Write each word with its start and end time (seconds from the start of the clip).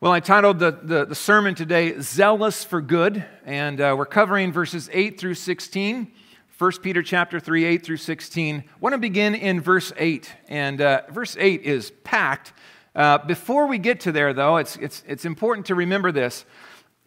Well, 0.00 0.12
I 0.12 0.20
titled 0.20 0.60
the, 0.60 0.78
the, 0.80 1.06
the, 1.06 1.14
sermon 1.16 1.56
today, 1.56 2.00
Zealous 2.00 2.62
for 2.62 2.80
Good, 2.80 3.24
and 3.44 3.80
uh, 3.80 3.96
we're 3.98 4.06
covering 4.06 4.52
verses 4.52 4.88
8 4.92 5.18
through 5.18 5.34
16, 5.34 6.12
1 6.56 6.72
Peter 6.82 7.02
chapter 7.02 7.40
3, 7.40 7.64
8 7.64 7.84
through 7.84 7.96
16. 7.96 8.58
I 8.58 8.62
want 8.78 8.92
to 8.92 8.98
begin 8.98 9.34
in 9.34 9.60
verse 9.60 9.92
8, 9.96 10.32
and 10.46 10.80
uh, 10.80 11.02
verse 11.10 11.36
8 11.36 11.62
is 11.62 11.90
packed. 12.04 12.52
Uh, 12.94 13.18
before 13.18 13.66
we 13.66 13.78
get 13.78 13.98
to 14.02 14.12
there, 14.12 14.32
though, 14.32 14.58
it's, 14.58 14.76
it's, 14.76 15.02
it's 15.04 15.24
important 15.24 15.66
to 15.66 15.74
remember 15.74 16.12
this. 16.12 16.44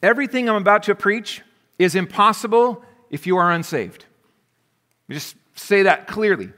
Everything 0.03 0.49
I'm 0.49 0.57
about 0.57 0.83
to 0.83 0.93
preach 0.93 1.43
is 1.79 1.95
impossible 1.95 2.83
if 3.09 3.25
you 3.25 3.37
are 3.37 3.53
unsaved. 3.53 4.03
Just 5.09 5.37
say 5.55 5.83
that 5.83 6.07
clearly. 6.07 6.51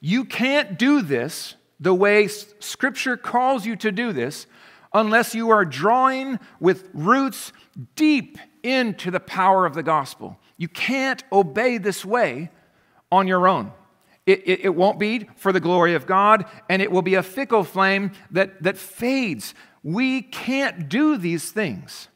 You 0.00 0.24
can't 0.24 0.80
do 0.80 1.00
this 1.00 1.54
the 1.78 1.94
way 1.94 2.26
Scripture 2.26 3.16
calls 3.16 3.64
you 3.64 3.76
to 3.76 3.92
do 3.92 4.12
this 4.12 4.48
unless 4.96 5.34
you 5.34 5.50
are 5.50 5.66
drawing 5.66 6.40
with 6.58 6.88
roots 6.94 7.52
deep 7.96 8.38
into 8.62 9.10
the 9.10 9.20
power 9.20 9.66
of 9.66 9.74
the 9.74 9.82
gospel. 9.82 10.40
You 10.56 10.68
can't 10.68 11.22
obey 11.30 11.76
this 11.76 12.02
way 12.02 12.50
on 13.12 13.28
your 13.28 13.46
own. 13.46 13.72
It, 14.24 14.42
it, 14.46 14.60
it, 14.64 14.74
won't 14.74 14.98
be 14.98 15.28
for 15.36 15.52
the 15.52 15.60
glory 15.60 15.94
of 15.94 16.06
God, 16.06 16.46
and 16.68 16.80
it 16.80 16.90
will 16.90 17.02
be 17.02 17.14
a 17.14 17.22
fickle 17.22 17.62
flame 17.62 18.10
that, 18.30 18.62
that 18.62 18.78
fades. 18.78 19.54
We 19.84 20.22
can't 20.22 20.88
do 20.88 21.18
these 21.18 21.52
things 21.52 22.08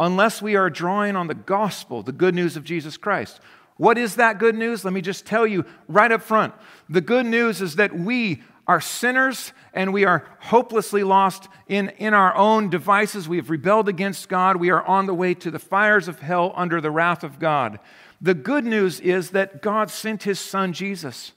unless 0.00 0.40
we 0.40 0.56
are 0.56 0.70
drawing 0.70 1.14
on 1.14 1.28
the 1.28 1.34
gospel, 1.34 2.02
the 2.02 2.10
good 2.10 2.34
news 2.34 2.56
of 2.56 2.64
Jesus 2.64 2.96
Christ. 2.96 3.38
What 3.76 3.98
is 3.98 4.16
that 4.16 4.38
good 4.38 4.54
news? 4.54 4.84
Let 4.84 4.94
me 4.94 5.02
just 5.02 5.26
tell 5.26 5.46
you 5.46 5.64
right 5.88 6.10
up 6.10 6.22
front. 6.22 6.54
The 6.88 7.02
good 7.02 7.26
news 7.26 7.60
is 7.60 7.76
that 7.76 7.94
we 7.94 8.42
are 8.66 8.80
sinners 8.80 9.52
and 9.72 9.92
we 9.92 10.04
are 10.04 10.24
hopelessly 10.40 11.02
lost 11.02 11.48
in, 11.68 11.90
in 11.98 12.14
our 12.14 12.34
own 12.34 12.70
devices. 12.70 13.28
We 13.28 13.36
have 13.36 13.50
rebelled 13.50 13.88
against 13.88 14.28
God. 14.28 14.56
We 14.56 14.70
are 14.70 14.82
on 14.82 15.06
the 15.06 15.14
way 15.14 15.34
to 15.34 15.50
the 15.50 15.58
fires 15.58 16.08
of 16.08 16.20
hell 16.20 16.52
under 16.56 16.80
the 16.80 16.90
wrath 16.90 17.24
of 17.24 17.38
God. 17.38 17.78
The 18.20 18.34
good 18.34 18.64
news 18.64 19.00
is 19.00 19.30
that 19.30 19.60
God 19.60 19.90
sent 19.90 20.22
his 20.22 20.38
son 20.38 20.72
Jesus 20.72 21.32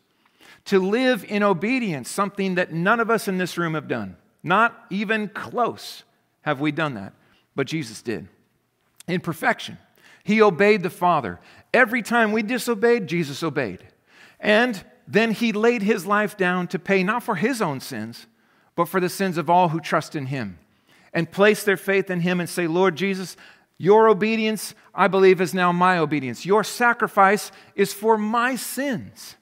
to 0.65 0.79
live 0.79 1.25
in 1.27 1.43
obedience, 1.43 2.09
something 2.09 2.55
that 2.55 2.71
none 2.71 2.99
of 2.99 3.09
us 3.09 3.27
in 3.27 3.37
this 3.37 3.57
room 3.57 3.73
have 3.73 3.87
done. 3.87 4.15
Not 4.43 4.85
even 4.89 5.29
close 5.29 6.03
have 6.41 6.61
we 6.61 6.71
done 6.71 6.93
that, 6.93 7.13
but 7.55 7.67
Jesus 7.67 8.01
did. 8.01 8.27
In 9.07 9.19
perfection, 9.19 9.77
he 10.23 10.41
obeyed 10.41 10.83
the 10.83 10.89
Father. 10.89 11.39
Every 11.73 12.01
time 12.01 12.31
we 12.31 12.43
disobeyed, 12.43 13.07
Jesus 13.07 13.43
obeyed. 13.43 13.85
And 14.39 14.81
then 15.07 15.31
he 15.31 15.51
laid 15.51 15.81
his 15.81 16.05
life 16.05 16.35
down 16.35 16.67
to 16.67 16.79
pay 16.79 17.03
not 17.03 17.23
for 17.23 17.35
his 17.35 17.61
own 17.61 17.79
sins, 17.79 18.27
but 18.75 18.89
for 18.89 18.99
the 18.99 19.09
sins 19.09 19.37
of 19.37 19.49
all 19.49 19.69
who 19.69 19.79
trust 19.79 20.15
in 20.15 20.27
him 20.27 20.59
and 21.13 21.31
place 21.31 21.63
their 21.63 21.77
faith 21.77 22.09
in 22.09 22.19
him 22.19 22.39
and 22.39 22.49
say, 22.49 22.67
Lord 22.67 22.95
Jesus, 22.95 23.37
your 23.77 24.09
obedience, 24.09 24.75
I 24.93 25.07
believe, 25.07 25.39
is 25.39 25.53
now 25.53 25.71
my 25.71 25.97
obedience. 25.97 26.45
Your 26.45 26.63
sacrifice 26.63 27.51
is 27.75 27.93
for 27.93 28.17
my 28.17 28.55
sins, 28.55 29.35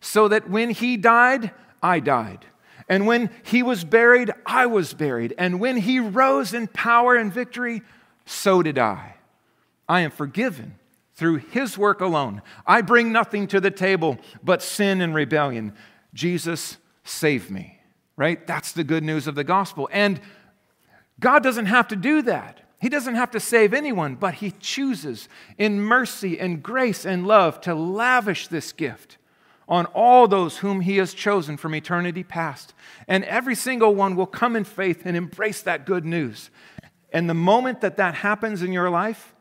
so 0.00 0.28
that 0.28 0.50
when 0.50 0.70
he 0.70 0.96
died, 0.96 1.52
I 1.82 2.00
died. 2.00 2.46
And 2.88 3.06
when 3.06 3.30
he 3.44 3.62
was 3.62 3.84
buried, 3.84 4.32
I 4.46 4.66
was 4.66 4.94
buried. 4.94 5.34
And 5.36 5.60
when 5.60 5.76
he 5.76 6.00
rose 6.00 6.54
in 6.54 6.66
power 6.68 7.14
and 7.14 7.32
victory, 7.32 7.82
so 8.24 8.62
did 8.62 8.78
I. 8.78 9.16
I 9.88 10.00
am 10.00 10.10
forgiven 10.10 10.78
through 11.18 11.36
his 11.36 11.76
work 11.76 12.00
alone. 12.00 12.42
I 12.64 12.80
bring 12.80 13.10
nothing 13.10 13.48
to 13.48 13.60
the 13.60 13.72
table 13.72 14.18
but 14.40 14.62
sin 14.62 15.00
and 15.00 15.12
rebellion. 15.12 15.74
Jesus, 16.14 16.76
save 17.02 17.50
me. 17.50 17.80
Right? 18.16 18.46
That's 18.46 18.70
the 18.70 18.84
good 18.84 19.02
news 19.02 19.26
of 19.26 19.34
the 19.34 19.42
gospel. 19.42 19.88
And 19.92 20.20
God 21.18 21.42
doesn't 21.42 21.66
have 21.66 21.88
to 21.88 21.96
do 21.96 22.22
that. 22.22 22.60
He 22.80 22.88
doesn't 22.88 23.16
have 23.16 23.32
to 23.32 23.40
save 23.40 23.74
anyone, 23.74 24.14
but 24.14 24.34
He 24.34 24.52
chooses 24.52 25.28
in 25.56 25.80
mercy 25.80 26.38
and 26.38 26.62
grace 26.62 27.04
and 27.04 27.26
love 27.26 27.60
to 27.62 27.74
lavish 27.74 28.46
this 28.46 28.70
gift 28.70 29.18
on 29.68 29.86
all 29.86 30.28
those 30.28 30.58
whom 30.58 30.82
He 30.82 30.98
has 30.98 31.14
chosen 31.14 31.56
from 31.56 31.74
eternity 31.74 32.22
past. 32.22 32.74
And 33.08 33.24
every 33.24 33.56
single 33.56 33.96
one 33.96 34.14
will 34.14 34.26
come 34.26 34.54
in 34.54 34.62
faith 34.62 35.02
and 35.04 35.16
embrace 35.16 35.62
that 35.62 35.84
good 35.84 36.04
news. 36.04 36.50
And 37.12 37.28
the 37.28 37.34
moment 37.34 37.80
that 37.80 37.96
that 37.96 38.14
happens 38.14 38.62
in 38.62 38.72
your 38.72 38.88
life, 38.88 39.34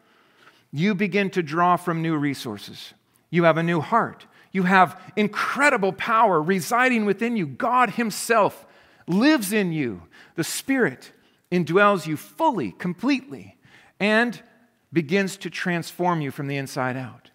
you 0.72 0.96
begin 0.96 1.30
to 1.32 1.44
draw 1.44 1.78
from 1.78 2.02
new 2.02 2.16
resources. 2.16 2.94
You 3.30 3.44
have 3.44 3.58
a 3.58 3.64
new 3.64 3.82
heart. 3.82 4.26
You 4.52 4.64
have 4.64 5.00
incredible 5.16 5.94
power 5.94 6.42
residing 6.42 7.06
within 7.06 7.38
you. 7.38 7.46
God 7.46 7.92
Himself 7.92 8.66
lives 9.08 9.54
in 9.54 9.72
you. 9.72 10.04
The 10.36 10.44
Spirit 10.44 11.12
indwells 11.52 12.08
you 12.08 12.18
fully, 12.18 12.72
completely, 12.72 13.58
and 14.00 14.42
begins 14.92 15.38
to 15.38 15.50
transform 15.50 16.22
you 16.22 16.32
from 16.32 16.48
the 16.48 16.58
inside 16.58 16.98
out. 16.98 17.32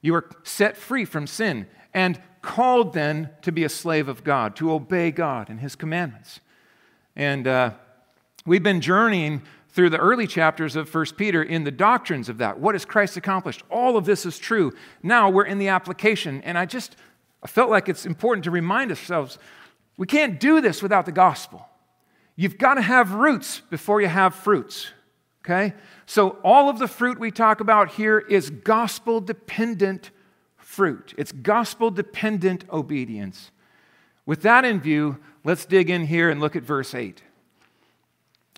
You 0.00 0.14
are 0.14 0.28
set 0.42 0.76
free 0.76 1.04
from 1.04 1.26
sin 1.26 1.66
and 1.92 2.20
called 2.42 2.92
then 2.92 3.30
to 3.42 3.52
be 3.52 3.64
a 3.64 3.68
slave 3.68 4.08
of 4.08 4.24
God, 4.24 4.54
to 4.56 4.72
obey 4.72 5.10
God 5.10 5.50
and 5.50 5.60
His 5.60 5.74
commandments. 5.74 6.40
And 7.16 7.46
uh, 7.46 7.72
we've 8.46 8.62
been 8.62 8.80
journeying 8.80 9.42
through 9.68 9.90
the 9.90 9.98
early 9.98 10.26
chapters 10.26 10.76
of 10.76 10.92
1 10.92 11.06
Peter 11.16 11.42
in 11.42 11.64
the 11.64 11.70
doctrines 11.70 12.28
of 12.28 12.38
that. 12.38 12.58
What 12.58 12.74
has 12.74 12.84
Christ 12.84 13.16
accomplished? 13.16 13.62
All 13.70 13.96
of 13.96 14.04
this 14.04 14.24
is 14.26 14.38
true. 14.38 14.72
Now 15.02 15.30
we're 15.30 15.44
in 15.44 15.58
the 15.58 15.68
application, 15.68 16.42
and 16.42 16.58
I 16.58 16.66
just 16.66 16.96
I 17.42 17.46
felt 17.46 17.70
like 17.70 17.88
it's 17.88 18.06
important 18.06 18.44
to 18.44 18.50
remind 18.50 18.90
ourselves 18.90 19.38
we 19.96 20.06
can't 20.06 20.40
do 20.40 20.60
this 20.60 20.82
without 20.82 21.06
the 21.06 21.12
gospel. 21.12 21.68
You've 22.36 22.58
got 22.58 22.74
to 22.74 22.82
have 22.82 23.14
roots 23.14 23.60
before 23.68 24.00
you 24.00 24.06
have 24.06 24.34
fruits. 24.34 24.92
Okay? 25.44 25.74
So, 26.06 26.38
all 26.44 26.68
of 26.68 26.78
the 26.78 26.88
fruit 26.88 27.18
we 27.18 27.30
talk 27.30 27.60
about 27.60 27.92
here 27.92 28.18
is 28.18 28.50
gospel 28.50 29.20
dependent 29.20 30.10
fruit. 30.56 31.14
It's 31.16 31.32
gospel 31.32 31.90
dependent 31.90 32.64
obedience. 32.70 33.50
With 34.26 34.42
that 34.42 34.64
in 34.64 34.78
view, 34.80 35.18
let's 35.44 35.64
dig 35.64 35.90
in 35.90 36.06
here 36.06 36.30
and 36.30 36.40
look 36.40 36.54
at 36.54 36.62
verse 36.62 36.94
8 36.94 37.22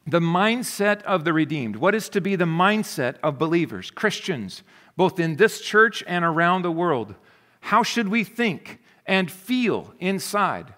the 0.07 0.21
mindset 0.21 1.03
of 1.03 1.25
the 1.25 1.33
redeemed. 1.33 1.77
What 1.77 1.95
is 1.95 2.09
to 2.11 2.21
be 2.21 2.37
the 2.37 2.45
mindset 2.45 3.17
of 3.23 3.39
believers, 3.39 3.91
Christians, 3.91 4.63
both 4.97 5.21
in 5.21 5.37
this 5.37 5.61
church 5.61 6.03
and 6.07 6.25
around 6.25 6.63
the 6.63 6.73
world? 6.73 7.15
How 7.61 7.83
should 7.83 8.09
we 8.09 8.25
think 8.25 8.81
and 9.07 9.31
feel 9.31 9.95
inside? 9.99 10.75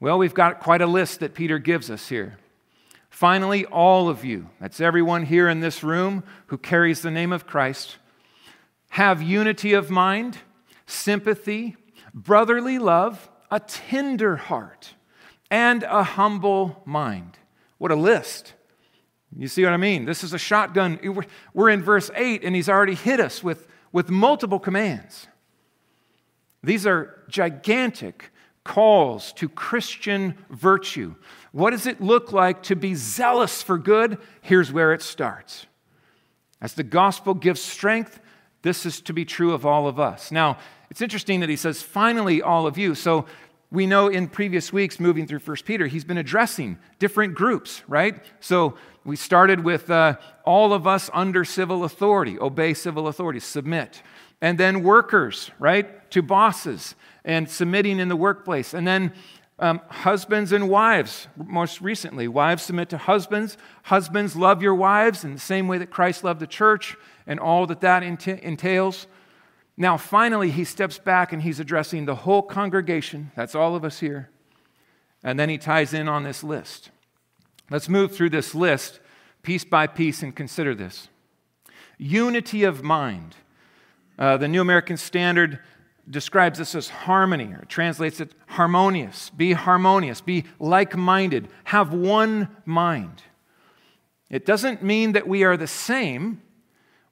Well, 0.00 0.18
we've 0.18 0.34
got 0.34 0.60
quite 0.60 0.82
a 0.82 0.86
list 0.86 1.20
that 1.20 1.34
Peter 1.34 1.58
gives 1.58 1.90
us 1.90 2.08
here. 2.08 2.38
Finally, 3.10 3.64
all 3.66 4.08
of 4.08 4.24
you, 4.24 4.50
that's 4.60 4.80
everyone 4.80 5.24
here 5.24 5.48
in 5.48 5.60
this 5.60 5.84
room 5.84 6.24
who 6.46 6.58
carries 6.58 7.02
the 7.02 7.10
name 7.10 7.32
of 7.32 7.46
Christ, 7.46 7.96
have 8.90 9.22
unity 9.22 9.72
of 9.72 9.88
mind, 9.88 10.38
sympathy, 10.86 11.76
brotherly 12.12 12.78
love, 12.78 13.30
a 13.50 13.60
tender 13.60 14.36
heart, 14.36 14.94
and 15.50 15.84
a 15.84 16.02
humble 16.02 16.82
mind. 16.84 17.38
What 17.84 17.92
a 17.92 17.96
list. 17.96 18.54
You 19.36 19.46
see 19.46 19.62
what 19.62 19.74
I 19.74 19.76
mean? 19.76 20.06
This 20.06 20.24
is 20.24 20.32
a 20.32 20.38
shotgun. 20.38 20.98
We're 21.52 21.68
in 21.68 21.82
verse 21.82 22.10
8, 22.14 22.42
and 22.42 22.56
he's 22.56 22.70
already 22.70 22.94
hit 22.94 23.20
us 23.20 23.44
with, 23.44 23.68
with 23.92 24.08
multiple 24.08 24.58
commands. 24.58 25.26
These 26.62 26.86
are 26.86 27.22
gigantic 27.28 28.30
calls 28.64 29.34
to 29.34 29.50
Christian 29.50 30.34
virtue. 30.48 31.14
What 31.52 31.72
does 31.72 31.86
it 31.86 32.00
look 32.00 32.32
like 32.32 32.62
to 32.62 32.74
be 32.74 32.94
zealous 32.94 33.60
for 33.60 33.76
good? 33.76 34.16
Here's 34.40 34.72
where 34.72 34.94
it 34.94 35.02
starts. 35.02 35.66
As 36.62 36.72
the 36.72 36.84
gospel 36.84 37.34
gives 37.34 37.60
strength, 37.60 38.18
this 38.62 38.86
is 38.86 39.02
to 39.02 39.12
be 39.12 39.26
true 39.26 39.52
of 39.52 39.66
all 39.66 39.86
of 39.86 40.00
us. 40.00 40.32
Now, 40.32 40.56
it's 40.88 41.02
interesting 41.02 41.40
that 41.40 41.50
he 41.50 41.56
says, 41.56 41.82
finally, 41.82 42.40
all 42.40 42.66
of 42.66 42.78
you. 42.78 42.94
So 42.94 43.26
we 43.74 43.86
know 43.86 44.08
in 44.08 44.28
previous 44.28 44.72
weeks, 44.72 45.00
moving 45.00 45.26
through 45.26 45.40
1 45.40 45.56
Peter, 45.64 45.88
he's 45.88 46.04
been 46.04 46.18
addressing 46.18 46.78
different 47.00 47.34
groups, 47.34 47.82
right? 47.88 48.22
So 48.38 48.76
we 49.04 49.16
started 49.16 49.64
with 49.64 49.90
uh, 49.90 50.16
all 50.44 50.72
of 50.72 50.86
us 50.86 51.10
under 51.12 51.44
civil 51.44 51.82
authority, 51.82 52.38
obey 52.38 52.72
civil 52.72 53.08
authority, 53.08 53.40
submit. 53.40 54.02
And 54.40 54.58
then 54.58 54.84
workers, 54.84 55.50
right, 55.58 56.08
to 56.12 56.22
bosses 56.22 56.94
and 57.24 57.50
submitting 57.50 57.98
in 57.98 58.08
the 58.08 58.16
workplace. 58.16 58.74
And 58.74 58.86
then 58.86 59.12
um, 59.58 59.80
husbands 59.88 60.52
and 60.52 60.68
wives, 60.68 61.26
most 61.36 61.80
recently. 61.80 62.28
Wives 62.28 62.62
submit 62.62 62.88
to 62.90 62.98
husbands. 62.98 63.56
Husbands 63.84 64.36
love 64.36 64.62
your 64.62 64.74
wives 64.74 65.24
in 65.24 65.34
the 65.34 65.40
same 65.40 65.66
way 65.66 65.78
that 65.78 65.90
Christ 65.90 66.22
loved 66.22 66.40
the 66.40 66.46
church 66.46 66.96
and 67.26 67.40
all 67.40 67.66
that 67.66 67.80
that 67.80 68.02
entails. 68.02 69.08
Now, 69.76 69.96
finally, 69.96 70.50
he 70.50 70.64
steps 70.64 70.98
back 70.98 71.32
and 71.32 71.42
he's 71.42 71.58
addressing 71.58 72.04
the 72.04 72.14
whole 72.14 72.42
congregation. 72.42 73.32
That's 73.34 73.54
all 73.54 73.74
of 73.74 73.84
us 73.84 74.00
here. 74.00 74.30
And 75.22 75.38
then 75.38 75.48
he 75.48 75.58
ties 75.58 75.92
in 75.92 76.08
on 76.08 76.22
this 76.22 76.44
list. 76.44 76.90
Let's 77.70 77.88
move 77.88 78.14
through 78.14 78.30
this 78.30 78.54
list 78.54 79.00
piece 79.42 79.64
by 79.64 79.86
piece 79.86 80.22
and 80.22 80.34
consider 80.34 80.74
this. 80.74 81.08
Unity 81.98 82.62
of 82.64 82.82
mind. 82.82 83.36
Uh, 84.18 84.36
the 84.36 84.48
New 84.48 84.60
American 84.60 84.96
Standard 84.96 85.58
describes 86.08 86.58
this 86.58 86.74
as 86.74 86.88
harmony, 86.88 87.52
or 87.52 87.64
translates 87.68 88.20
it 88.20 88.32
harmonious. 88.46 89.30
Be 89.30 89.52
harmonious, 89.52 90.20
be 90.20 90.44
like 90.58 90.96
minded, 90.96 91.48
have 91.64 91.92
one 91.92 92.48
mind. 92.64 93.22
It 94.30 94.44
doesn't 94.46 94.82
mean 94.82 95.12
that 95.12 95.26
we 95.26 95.44
are 95.44 95.56
the 95.56 95.66
same. 95.66 96.42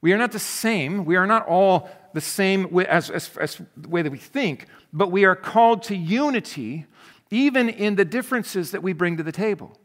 We 0.00 0.12
are 0.12 0.19
not 0.19 0.32
the 0.32 0.38
same. 0.38 1.05
We 1.05 1.17
are 1.17 1.26
not 1.26 1.47
all 1.47 1.88
the 2.14 2.20
same 2.20 2.79
as, 2.81 3.11
as, 3.11 3.31
as 3.38 3.61
the 3.76 3.88
way 3.88 4.03
that 4.03 4.11
we 4.11 4.19
think, 4.19 4.67
but 4.93 5.11
we 5.11 5.25
are 5.25 5.37
called 5.37 5.82
to 5.85 5.97
unity 5.97 6.87
even 7.31 7.69
in 7.69 7.94
the 7.94 8.05
differences 8.05 8.73
that 8.73 8.82
we 8.82 8.93
bring 8.93 9.17
to 9.17 9.23
the 9.23 9.32
table. 9.32 9.79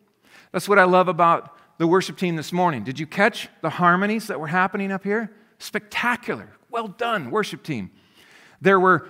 That's 0.51 0.67
what 0.67 0.79
I 0.79 0.83
love 0.83 1.07
about 1.07 1.57
the 1.77 1.87
worship 1.87 2.17
team 2.17 2.35
this 2.35 2.51
morning. 2.51 2.83
Did 2.83 2.99
you 2.99 3.07
catch 3.07 3.47
the 3.61 3.69
harmonies 3.69 4.27
that 4.27 4.39
were 4.39 4.47
happening 4.47 4.91
up 4.91 5.03
here? 5.03 5.31
Spectacular. 5.59 6.49
Well 6.69 6.89
done, 6.89 7.31
worship 7.31 7.63
team. 7.63 7.91
There 8.59 8.79
were 8.79 9.07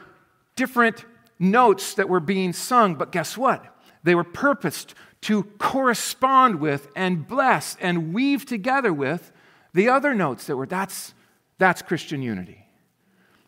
different 0.55 1.05
notes 1.39 1.95
that 1.95 2.09
were 2.09 2.19
being 2.19 2.53
sung, 2.53 2.95
but 2.95 3.11
guess 3.11 3.37
what? 3.37 3.65
They 4.03 4.15
were 4.15 4.23
purposed 4.23 4.93
to 5.21 5.43
correspond 5.57 6.59
with 6.59 6.89
and 6.95 7.27
bless 7.27 7.75
and 7.79 8.13
weave 8.13 8.45
together 8.45 8.93
with 8.93 9.31
the 9.73 9.89
other 9.89 10.13
notes 10.13 10.45
that 10.45 10.55
were 10.55 10.67
that's 10.67 11.13
that's 11.57 11.81
Christian 11.81 12.21
unity. 12.21 12.66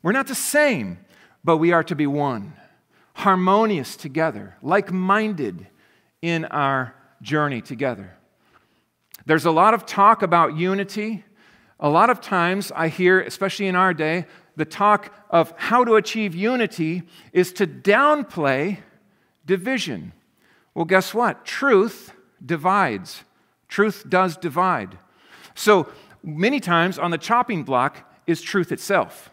We're 0.01 0.11
not 0.11 0.27
the 0.27 0.35
same, 0.35 0.99
but 1.43 1.57
we 1.57 1.71
are 1.71 1.83
to 1.83 1.95
be 1.95 2.07
one 2.07 2.53
harmonious 3.13 3.97
together, 3.97 4.55
like 4.61 4.93
minded 4.93 5.67
in 6.21 6.45
our 6.45 6.95
journey 7.21 7.61
together. 7.61 8.15
There's 9.25 9.45
a 9.45 9.51
lot 9.51 9.73
of 9.73 9.85
talk 9.85 10.21
about 10.21 10.55
unity. 10.55 11.25
A 11.81 11.89
lot 11.89 12.09
of 12.09 12.21
times 12.21 12.71
I 12.73 12.87
hear, 12.87 13.19
especially 13.19 13.67
in 13.67 13.75
our 13.75 13.93
day, 13.93 14.25
the 14.55 14.63
talk 14.63 15.13
of 15.29 15.53
how 15.57 15.83
to 15.83 15.95
achieve 15.95 16.33
unity 16.33 17.03
is 17.33 17.51
to 17.53 17.67
downplay 17.67 18.79
division. 19.45 20.13
Well, 20.73 20.85
guess 20.85 21.13
what? 21.13 21.43
Truth 21.43 22.13
divides. 22.45 23.23
Truth 23.67 24.05
does 24.07 24.37
divide. 24.37 24.97
So 25.55 25.91
many 26.23 26.61
times 26.61 26.97
on 26.97 27.11
the 27.11 27.17
chopping 27.17 27.63
block 27.63 28.09
is 28.25 28.41
truth 28.41 28.71
itself. 28.71 29.29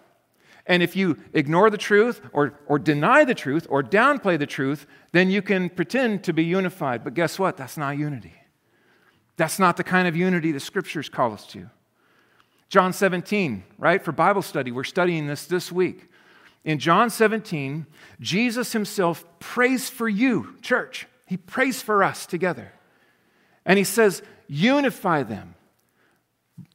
And 0.66 0.82
if 0.82 0.96
you 0.96 1.18
ignore 1.32 1.70
the 1.70 1.78
truth 1.78 2.20
or, 2.32 2.58
or 2.66 2.78
deny 2.78 3.24
the 3.24 3.34
truth 3.34 3.66
or 3.70 3.82
downplay 3.82 4.38
the 4.38 4.46
truth, 4.46 4.86
then 5.12 5.30
you 5.30 5.42
can 5.42 5.70
pretend 5.70 6.24
to 6.24 6.32
be 6.32 6.44
unified. 6.44 7.04
But 7.04 7.14
guess 7.14 7.38
what? 7.38 7.56
That's 7.56 7.76
not 7.76 7.96
unity. 7.98 8.34
That's 9.36 9.58
not 9.58 9.76
the 9.76 9.84
kind 9.84 10.08
of 10.08 10.16
unity 10.16 10.50
the 10.50 10.60
scriptures 10.60 11.08
call 11.08 11.32
us 11.32 11.46
to. 11.48 11.70
John 12.68 12.92
17, 12.92 13.62
right? 13.78 14.02
For 14.02 14.10
Bible 14.10 14.42
study, 14.42 14.72
we're 14.72 14.84
studying 14.84 15.26
this 15.26 15.46
this 15.46 15.70
week. 15.70 16.10
In 16.64 16.80
John 16.80 17.10
17, 17.10 17.86
Jesus 18.18 18.72
himself 18.72 19.24
prays 19.38 19.88
for 19.88 20.08
you, 20.08 20.56
church. 20.62 21.06
He 21.26 21.36
prays 21.36 21.80
for 21.80 22.02
us 22.02 22.26
together. 22.26 22.72
And 23.64 23.78
he 23.78 23.84
says, 23.84 24.20
unify 24.48 25.22
them, 25.22 25.54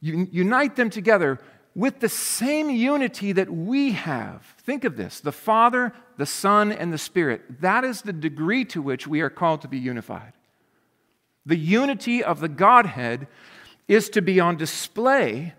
unite 0.00 0.76
them 0.76 0.88
together 0.88 1.38
with 1.74 2.00
the 2.00 2.08
same 2.08 2.70
unity 2.70 3.32
that 3.32 3.50
we 3.50 3.92
have. 3.92 4.42
Think 4.58 4.84
of 4.84 4.96
this 4.96 5.20
the 5.20 5.32
Father, 5.32 5.92
the 6.16 6.26
Son, 6.26 6.72
and 6.72 6.92
the 6.92 6.98
Spirit. 6.98 7.60
That 7.60 7.84
is 7.84 8.02
the 8.02 8.12
degree 8.12 8.64
to 8.66 8.82
which 8.82 9.06
we 9.06 9.20
are 9.20 9.30
called 9.30 9.62
to 9.62 9.68
be 9.68 9.78
unified. 9.78 10.32
The 11.46 11.56
unity 11.56 12.22
of 12.22 12.40
the 12.40 12.48
Godhead 12.48 13.26
is 13.88 14.08
to 14.10 14.22
be 14.22 14.38
on 14.38 14.56
display 14.56 15.54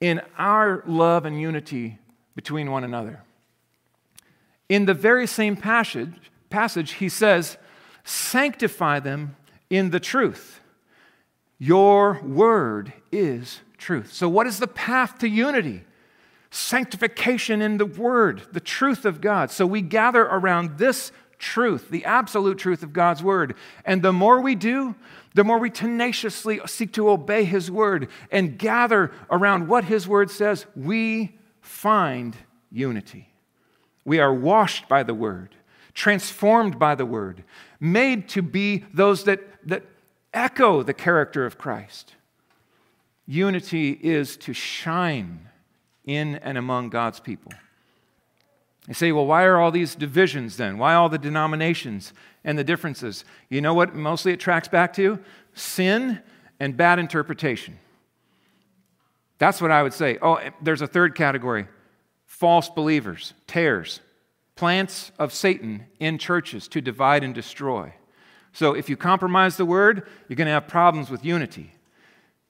in 0.00 0.20
our 0.38 0.82
love 0.86 1.26
and 1.26 1.40
unity 1.40 1.98
between 2.34 2.70
one 2.70 2.82
another. 2.82 3.22
In 4.68 4.86
the 4.86 4.94
very 4.94 5.26
same 5.26 5.56
passage, 5.56 6.14
passage 6.50 6.92
he 6.94 7.08
says, 7.08 7.58
Sanctify 8.04 9.00
them 9.00 9.36
in 9.70 9.90
the 9.90 10.00
truth. 10.00 10.60
Your 11.58 12.20
word 12.22 12.92
is 13.12 13.60
truth. 13.82 14.12
So, 14.12 14.28
what 14.28 14.46
is 14.46 14.58
the 14.58 14.66
path 14.66 15.18
to 15.18 15.28
unity? 15.28 15.82
Sanctification 16.50 17.60
in 17.60 17.78
the 17.78 17.86
Word, 17.86 18.42
the 18.52 18.60
truth 18.60 19.04
of 19.04 19.20
God. 19.20 19.50
So, 19.50 19.66
we 19.66 19.82
gather 19.82 20.22
around 20.22 20.78
this 20.78 21.12
truth, 21.38 21.90
the 21.90 22.04
absolute 22.04 22.56
truth 22.56 22.82
of 22.82 22.92
God's 22.92 23.22
Word. 23.22 23.54
And 23.84 24.00
the 24.00 24.12
more 24.12 24.40
we 24.40 24.54
do, 24.54 24.94
the 25.34 25.44
more 25.44 25.58
we 25.58 25.70
tenaciously 25.70 26.60
seek 26.66 26.92
to 26.92 27.10
obey 27.10 27.44
His 27.44 27.70
Word 27.70 28.08
and 28.30 28.56
gather 28.56 29.10
around 29.30 29.68
what 29.68 29.84
His 29.84 30.06
Word 30.06 30.30
says, 30.30 30.64
we 30.76 31.36
find 31.60 32.36
unity. 32.70 33.28
We 34.04 34.20
are 34.20 34.32
washed 34.32 34.88
by 34.88 35.02
the 35.02 35.14
Word, 35.14 35.54
transformed 35.94 36.78
by 36.78 36.94
the 36.94 37.06
Word, 37.06 37.44
made 37.80 38.28
to 38.30 38.42
be 38.42 38.84
those 38.94 39.24
that, 39.24 39.40
that 39.66 39.84
echo 40.32 40.82
the 40.82 40.94
character 40.94 41.44
of 41.44 41.58
Christ. 41.58 42.14
Unity 43.26 43.90
is 43.90 44.36
to 44.38 44.52
shine 44.52 45.48
in 46.04 46.36
and 46.36 46.58
among 46.58 46.90
God's 46.90 47.20
people. 47.20 47.52
You 48.88 48.94
say, 48.94 49.12
well, 49.12 49.26
why 49.26 49.44
are 49.44 49.58
all 49.60 49.70
these 49.70 49.94
divisions 49.94 50.56
then? 50.56 50.76
Why 50.76 50.94
all 50.94 51.08
the 51.08 51.18
denominations 51.18 52.12
and 52.42 52.58
the 52.58 52.64
differences? 52.64 53.24
You 53.48 53.60
know 53.60 53.74
what 53.74 53.94
mostly 53.94 54.32
it 54.32 54.40
tracks 54.40 54.66
back 54.66 54.92
to? 54.94 55.20
Sin 55.54 56.20
and 56.58 56.76
bad 56.76 56.98
interpretation. 56.98 57.78
That's 59.38 59.60
what 59.60 59.70
I 59.70 59.82
would 59.82 59.92
say. 59.92 60.18
Oh, 60.20 60.40
there's 60.60 60.82
a 60.82 60.86
third 60.86 61.14
category 61.14 61.66
false 62.26 62.68
believers, 62.70 63.34
tares, 63.46 64.00
plants 64.56 65.12
of 65.18 65.32
Satan 65.32 65.84
in 66.00 66.18
churches 66.18 66.66
to 66.66 66.80
divide 66.80 67.22
and 67.22 67.34
destroy. 67.34 67.92
So 68.52 68.74
if 68.74 68.88
you 68.88 68.96
compromise 68.96 69.56
the 69.56 69.64
word, 69.64 70.08
you're 70.28 70.36
going 70.36 70.46
to 70.46 70.52
have 70.52 70.66
problems 70.66 71.08
with 71.08 71.24
unity. 71.24 71.72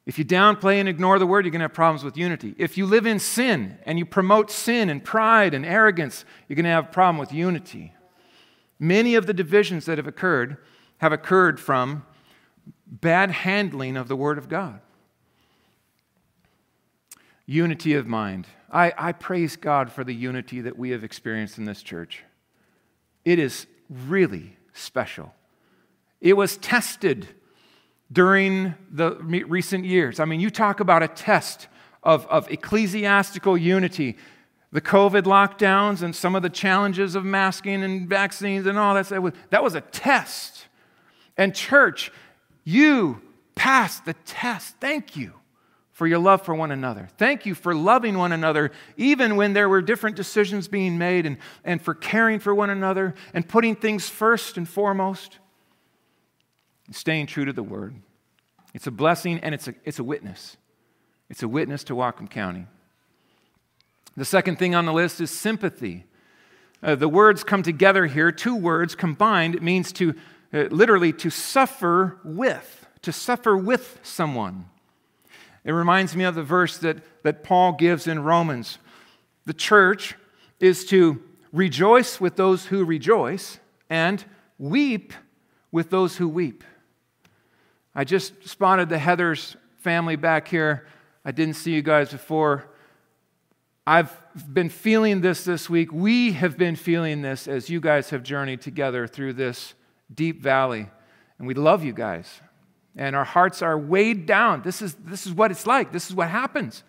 If 0.04 0.18
you 0.18 0.24
downplay 0.24 0.80
and 0.80 0.88
ignore 0.88 1.18
the 1.18 1.26
word, 1.26 1.44
you're 1.44 1.52
going 1.52 1.60
to 1.60 1.64
have 1.64 1.74
problems 1.74 2.02
with 2.02 2.16
unity. 2.16 2.54
If 2.58 2.76
you 2.76 2.86
live 2.86 3.06
in 3.06 3.20
sin 3.20 3.78
and 3.86 3.98
you 3.98 4.04
promote 4.04 4.50
sin 4.50 4.90
and 4.90 5.04
pride 5.04 5.54
and 5.54 5.64
arrogance, 5.64 6.24
you're 6.48 6.56
going 6.56 6.64
to 6.64 6.70
have 6.70 6.86
a 6.86 6.92
problem 6.92 7.18
with 7.18 7.32
unity. 7.32 7.92
Many 8.80 9.14
of 9.14 9.26
the 9.26 9.34
divisions 9.34 9.86
that 9.86 9.98
have 9.98 10.08
occurred 10.08 10.56
have 10.98 11.12
occurred 11.12 11.60
from 11.60 12.04
bad 12.86 13.30
handling 13.30 13.96
of 13.96 14.08
the 14.08 14.16
word 14.16 14.38
of 14.38 14.48
God. 14.48 14.80
Unity 17.46 17.94
of 17.94 18.06
mind. 18.06 18.46
I, 18.72 18.92
I 18.98 19.12
praise 19.12 19.56
God 19.56 19.92
for 19.92 20.02
the 20.02 20.14
unity 20.14 20.60
that 20.62 20.78
we 20.78 20.90
have 20.90 21.04
experienced 21.04 21.58
in 21.58 21.64
this 21.64 21.82
church. 21.82 22.24
It 23.24 23.38
is 23.38 23.66
really 23.88 24.56
special. 24.72 25.34
It 26.20 26.36
was 26.36 26.56
tested 26.56 27.28
during 28.12 28.74
the 28.90 29.16
recent 29.22 29.84
years. 29.84 30.20
I 30.20 30.24
mean, 30.26 30.40
you 30.40 30.50
talk 30.50 30.80
about 30.80 31.02
a 31.02 31.08
test 31.08 31.68
of, 32.02 32.26
of 32.26 32.50
ecclesiastical 32.50 33.56
unity. 33.56 34.16
The 34.70 34.80
COVID 34.80 35.22
lockdowns 35.22 36.02
and 36.02 36.14
some 36.14 36.34
of 36.34 36.42
the 36.42 36.50
challenges 36.50 37.14
of 37.14 37.24
masking 37.24 37.82
and 37.82 38.08
vaccines 38.08 38.66
and 38.66 38.78
all 38.78 38.94
that, 38.94 39.08
that 39.08 39.22
was, 39.22 39.32
that 39.50 39.62
was 39.62 39.74
a 39.74 39.80
test. 39.80 40.66
And, 41.36 41.54
church, 41.54 42.12
you 42.64 43.22
passed 43.54 44.04
the 44.04 44.14
test. 44.24 44.76
Thank 44.80 45.16
you 45.16 45.32
for 45.92 46.06
your 46.06 46.18
love 46.18 46.42
for 46.42 46.54
one 46.54 46.70
another. 46.70 47.08
Thank 47.18 47.46
you 47.46 47.54
for 47.54 47.74
loving 47.74 48.18
one 48.18 48.32
another, 48.32 48.72
even 48.96 49.36
when 49.36 49.52
there 49.52 49.68
were 49.68 49.82
different 49.82 50.16
decisions 50.16 50.66
being 50.68 50.98
made, 50.98 51.26
and, 51.26 51.36
and 51.64 51.80
for 51.80 51.94
caring 51.94 52.40
for 52.40 52.54
one 52.54 52.70
another 52.70 53.14
and 53.34 53.46
putting 53.46 53.76
things 53.76 54.08
first 54.08 54.56
and 54.56 54.68
foremost 54.68 55.38
staying 56.94 57.26
true 57.26 57.44
to 57.44 57.52
the 57.52 57.62
word. 57.62 57.94
It's 58.74 58.86
a 58.86 58.90
blessing 58.90 59.38
and 59.40 59.54
it's 59.54 59.68
a, 59.68 59.74
it's 59.84 59.98
a 59.98 60.04
witness. 60.04 60.56
It's 61.28 61.42
a 61.42 61.48
witness 61.48 61.84
to 61.84 61.94
Whatcom 61.94 62.30
County. 62.30 62.66
The 64.16 64.24
second 64.24 64.58
thing 64.58 64.74
on 64.74 64.84
the 64.84 64.92
list 64.92 65.20
is 65.20 65.30
sympathy. 65.30 66.04
Uh, 66.82 66.94
the 66.94 67.08
words 67.08 67.44
come 67.44 67.62
together 67.62 68.06
here, 68.06 68.32
two 68.32 68.56
words 68.56 68.94
combined. 68.94 69.54
It 69.54 69.62
means 69.62 69.92
to 69.92 70.14
uh, 70.52 70.64
literally 70.64 71.12
to 71.14 71.30
suffer 71.30 72.18
with, 72.24 72.86
to 73.02 73.12
suffer 73.12 73.56
with 73.56 73.98
someone. 74.02 74.66
It 75.64 75.72
reminds 75.72 76.16
me 76.16 76.24
of 76.24 76.34
the 76.34 76.42
verse 76.42 76.76
that, 76.78 76.98
that 77.22 77.42
Paul 77.42 77.72
gives 77.72 78.06
in 78.06 78.22
Romans. 78.22 78.78
The 79.46 79.54
church 79.54 80.14
is 80.60 80.84
to 80.86 81.22
rejoice 81.52 82.20
with 82.20 82.36
those 82.36 82.66
who 82.66 82.84
rejoice 82.84 83.58
and 83.88 84.24
weep 84.58 85.12
with 85.70 85.90
those 85.90 86.16
who 86.16 86.28
weep. 86.28 86.64
I 87.94 88.04
just 88.04 88.48
spotted 88.48 88.88
the 88.88 88.96
Heathers 88.96 89.56
family 89.78 90.16
back 90.16 90.48
here. 90.48 90.86
I 91.24 91.32
didn't 91.32 91.54
see 91.54 91.72
you 91.72 91.82
guys 91.82 92.10
before. 92.10 92.68
I've 93.86 94.16
been 94.52 94.68
feeling 94.68 95.20
this 95.20 95.44
this 95.44 95.68
week. 95.68 95.92
We 95.92 96.32
have 96.32 96.56
been 96.56 96.76
feeling 96.76 97.22
this 97.22 97.48
as 97.48 97.68
you 97.68 97.80
guys 97.80 98.10
have 98.10 98.22
journeyed 98.22 98.60
together 98.60 99.06
through 99.06 99.34
this 99.34 99.74
deep 100.14 100.40
valley. 100.40 100.88
And 101.38 101.46
we 101.46 101.54
love 101.54 101.84
you 101.84 101.92
guys. 101.92 102.40
And 102.96 103.16
our 103.16 103.24
hearts 103.24 103.62
are 103.62 103.78
weighed 103.78 104.26
down. 104.26 104.62
This 104.62 104.82
is, 104.82 104.94
this 104.94 105.26
is 105.26 105.32
what 105.32 105.50
it's 105.50 105.66
like. 105.66 105.92
This 105.92 106.08
is 106.08 106.14
what 106.14 106.28
happens 106.28 106.84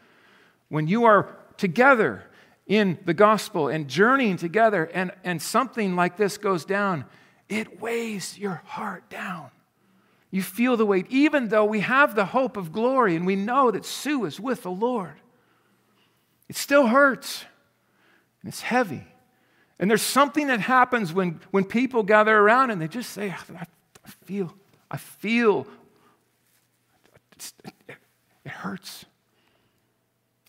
when 0.69 0.87
you 0.87 1.05
are 1.05 1.35
together 1.57 2.23
in 2.65 2.97
the 3.05 3.13
gospel 3.13 3.67
and 3.67 3.87
journeying 3.87 4.37
together, 4.37 4.85
and, 4.85 5.11
and 5.23 5.41
something 5.41 5.95
like 5.95 6.17
this 6.17 6.37
goes 6.37 6.65
down. 6.65 7.05
It 7.49 7.81
weighs 7.81 8.37
your 8.37 8.61
heart 8.65 9.09
down. 9.09 9.51
You 10.33 10.41
feel 10.41 10.75
the 10.75 10.85
weight, 10.85 11.05
even 11.11 11.49
though 11.49 11.63
we 11.63 11.81
have 11.81 12.15
the 12.15 12.25
hope 12.25 12.57
of 12.57 12.71
glory 12.71 13.15
and 13.15 13.23
we 13.23 13.35
know 13.35 13.69
that 13.69 13.85
Sue 13.85 14.25
is 14.25 14.39
with 14.39 14.63
the 14.63 14.71
Lord. 14.71 15.13
It 16.49 16.55
still 16.55 16.87
hurts 16.87 17.45
and 18.41 18.49
it's 18.49 18.61
heavy. 18.61 19.05
And 19.77 19.91
there's 19.91 20.01
something 20.01 20.47
that 20.47 20.59
happens 20.59 21.13
when, 21.13 21.39
when 21.51 21.65
people 21.65 22.01
gather 22.01 22.35
around 22.35 22.71
and 22.71 22.81
they 22.81 22.87
just 22.87 23.11
say, 23.11 23.29
I, 23.29 23.67
I 24.03 24.09
feel, 24.25 24.51
I 24.89 24.97
feel, 24.97 25.67
it, 27.35 27.51
it 28.43 28.51
hurts. 28.51 29.05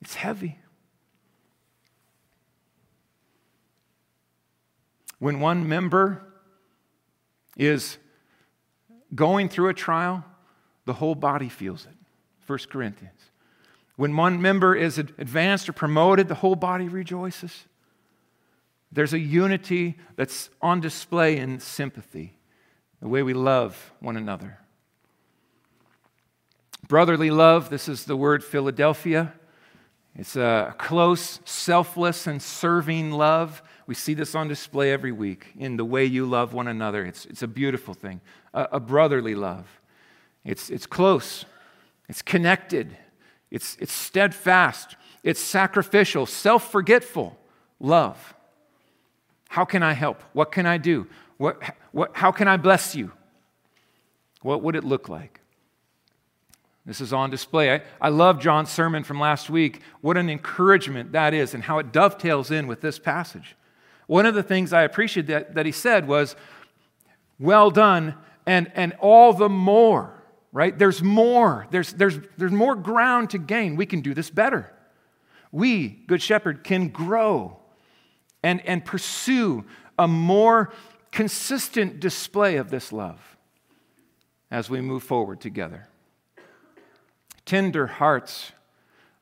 It's 0.00 0.14
heavy. 0.14 0.58
When 5.18 5.40
one 5.40 5.68
member 5.68 6.22
is 7.58 7.98
going 9.14 9.48
through 9.48 9.68
a 9.68 9.74
trial, 9.74 10.24
the 10.84 10.94
whole 10.94 11.14
body 11.14 11.48
feels 11.48 11.86
it. 11.86 11.94
1 12.46 12.58
Corinthians. 12.70 13.20
When 13.96 14.16
one 14.16 14.42
member 14.42 14.74
is 14.74 14.98
advanced 14.98 15.68
or 15.68 15.72
promoted, 15.72 16.28
the 16.28 16.34
whole 16.34 16.56
body 16.56 16.88
rejoices. 16.88 17.64
There's 18.90 19.12
a 19.12 19.18
unity 19.18 19.98
that's 20.16 20.50
on 20.60 20.80
display 20.80 21.36
in 21.36 21.60
sympathy, 21.60 22.36
the 23.00 23.08
way 23.08 23.22
we 23.22 23.34
love 23.34 23.92
one 24.00 24.16
another. 24.16 24.58
Brotherly 26.86 27.30
love, 27.30 27.70
this 27.70 27.88
is 27.88 28.04
the 28.04 28.16
word 28.16 28.44
Philadelphia. 28.44 29.32
It's 30.16 30.36
a 30.36 30.74
close, 30.78 31.40
selfless, 31.44 32.26
and 32.26 32.40
serving 32.40 33.10
love. 33.10 33.62
We 33.86 33.94
see 33.94 34.14
this 34.14 34.34
on 34.34 34.48
display 34.48 34.92
every 34.92 35.12
week 35.12 35.48
in 35.58 35.76
the 35.76 35.84
way 35.84 36.04
you 36.04 36.24
love 36.26 36.54
one 36.54 36.68
another. 36.68 37.04
It's, 37.04 37.26
it's 37.26 37.42
a 37.42 37.48
beautiful 37.48 37.94
thing, 37.94 38.20
a, 38.52 38.68
a 38.72 38.80
brotherly 38.80 39.34
love. 39.34 39.66
It's, 40.44 40.70
it's 40.70 40.86
close, 40.86 41.44
it's 42.08 42.22
connected, 42.22 42.96
it's, 43.50 43.76
it's 43.80 43.92
steadfast, 43.92 44.96
it's 45.22 45.40
sacrificial, 45.40 46.26
self 46.26 46.70
forgetful 46.70 47.38
love. 47.80 48.34
How 49.48 49.64
can 49.64 49.82
I 49.82 49.92
help? 49.92 50.22
What 50.32 50.50
can 50.50 50.66
I 50.66 50.78
do? 50.78 51.06
What, 51.36 51.62
what, 51.92 52.10
how 52.14 52.32
can 52.32 52.48
I 52.48 52.56
bless 52.56 52.94
you? 52.94 53.12
What 54.42 54.62
would 54.62 54.76
it 54.76 54.84
look 54.84 55.08
like? 55.08 55.40
This 56.86 57.00
is 57.00 57.12
on 57.12 57.30
display. 57.30 57.72
I, 57.74 57.82
I 58.00 58.08
love 58.10 58.40
John's 58.40 58.70
sermon 58.70 59.04
from 59.04 59.18
last 59.18 59.48
week. 59.48 59.80
What 60.02 60.18
an 60.18 60.28
encouragement 60.28 61.12
that 61.12 61.32
is, 61.32 61.54
and 61.54 61.64
how 61.64 61.78
it 61.78 61.92
dovetails 61.92 62.50
in 62.50 62.66
with 62.66 62.80
this 62.82 62.98
passage. 62.98 63.56
One 64.06 64.26
of 64.26 64.34
the 64.34 64.42
things 64.42 64.72
I 64.72 64.82
appreciated 64.82 65.28
that, 65.28 65.54
that 65.54 65.66
he 65.66 65.72
said 65.72 66.06
was, 66.06 66.36
Well 67.38 67.70
done, 67.70 68.14
and, 68.46 68.70
and 68.74 68.94
all 69.00 69.32
the 69.32 69.48
more, 69.48 70.22
right? 70.52 70.78
There's 70.78 71.02
more. 71.02 71.66
There's, 71.70 71.92
there's, 71.92 72.18
there's 72.36 72.52
more 72.52 72.74
ground 72.74 73.30
to 73.30 73.38
gain. 73.38 73.76
We 73.76 73.86
can 73.86 74.00
do 74.00 74.14
this 74.14 74.30
better. 74.30 74.72
We, 75.50 75.88
Good 75.88 76.20
Shepherd, 76.20 76.64
can 76.64 76.88
grow 76.88 77.58
and, 78.42 78.60
and 78.66 78.84
pursue 78.84 79.64
a 79.98 80.08
more 80.08 80.72
consistent 81.12 82.00
display 82.00 82.56
of 82.56 82.70
this 82.70 82.92
love 82.92 83.36
as 84.50 84.68
we 84.68 84.80
move 84.80 85.02
forward 85.02 85.40
together. 85.40 85.88
Tender 87.46 87.86
hearts. 87.86 88.52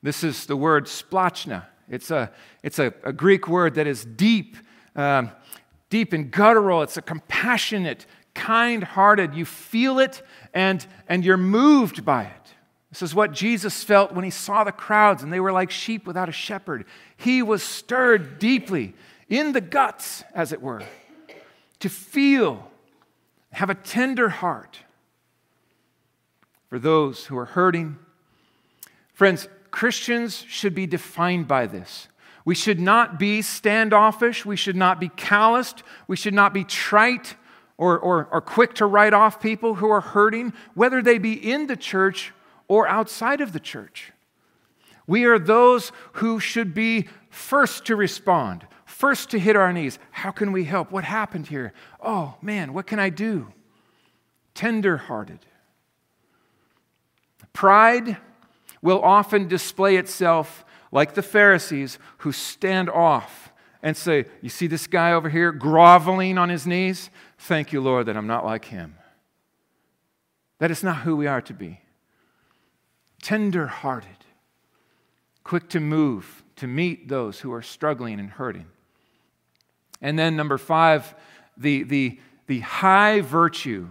This 0.03 0.25
is 0.25 0.47
the 0.47 0.57
word 0.57 0.87
splanchna. 0.87 1.67
It's 1.89 2.11
a, 2.11 2.33
it's 2.63 2.79
a, 2.79 2.95
a 3.05 3.13
Greek 3.13 3.47
word 3.47 3.75
that 3.75 3.87
is 3.87 4.05
deep 4.05 4.57
um, 4.97 5.31
deep 5.91 6.13
and 6.13 6.31
guttural. 6.31 6.83
It's 6.83 6.97
a 6.97 7.03
compassionate, 7.03 8.07
kind 8.35 8.83
hearted. 8.83 9.35
You 9.35 9.45
feel 9.45 9.99
it 9.99 10.23
and, 10.55 10.85
and 11.09 11.25
you're 11.25 11.37
moved 11.37 12.05
by 12.05 12.25
it. 12.25 12.55
This 12.91 13.03
is 13.03 13.15
what 13.15 13.33
Jesus 13.33 13.83
felt 13.83 14.13
when 14.13 14.25
he 14.25 14.31
saw 14.31 14.65
the 14.65 14.73
crowds 14.73 15.23
and 15.23 15.33
they 15.33 15.41
were 15.41 15.53
like 15.53 15.71
sheep 15.71 16.07
without 16.07 16.29
a 16.29 16.33
shepherd. 16.33 16.85
He 17.17 17.43
was 17.43 17.63
stirred 17.63 18.39
deeply 18.39 18.95
in 19.29 19.53
the 19.53 19.63
guts, 19.63 20.25
as 20.35 20.53
it 20.53 20.61
were, 20.61 20.83
to 21.81 21.89
feel, 21.89 22.71
have 23.51 23.71
a 23.71 23.75
tender 23.75 24.29
heart 24.29 24.81
for 26.69 26.79
those 26.79 27.27
who 27.27 27.39
are 27.39 27.47
hurting. 27.47 27.99
Friends, 29.15 29.49
Christians 29.71 30.45
should 30.49 30.75
be 30.75 30.87
defined 30.87 31.49
by 31.49 31.67
this. 31.67 32.09
We 32.45 32.55
should 32.55 32.81
not 32.81 33.19
be 33.19 33.43
standoffish. 33.43 34.45
We 34.45 34.57
should 34.57 34.77
not 34.77 34.99
be 34.99 35.09
calloused. 35.09 35.83
We 36.09 36.17
should 36.17 36.35
not 36.35 36.53
be 36.53 36.65
trite 36.65 37.37
or, 37.77 37.99
or, 37.99 38.29
or 38.33 38.41
quick 38.41 38.75
to 38.75 38.87
write 38.87 39.13
off 39.13 39.41
people 39.41 39.77
who 39.77 39.89
are 39.91 40.01
hurting, 40.01 40.53
whether 40.75 41.03
they 41.03 41.19
be 41.19 41.33
in 41.33 41.67
the 41.67 41.77
church 41.77 42.33
or 42.69 42.89
outside 42.89 43.41
of 43.41 43.53
the 43.53 43.61
church. 43.61 44.13
We 45.07 45.25
are 45.25 45.39
those 45.39 45.93
who 46.15 46.41
should 46.41 46.75
be 46.75 47.09
first 47.31 47.87
to 47.87 47.97
respond, 47.97 48.67
first 48.85 49.31
to 49.31 49.39
hit 49.39 49.57
our 49.57 49.73
knees. 49.73 49.99
How 50.11 50.31
can 50.31 50.53
we 50.53 50.65
help? 50.65 50.93
What 50.93 51.05
happened 51.05 51.49
here? 51.49 51.73
Oh, 52.01 52.37
man, 52.41 52.73
what 52.73 52.87
can 52.87 52.99
I 52.99 53.11
do? 53.11 53.53
Tender 54.55 54.97
hearted. 54.97 55.41
Pride 57.53 58.17
will 58.81 59.03
often 59.03 59.49
display 59.49 59.97
itself 59.97 60.65
like 60.93 61.15
the 61.15 61.23
Pharisees 61.23 61.99
who 62.19 62.31
stand 62.31 62.89
off 62.89 63.51
and 63.83 63.97
say, 63.97 64.27
You 64.43 64.51
see 64.51 64.69
this 64.69 64.87
guy 64.87 65.13
over 65.13 65.29
here 65.29 65.51
groveling 65.51 66.39
on 66.39 66.51
his 66.51 66.67
knees? 66.67 67.11
Thank 67.39 67.73
you, 67.73 67.81
Lord, 67.81 68.07
that 68.07 68.17
I'm 68.17 68.29
not 68.29 68.45
like 68.45 68.67
him. 68.67 68.95
That 70.59 70.71
is 70.71 70.85
not 70.85 70.99
who 70.99 71.17
we 71.17 71.27
are 71.27 71.41
to 71.41 71.55
be. 71.55 71.81
Tender 73.21 73.67
hearted, 73.67 74.09
quick 75.43 75.69
to 75.71 75.81
move, 75.81 76.45
to 76.57 76.67
meet 76.67 77.09
those 77.09 77.41
who 77.41 77.53
are 77.53 77.63
struggling 77.63 78.21
and 78.21 78.31
hurting. 78.31 78.67
And 80.01 80.19
then, 80.19 80.37
number 80.37 80.59
five, 80.59 81.15
the, 81.57 81.85
the, 81.85 82.21
the 82.47 82.61
high 82.61 83.21
virtue 83.21 83.89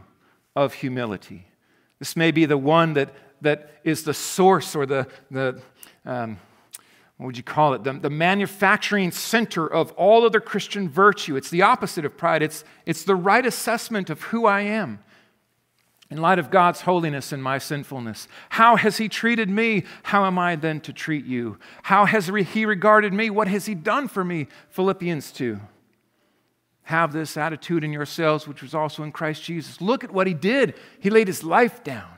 of 0.55 0.73
humility. 0.73 1.47
This 1.99 2.15
may 2.15 2.31
be 2.31 2.45
the 2.45 2.57
one 2.57 2.93
that, 2.93 3.13
that 3.41 3.71
is 3.83 4.03
the 4.03 4.13
source 4.13 4.75
or 4.75 4.85
the, 4.85 5.07
the, 5.29 5.61
um, 6.05 6.37
what 7.21 7.27
would 7.27 7.37
you 7.37 7.43
call 7.43 7.75
it? 7.75 7.83
The, 7.83 7.93
the 7.93 8.09
manufacturing 8.09 9.11
center 9.11 9.67
of 9.67 9.91
all 9.91 10.25
other 10.25 10.41
Christian 10.41 10.89
virtue. 10.89 11.35
It's 11.35 11.51
the 11.51 11.61
opposite 11.61 12.03
of 12.03 12.17
pride, 12.17 12.41
it's, 12.41 12.63
it's 12.87 13.03
the 13.03 13.15
right 13.15 13.45
assessment 13.45 14.09
of 14.09 14.23
who 14.23 14.47
I 14.47 14.61
am 14.61 15.03
in 16.09 16.17
light 16.17 16.39
of 16.39 16.49
God's 16.49 16.81
holiness 16.81 17.31
and 17.31 17.43
my 17.43 17.59
sinfulness. 17.59 18.27
How 18.49 18.75
has 18.75 18.97
He 18.97 19.07
treated 19.07 19.51
me? 19.51 19.83
How 20.01 20.25
am 20.25 20.39
I 20.39 20.55
then 20.55 20.81
to 20.81 20.91
treat 20.91 21.23
you? 21.25 21.59
How 21.83 22.05
has 22.05 22.25
He 22.25 22.65
regarded 22.65 23.13
me? 23.13 23.29
What 23.29 23.47
has 23.47 23.67
He 23.67 23.75
done 23.75 24.07
for 24.07 24.23
me? 24.23 24.47
Philippians 24.69 25.31
2. 25.31 25.59
Have 26.85 27.13
this 27.13 27.37
attitude 27.37 27.83
in 27.83 27.93
yourselves, 27.93 28.47
which 28.47 28.63
was 28.63 28.73
also 28.73 29.03
in 29.03 29.11
Christ 29.11 29.43
Jesus. 29.43 29.79
Look 29.79 30.03
at 30.03 30.11
what 30.11 30.25
He 30.25 30.33
did. 30.33 30.73
He 30.99 31.11
laid 31.11 31.27
His 31.27 31.43
life 31.43 31.83
down. 31.83 32.17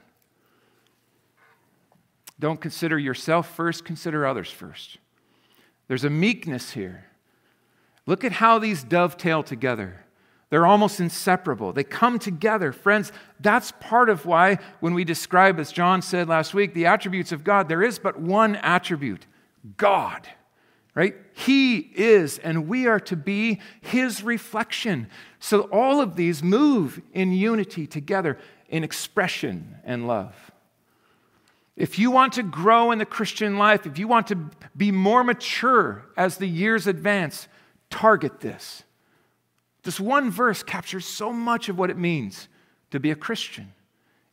Don't 2.39 2.59
consider 2.59 2.97
yourself 2.97 3.55
first, 3.55 3.85
consider 3.85 4.25
others 4.25 4.49
first. 4.49 4.97
There's 5.87 6.03
a 6.03 6.09
meekness 6.09 6.71
here. 6.71 7.05
Look 8.05 8.23
at 8.23 8.33
how 8.33 8.59
these 8.59 8.83
dovetail 8.83 9.43
together. 9.43 10.03
They're 10.49 10.65
almost 10.65 10.99
inseparable. 10.99 11.73
They 11.73 11.83
come 11.83 12.19
together. 12.19 12.71
Friends, 12.71 13.11
that's 13.39 13.71
part 13.79 14.09
of 14.09 14.25
why, 14.25 14.59
when 14.81 14.93
we 14.93 15.03
describe, 15.03 15.59
as 15.59 15.71
John 15.71 16.01
said 16.01 16.27
last 16.27 16.53
week, 16.53 16.73
the 16.73 16.85
attributes 16.85 17.31
of 17.31 17.43
God, 17.43 17.69
there 17.69 17.81
is 17.81 17.97
but 17.97 18.19
one 18.19 18.55
attribute 18.57 19.25
God, 19.77 20.27
right? 20.93 21.15
He 21.33 21.77
is, 21.77 22.37
and 22.37 22.67
we 22.67 22.85
are 22.85 22.99
to 22.99 23.15
be 23.15 23.61
His 23.81 24.21
reflection. 24.21 25.09
So 25.39 25.61
all 25.71 26.01
of 26.01 26.15
these 26.15 26.43
move 26.43 27.01
in 27.13 27.31
unity 27.31 27.87
together 27.87 28.37
in 28.69 28.83
expression 28.83 29.77
and 29.83 30.07
love. 30.07 30.51
If 31.75 31.97
you 31.97 32.11
want 32.11 32.33
to 32.33 32.43
grow 32.43 32.91
in 32.91 32.99
the 32.99 33.05
Christian 33.05 33.57
life, 33.57 33.85
if 33.85 33.97
you 33.97 34.07
want 34.07 34.27
to 34.27 34.49
be 34.77 34.91
more 34.91 35.23
mature 35.23 36.05
as 36.15 36.37
the 36.37 36.47
years 36.47 36.85
advance, 36.85 37.47
target 37.89 38.41
this. 38.41 38.83
This 39.83 39.99
one 39.99 40.29
verse 40.29 40.63
captures 40.63 41.05
so 41.05 41.33
much 41.33 41.69
of 41.69 41.77
what 41.77 41.89
it 41.89 41.97
means 41.97 42.47
to 42.91 42.99
be 42.99 43.11
a 43.11 43.15
Christian 43.15 43.73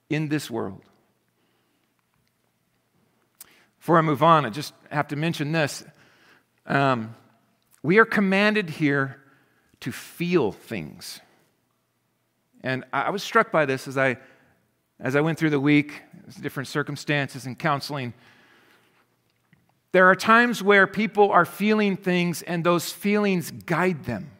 in 0.09 0.29
this 0.29 0.51
world. 0.51 0.83
Before 3.79 3.97
I 3.97 4.03
move 4.03 4.23
on, 4.23 4.45
I 4.45 4.51
just 4.51 4.75
have 4.91 5.09
to 5.09 5.17
mention 5.17 5.53
this. 5.53 5.83
Um, 6.67 7.15
we 7.83 7.99
are 7.99 8.05
commanded 8.05 8.69
here 8.69 9.21
to 9.81 9.91
feel 9.91 10.53
things. 10.53 11.21
And 12.63 12.85
I 12.93 13.09
was 13.09 13.23
struck 13.23 13.51
by 13.51 13.65
this 13.65 13.89
as 13.89 13.97
I 13.97 14.19
as 15.01 15.17
I 15.17 15.21
went 15.21 15.39
through 15.39 15.51
the 15.51 15.61
week, 15.61 16.03
different 16.41 16.69
circumstances 16.69 17.47
and 17.47 17.59
counseling, 17.59 18.13
there 19.93 20.07
are 20.07 20.15
times 20.15 20.63
where 20.63 20.87
people 20.87 21.31
are 21.31 21.45
feeling 21.45 21.97
things 21.97 22.43
and 22.43 22.63
those 22.63 22.93
feelings 22.93 23.51
guide 23.51 24.05
them. 24.05 24.31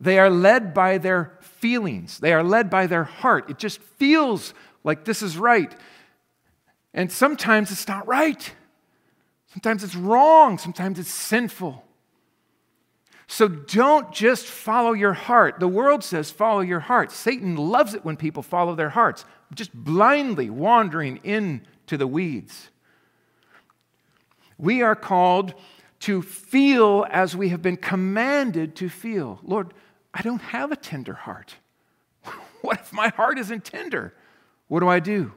They 0.00 0.18
are 0.18 0.30
led 0.30 0.74
by 0.74 0.98
their 0.98 1.38
feelings, 1.40 2.18
they 2.18 2.32
are 2.32 2.42
led 2.42 2.70
by 2.70 2.86
their 2.86 3.04
heart. 3.04 3.48
It 3.50 3.58
just 3.58 3.80
feels 3.80 4.52
like 4.82 5.04
this 5.04 5.22
is 5.22 5.38
right. 5.38 5.74
And 6.92 7.10
sometimes 7.10 7.70
it's 7.70 7.88
not 7.88 8.06
right. 8.06 8.52
Sometimes 9.52 9.84
it's 9.84 9.96
wrong. 9.96 10.58
Sometimes 10.58 10.98
it's 10.98 11.12
sinful. 11.12 11.84
So 13.26 13.48
don't 13.48 14.12
just 14.12 14.46
follow 14.46 14.92
your 14.92 15.14
heart. 15.14 15.58
The 15.58 15.68
world 15.68 16.04
says 16.04 16.30
follow 16.30 16.60
your 16.60 16.80
heart. 16.80 17.10
Satan 17.10 17.56
loves 17.56 17.94
it 17.94 18.04
when 18.04 18.16
people 18.16 18.42
follow 18.42 18.74
their 18.74 18.90
hearts, 18.90 19.24
just 19.54 19.72
blindly 19.72 20.50
wandering 20.50 21.18
into 21.24 21.96
the 21.96 22.06
weeds. 22.06 22.70
We 24.58 24.82
are 24.82 24.94
called 24.94 25.54
to 26.00 26.20
feel 26.22 27.06
as 27.10 27.34
we 27.34 27.48
have 27.48 27.62
been 27.62 27.76
commanded 27.76 28.76
to 28.76 28.88
feel. 28.88 29.40
Lord, 29.42 29.72
I 30.12 30.22
don't 30.22 30.42
have 30.42 30.70
a 30.70 30.76
tender 30.76 31.14
heart. 31.14 31.56
What 32.60 32.80
if 32.80 32.94
my 32.94 33.08
heart 33.08 33.38
isn't 33.38 33.66
tender? 33.66 34.14
What 34.68 34.80
do 34.80 34.88
I 34.88 34.98
do? 34.98 35.32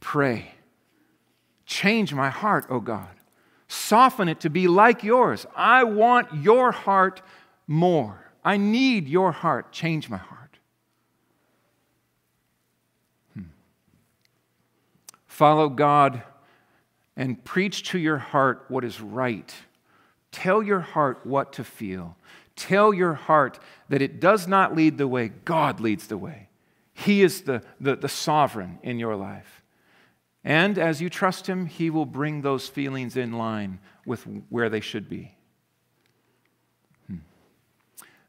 Pray. 0.00 0.52
Change 1.66 2.14
my 2.14 2.30
heart, 2.30 2.64
O 2.70 2.76
oh 2.76 2.80
God. 2.80 3.17
Soften 3.68 4.28
it 4.28 4.40
to 4.40 4.50
be 4.50 4.66
like 4.66 5.04
yours. 5.04 5.46
I 5.54 5.84
want 5.84 6.34
your 6.34 6.72
heart 6.72 7.22
more. 7.66 8.32
I 8.42 8.56
need 8.56 9.08
your 9.08 9.30
heart. 9.30 9.72
Change 9.72 10.08
my 10.08 10.16
heart. 10.16 10.58
Hmm. 13.34 13.42
Follow 15.26 15.68
God 15.68 16.22
and 17.14 17.44
preach 17.44 17.90
to 17.90 17.98
your 17.98 18.16
heart 18.16 18.64
what 18.68 18.84
is 18.84 19.00
right. 19.00 19.54
Tell 20.32 20.62
your 20.62 20.80
heart 20.80 21.20
what 21.24 21.52
to 21.54 21.64
feel. 21.64 22.16
Tell 22.56 22.94
your 22.94 23.14
heart 23.14 23.58
that 23.88 24.00
it 24.00 24.18
does 24.18 24.48
not 24.48 24.74
lead 24.74 24.98
the 24.98 25.08
way, 25.08 25.28
God 25.44 25.80
leads 25.80 26.06
the 26.06 26.16
way. 26.16 26.48
He 26.94 27.22
is 27.22 27.42
the, 27.42 27.62
the, 27.80 27.96
the 27.96 28.08
sovereign 28.08 28.78
in 28.82 28.98
your 28.98 29.14
life. 29.14 29.57
And 30.44 30.78
as 30.78 31.00
you 31.00 31.10
trust 31.10 31.46
Him, 31.46 31.66
He 31.66 31.90
will 31.90 32.06
bring 32.06 32.42
those 32.42 32.68
feelings 32.68 33.16
in 33.16 33.32
line 33.32 33.80
with 34.06 34.26
where 34.48 34.68
they 34.68 34.80
should 34.80 35.08
be. 35.08 35.34
Hmm. 37.06 37.18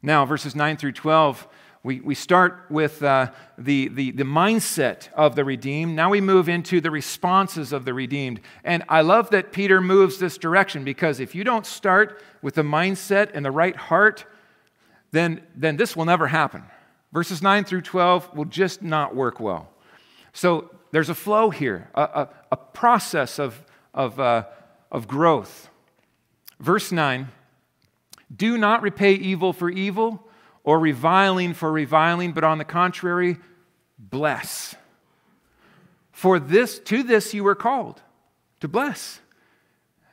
Now, 0.01 0.25
verses 0.25 0.55
9 0.55 0.77
through 0.77 0.93
12, 0.93 1.47
we, 1.81 2.01
we 2.01 2.13
start 2.13 2.65
with 2.69 3.01
uh, 3.01 3.31
the, 3.57 3.87
the, 3.87 4.11
the 4.11 4.23
mindset 4.23 5.11
of 5.13 5.35
the 5.35 5.45
redeemed. 5.45 5.95
Now 5.95 6.09
we 6.09 6.19
move 6.19 6.49
into 6.49 6.81
the 6.81 6.91
responses 6.91 7.71
of 7.71 7.85
the 7.85 7.93
redeemed. 7.93 8.41
And 8.65 8.83
I 8.89 8.99
love 9.01 9.29
that 9.29 9.53
Peter 9.53 9.79
moves 9.79 10.19
this 10.19 10.37
direction 10.37 10.83
because 10.83 11.21
if 11.21 11.33
you 11.33 11.45
don't 11.45 11.65
start 11.65 12.21
with 12.41 12.55
the 12.55 12.63
mindset 12.63 13.31
and 13.33 13.45
the 13.45 13.51
right 13.51 13.75
heart, 13.77 14.25
then, 15.11 15.41
then 15.55 15.77
this 15.77 15.95
will 15.95 16.05
never 16.05 16.27
happen. 16.27 16.63
Verses 17.13 17.41
9 17.41 17.63
through 17.63 17.81
12 17.81 18.35
will 18.35 18.45
just 18.45 18.81
not 18.81 19.15
work 19.15 19.39
well. 19.39 19.69
So 20.33 20.69
there's 20.91 21.09
a 21.09 21.15
flow 21.15 21.49
here, 21.49 21.89
a, 21.93 22.01
a, 22.01 22.29
a 22.51 22.57
process 22.57 23.39
of, 23.39 23.63
of, 23.93 24.19
uh, 24.19 24.45
of 24.91 25.07
growth. 25.07 25.69
Verse 26.59 26.91
9 26.91 27.27
Do 28.35 28.57
not 28.57 28.81
repay 28.81 29.13
evil 29.13 29.53
for 29.53 29.69
evil 29.69 30.27
or 30.63 30.79
reviling 30.79 31.53
for 31.53 31.71
reviling, 31.71 32.31
but 32.31 32.43
on 32.43 32.57
the 32.57 32.65
contrary, 32.65 33.37
bless. 33.97 34.75
For 36.11 36.39
this, 36.39 36.79
to 36.79 37.03
this 37.03 37.33
you 37.33 37.43
were 37.43 37.55
called, 37.55 38.01
to 38.59 38.67
bless, 38.67 39.19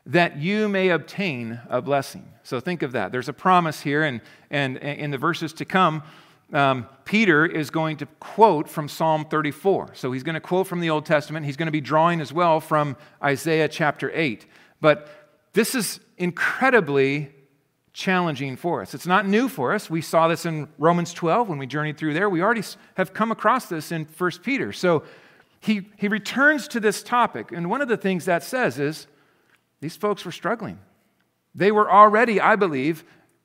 that 0.04 0.36
you 0.38 0.68
may 0.68 0.90
obtain 0.90 1.60
a 1.68 1.82
blessing. 1.82 2.28
So 2.44 2.60
think 2.60 2.82
of 2.82 2.92
that. 2.92 3.10
There's 3.10 3.28
a 3.28 3.32
promise 3.32 3.80
here, 3.80 4.04
and, 4.04 4.20
and 4.50 4.76
in 4.76 5.10
the 5.10 5.18
verses 5.18 5.52
to 5.54 5.64
come, 5.64 6.04
um, 6.52 6.86
Peter 7.04 7.44
is 7.44 7.70
going 7.70 7.96
to 7.98 8.06
quote 8.20 8.68
from 8.68 8.88
Psalm 8.88 9.24
34. 9.24 9.90
So 9.94 10.12
he's 10.12 10.22
going 10.22 10.34
to 10.34 10.40
quote 10.40 10.66
from 10.66 10.80
the 10.80 10.90
Old 10.90 11.04
Testament. 11.04 11.46
He's 11.46 11.56
going 11.56 11.66
to 11.66 11.72
be 11.72 11.80
drawing 11.80 12.20
as 12.20 12.32
well 12.32 12.60
from 12.60 12.96
Isaiah 13.22 13.68
chapter 13.68 14.10
8. 14.14 14.46
But 14.80 15.08
this 15.52 15.74
is 15.74 16.00
incredibly 16.18 17.32
challenging 17.92 18.56
for 18.56 18.82
us. 18.82 18.94
It's 18.94 19.06
not 19.06 19.26
new 19.26 19.48
for 19.48 19.72
us. 19.72 19.88
We 19.88 20.02
saw 20.02 20.28
this 20.28 20.44
in 20.44 20.68
Romans 20.78 21.14
12 21.14 21.48
when 21.48 21.58
we 21.58 21.66
journeyed 21.66 21.96
through 21.96 22.14
there. 22.14 22.28
We 22.28 22.42
already 22.42 22.62
have 22.94 23.14
come 23.14 23.32
across 23.32 23.66
this 23.66 23.90
in 23.90 24.04
1 24.04 24.30
Peter. 24.42 24.72
So 24.72 25.02
he, 25.60 25.88
he 25.96 26.06
returns 26.06 26.68
to 26.68 26.80
this 26.80 27.02
topic. 27.02 27.52
And 27.52 27.70
one 27.70 27.80
of 27.80 27.88
the 27.88 27.96
things 27.96 28.26
that 28.26 28.44
says 28.44 28.78
is 28.78 29.06
these 29.80 29.96
folks 29.96 30.24
were 30.24 30.32
struggling. 30.32 30.78
They 31.54 31.72
were 31.72 31.90
already, 31.90 32.38
I 32.38 32.54
believe, 32.56 33.02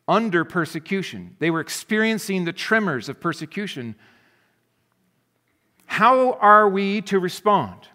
under 0.07 0.43
persecution. 0.43 1.35
They 1.39 1.51
were 1.51 1.59
experiencing 1.59 2.45
the 2.45 2.53
tremors 2.53 3.09
of 3.09 3.19
persecution. 3.19 3.95
How 5.85 6.33
are 6.33 6.67
we 6.67 7.01
to 7.03 7.19
respond 7.19 7.87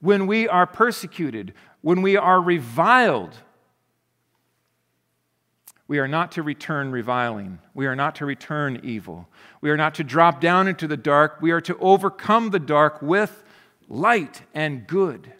when 0.00 0.26
we 0.26 0.48
are 0.48 0.66
persecuted, 0.66 1.54
when 1.80 2.02
we 2.02 2.16
are 2.16 2.40
reviled? 2.40 3.36
We 5.88 5.98
are 5.98 6.08
not 6.08 6.32
to 6.32 6.42
return 6.42 6.90
reviling. 6.90 7.60
We 7.72 7.86
are 7.86 7.94
not 7.94 8.16
to 8.16 8.26
return 8.26 8.80
evil. 8.82 9.28
We 9.60 9.70
are 9.70 9.76
not 9.76 9.94
to 9.96 10.04
drop 10.04 10.40
down 10.40 10.66
into 10.66 10.88
the 10.88 10.96
dark. 10.96 11.38
We 11.40 11.52
are 11.52 11.60
to 11.60 11.78
overcome 11.78 12.50
the 12.50 12.58
dark 12.58 13.00
with 13.00 13.44
light 13.88 14.42
and 14.52 14.86
good. 14.86 15.32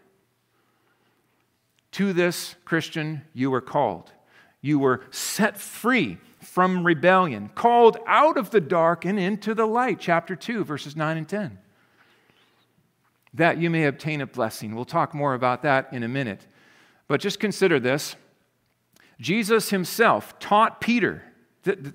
To 1.93 2.13
this, 2.13 2.55
Christian, 2.65 3.23
you 3.33 3.51
were 3.51 3.61
called. 3.61 4.13
You 4.67 4.81
were 4.81 5.03
set 5.13 5.59
free 5.59 6.19
from 6.41 6.85
rebellion, 6.85 7.51
called 7.55 7.99
out 8.05 8.37
of 8.37 8.51
the 8.51 8.61
dark 8.61 9.05
and 9.05 9.17
into 9.17 9.55
the 9.55 9.65
light. 9.65 10.01
Chapter 10.01 10.35
2, 10.35 10.65
verses 10.65 10.97
9 10.97 11.17
and 11.17 11.29
10. 11.29 11.59
That 13.35 13.59
you 13.59 13.71
may 13.71 13.85
obtain 13.85 14.21
a 14.21 14.27
blessing. 14.27 14.75
We'll 14.75 14.85
talk 14.85 15.15
more 15.15 15.35
about 15.35 15.63
that 15.63 15.93
in 15.93 16.03
a 16.03 16.09
minute. 16.09 16.49
But 17.07 17.21
just 17.21 17.39
consider 17.39 17.79
this 17.79 18.17
Jesus 19.21 19.71
himself 19.71 20.37
taught 20.41 20.81
Peter. 20.81 21.23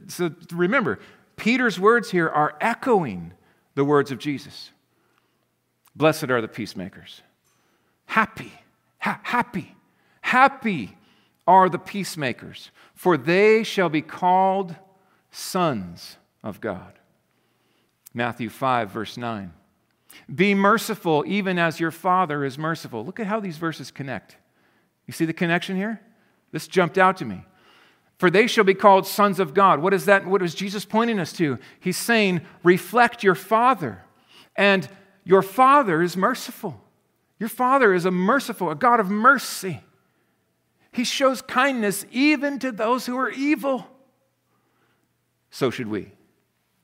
So 0.07 0.33
remember, 0.53 0.99
Peter's 1.35 1.77
words 1.77 2.11
here 2.11 2.29
are 2.29 2.55
echoing 2.61 3.33
the 3.75 3.83
words 3.83 4.11
of 4.11 4.17
Jesus. 4.17 4.71
Blessed 5.93 6.29
are 6.29 6.39
the 6.39 6.47
peacemakers. 6.47 7.21
Happy, 8.05 8.53
ha- 8.99 9.19
happy, 9.23 9.75
happy 10.21 10.95
are 11.51 11.69
the 11.69 11.77
peacemakers, 11.77 12.71
for 12.95 13.17
they 13.17 13.63
shall 13.63 13.89
be 13.89 14.01
called 14.01 14.75
sons 15.31 16.17
of 16.43 16.61
God. 16.61 16.93
Matthew 18.13 18.49
5, 18.49 18.89
verse 18.89 19.17
9. 19.17 19.53
Be 20.33 20.53
merciful, 20.53 21.23
even 21.27 21.59
as 21.59 21.79
your 21.79 21.91
Father 21.91 22.45
is 22.45 22.57
merciful. 22.57 23.05
Look 23.05 23.19
at 23.19 23.27
how 23.27 23.39
these 23.39 23.57
verses 23.57 23.91
connect. 23.91 24.37
You 25.07 25.13
see 25.13 25.25
the 25.25 25.33
connection 25.33 25.75
here? 25.75 26.01
This 26.51 26.67
jumped 26.67 26.97
out 26.97 27.17
to 27.17 27.25
me. 27.25 27.43
For 28.17 28.29
they 28.29 28.47
shall 28.47 28.63
be 28.63 28.73
called 28.73 29.05
sons 29.07 29.39
of 29.39 29.53
God. 29.53 29.81
What 29.81 29.93
is 29.93 30.05
that? 30.05 30.25
What 30.25 30.41
is 30.41 30.55
Jesus 30.55 30.85
pointing 30.85 31.19
us 31.19 31.33
to? 31.33 31.57
He's 31.79 31.97
saying, 31.97 32.41
reflect 32.63 33.23
your 33.23 33.35
Father. 33.35 34.03
And 34.55 34.87
your 35.23 35.41
Father 35.41 36.01
is 36.01 36.15
merciful. 36.15 36.81
Your 37.39 37.49
Father 37.49 37.93
is 37.93 38.05
a 38.05 38.11
merciful, 38.11 38.69
a 38.69 38.75
God 38.75 38.99
of 38.99 39.09
mercy. 39.09 39.81
He 40.91 41.03
shows 41.03 41.41
kindness 41.41 42.05
even 42.11 42.59
to 42.59 42.71
those 42.71 43.05
who 43.05 43.17
are 43.17 43.29
evil. 43.29 43.87
So 45.49 45.69
should 45.69 45.87
we. 45.87 46.11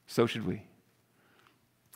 So 0.07 0.25
should 0.25 0.45
we. 0.45 0.63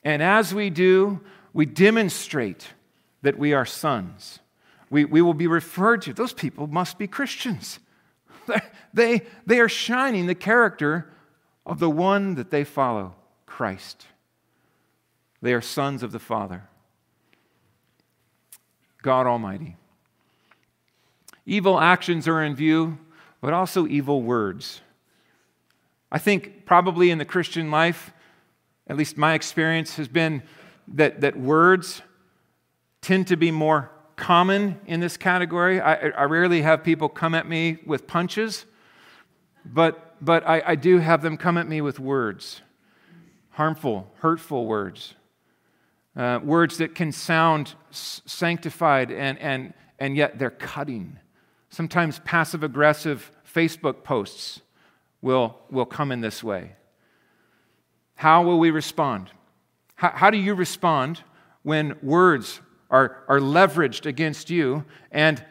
And 0.04 0.22
as 0.22 0.54
we 0.54 0.70
do, 0.70 1.22
we 1.54 1.66
demonstrate 1.66 2.74
that 3.22 3.38
we 3.38 3.54
are 3.54 3.66
sons. 3.66 4.40
We, 4.90 5.06
we 5.06 5.22
will 5.22 5.34
be 5.34 5.48
referred 5.48 6.02
to, 6.04 6.14
those 6.14 6.34
people 6.34 6.68
must 6.68 6.98
be 6.98 7.08
Christians. 7.08 7.80
They, 8.94 9.22
they 9.46 9.62
are 9.62 9.70
shining 9.70 10.26
the 10.26 10.36
character 10.36 11.10
of 11.66 11.80
the 11.80 11.90
one 11.90 12.36
that 12.36 12.52
they 12.52 12.66
follow, 12.66 13.16
Christ. 13.46 14.06
They 15.42 15.54
are 15.54 15.62
sons 15.62 16.04
of 16.04 16.12
the 16.12 16.20
Father, 16.20 16.64
God 19.02 19.28
Almighty. 19.28 19.78
Evil 21.46 21.80
actions 21.80 22.28
are 22.28 22.44
in 22.44 22.56
view, 22.56 22.98
but 23.42 23.54
also 23.54 23.88
evil 23.88 24.22
words. 24.22 24.82
I 26.12 26.20
think 26.20 26.66
probably 26.66 27.10
in 27.10 27.18
the 27.18 27.26
Christian 27.26 27.72
life, 27.72 28.12
at 28.88 28.98
least 28.98 29.18
my 29.18 29.34
experience 29.34 29.96
has 29.96 30.08
been 30.08 30.44
that, 30.90 31.22
that 31.22 31.38
words 31.38 32.02
tend 33.02 33.28
to 33.28 33.38
be 33.38 33.52
more 33.52 33.90
common 34.16 34.80
in 34.86 35.00
this 35.00 35.18
category. 35.18 35.82
I, 35.82 36.10
I 36.10 36.24
rarely 36.24 36.62
have 36.62 36.84
people 36.84 37.10
come 37.10 37.34
at 37.34 37.48
me 37.48 37.80
with 37.86 38.06
punches, 38.08 38.66
but, 39.66 40.18
but 40.24 40.48
I, 40.48 40.62
I 40.66 40.76
do 40.76 41.00
have 41.00 41.22
them 41.22 41.38
come 41.38 41.58
at 41.58 41.68
me 41.68 41.82
with 41.82 42.00
words 42.00 42.62
harmful, 43.52 44.12
hurtful 44.20 44.66
words. 44.66 45.16
Uh, 46.16 46.40
words 46.44 46.78
that 46.78 46.94
can 46.96 47.12
sound 47.12 47.74
sanctified 47.92 49.12
and, 49.12 49.38
and, 49.40 49.74
and 50.00 50.18
yet 50.18 50.38
they're 50.38 50.50
cutting. 50.50 51.18
Sometimes 51.72 52.20
passive 52.20 52.64
aggressive 52.64 53.32
Facebook 53.52 54.04
posts 54.04 54.62
will, 55.22 55.58
will 55.72 55.86
come 55.86 56.12
in 56.12 56.20
this 56.20 56.44
way. 56.44 56.74
How 58.16 58.44
will 58.44 58.60
we 58.60 58.72
respond? 58.72 59.32
How, 59.96 60.12
how 60.14 60.30
do 60.30 60.38
you 60.38 60.54
respond 60.54 61.24
when 61.64 61.98
words 62.04 62.60
are, 62.90 63.24
are 63.30 63.40
leveraged 63.40 64.06
against 64.06 64.50
you 64.50 64.84
and, 65.12 65.44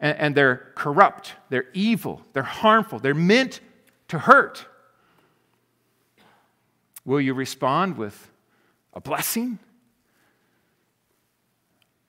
and, 0.00 0.18
and 0.18 0.34
they're 0.34 0.72
corrupt, 0.76 1.34
they're 1.50 1.68
evil, 1.74 2.22
they're 2.32 2.42
harmful, 2.42 2.98
they're 2.98 3.14
meant 3.14 3.60
to 4.08 4.18
hurt. 4.18 4.66
Will 7.04 7.20
you 7.20 7.34
respond 7.34 7.98
with 7.98 8.30
a 8.94 9.00
blessing? 9.00 9.58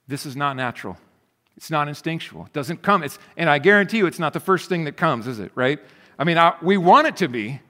This 0.07 0.25
is 0.25 0.37
not 0.37 0.55
natural. 0.55 0.97
It's 1.61 1.69
not 1.69 1.87
instinctual. 1.87 2.47
It 2.47 2.53
doesn't 2.53 2.81
come. 2.81 3.03
It's, 3.03 3.19
and 3.37 3.47
I 3.47 3.59
guarantee 3.59 3.99
you, 3.99 4.07
it's 4.07 4.17
not 4.17 4.33
the 4.33 4.39
first 4.39 4.67
thing 4.67 4.85
that 4.85 4.97
comes, 4.97 5.27
is 5.27 5.39
it? 5.39 5.51
Right? 5.53 5.79
I 6.17 6.23
mean, 6.23 6.39
I, 6.39 6.55
we 6.59 6.75
want 6.75 7.05
it 7.05 7.17
to 7.17 7.27
be, 7.27 7.61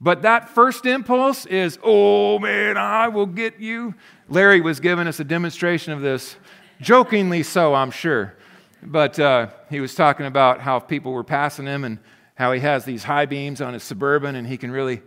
but 0.00 0.22
that 0.22 0.48
first 0.48 0.86
impulse 0.86 1.46
is, 1.46 1.78
oh 1.84 2.40
man, 2.40 2.76
I 2.76 3.06
will 3.06 3.26
get 3.26 3.60
you. 3.60 3.94
Larry 4.28 4.60
was 4.60 4.80
giving 4.80 5.06
us 5.06 5.20
a 5.20 5.24
demonstration 5.24 5.92
of 5.92 6.00
this, 6.00 6.34
jokingly 6.80 7.44
so, 7.44 7.74
I'm 7.74 7.92
sure. 7.92 8.34
But 8.82 9.20
uh, 9.20 9.50
he 9.70 9.78
was 9.78 9.94
talking 9.94 10.26
about 10.26 10.60
how 10.60 10.80
people 10.80 11.12
were 11.12 11.22
passing 11.22 11.66
him 11.66 11.84
and 11.84 12.00
how 12.34 12.50
he 12.50 12.58
has 12.58 12.84
these 12.84 13.04
high 13.04 13.26
beams 13.26 13.60
on 13.60 13.72
his 13.72 13.84
suburban 13.84 14.34
and 14.34 14.48
he 14.48 14.56
can 14.56 14.72
really. 14.72 15.00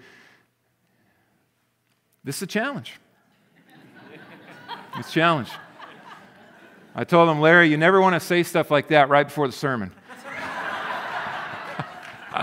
This 2.23 2.37
is 2.37 2.43
a 2.43 2.47
challenge. 2.47 2.93
It's 4.97 5.09
a 5.09 5.11
challenge. 5.11 5.49
I 6.97 7.03
told 7.03 7.27
him, 7.27 7.41
Larry, 7.41 7.67
you 7.69 7.75
never 7.75 7.99
want 7.99 8.13
to 8.13 8.21
say 8.21 8.43
stuff 8.43 8.71
like 8.71 8.87
that 8.87 9.09
right 9.09 9.27
before 9.27 9.47
the 9.47 9.53
sermon. 9.53 9.91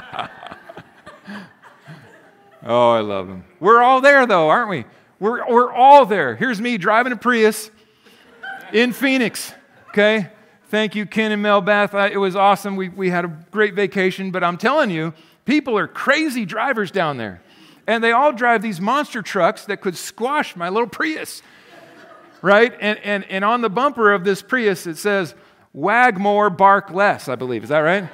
oh, 2.62 2.91
I 2.91 3.01
love 3.01 3.29
him. 3.29 3.45
We're 3.61 3.81
all 3.81 4.03
there, 4.03 4.27
though, 4.27 4.51
aren't 4.51 4.69
we? 4.69 4.85
We're, 5.19 5.51
we're 5.51 5.73
all 5.73 6.05
there. 6.05 6.37
Here's 6.37 6.61
me 6.61 6.77
driving 6.77 7.15
a 7.15 7.17
Prius 7.17 7.71
in 8.75 8.93
Phoenix, 8.93 9.55
okay? 9.88 10.29
Thank 10.69 10.95
you, 10.95 11.07
Ken 11.07 11.33
and 11.33 11.41
Mel 11.41 11.62
Beth. 11.62 11.95
it 11.95 12.19
was 12.19 12.37
awesome. 12.37 12.77
We, 12.77 12.91
we 12.91 13.09
had 13.09 13.25
a 13.25 13.29
great 13.51 13.73
vacation, 13.73 14.31
but 14.33 14.45
I'm 14.45 14.59
telling 14.59 14.91
you, 14.91 15.15
people 15.47 15.79
are 15.79 15.88
crazy 15.88 16.45
drivers 16.45 16.91
down 16.91 17.17
there. 17.17 17.41
And 17.87 18.05
they 18.05 18.12
all 18.12 18.33
drive 18.33 18.61
these 18.61 18.83
monster 18.83 19.23
trucks 19.23 19.65
that 19.65 19.81
could 19.81 19.97
squash 19.97 20.57
my 20.57 20.69
little 20.69 20.88
Prius 20.88 21.41
right? 22.43 22.77
And, 22.81 22.99
and, 22.99 23.25
and 23.25 23.45
on 23.45 23.63
the 23.63 23.71
bumper 23.71 24.13
of 24.13 24.25
this 24.25 24.43
Prius, 24.43 24.87
it 24.87 24.99
says, 24.99 25.35
wag 25.73 26.19
more, 26.19 26.51
bark 26.51 26.91
less, 26.91 27.29
I 27.29 27.37
believe. 27.37 27.63
Is 27.63 27.69
that 27.71 27.79
right? 27.79 28.09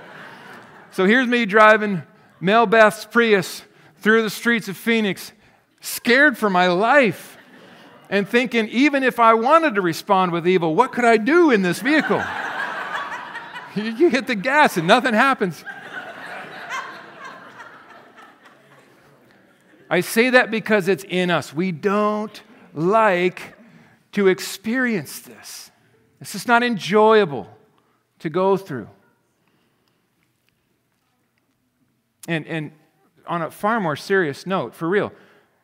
so 0.92 1.06
here's 1.06 1.26
me 1.26 1.46
driving 1.46 2.02
Mel 2.40 2.66
Beth's 2.66 3.04
Prius 3.06 3.62
through 3.96 4.22
the 4.22 4.30
streets 4.30 4.68
of 4.68 4.76
Phoenix, 4.76 5.32
scared 5.80 6.38
for 6.38 6.48
my 6.48 6.68
life, 6.68 7.36
and 8.10 8.28
thinking, 8.28 8.68
even 8.68 9.02
if 9.02 9.18
I 9.18 9.34
wanted 9.34 9.74
to 9.74 9.80
respond 9.80 10.32
with 10.32 10.46
evil, 10.46 10.74
what 10.74 10.92
could 10.92 11.04
I 11.04 11.16
do 11.16 11.50
in 11.50 11.62
this 11.62 11.80
vehicle? 11.80 12.22
you 13.74 14.08
hit 14.08 14.26
the 14.26 14.34
gas 14.34 14.76
and 14.76 14.86
nothing 14.86 15.14
happens. 15.14 15.64
I 19.90 20.00
say 20.00 20.30
that 20.30 20.50
because 20.50 20.86
it's 20.86 21.04
in 21.04 21.30
us. 21.30 21.52
We 21.52 21.72
don't 21.72 22.42
like 22.74 23.57
to 24.12 24.28
experience 24.28 25.20
this. 25.20 25.70
This 26.18 26.34
is 26.34 26.46
not 26.46 26.62
enjoyable 26.62 27.48
to 28.20 28.30
go 28.30 28.56
through. 28.56 28.88
And, 32.26 32.46
and 32.46 32.72
on 33.26 33.42
a 33.42 33.50
far 33.50 33.80
more 33.80 33.96
serious 33.96 34.46
note, 34.46 34.74
for 34.74 34.88
real, 34.88 35.12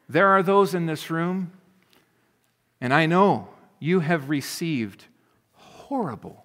there 0.08 0.28
are 0.28 0.42
those 0.42 0.74
in 0.74 0.86
this 0.86 1.10
room, 1.10 1.52
and 2.80 2.92
I 2.92 3.06
know 3.06 3.48
you 3.78 4.00
have 4.00 4.28
received 4.28 5.04
horrible 5.52 6.44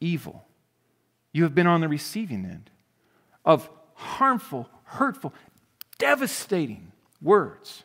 evil. 0.00 0.44
You 1.32 1.44
have 1.44 1.54
been 1.54 1.66
on 1.66 1.80
the 1.80 1.88
receiving 1.88 2.44
end 2.44 2.70
of 3.44 3.70
harmful, 3.94 4.68
hurtful, 4.84 5.32
devastating 5.98 6.92
words. 7.20 7.84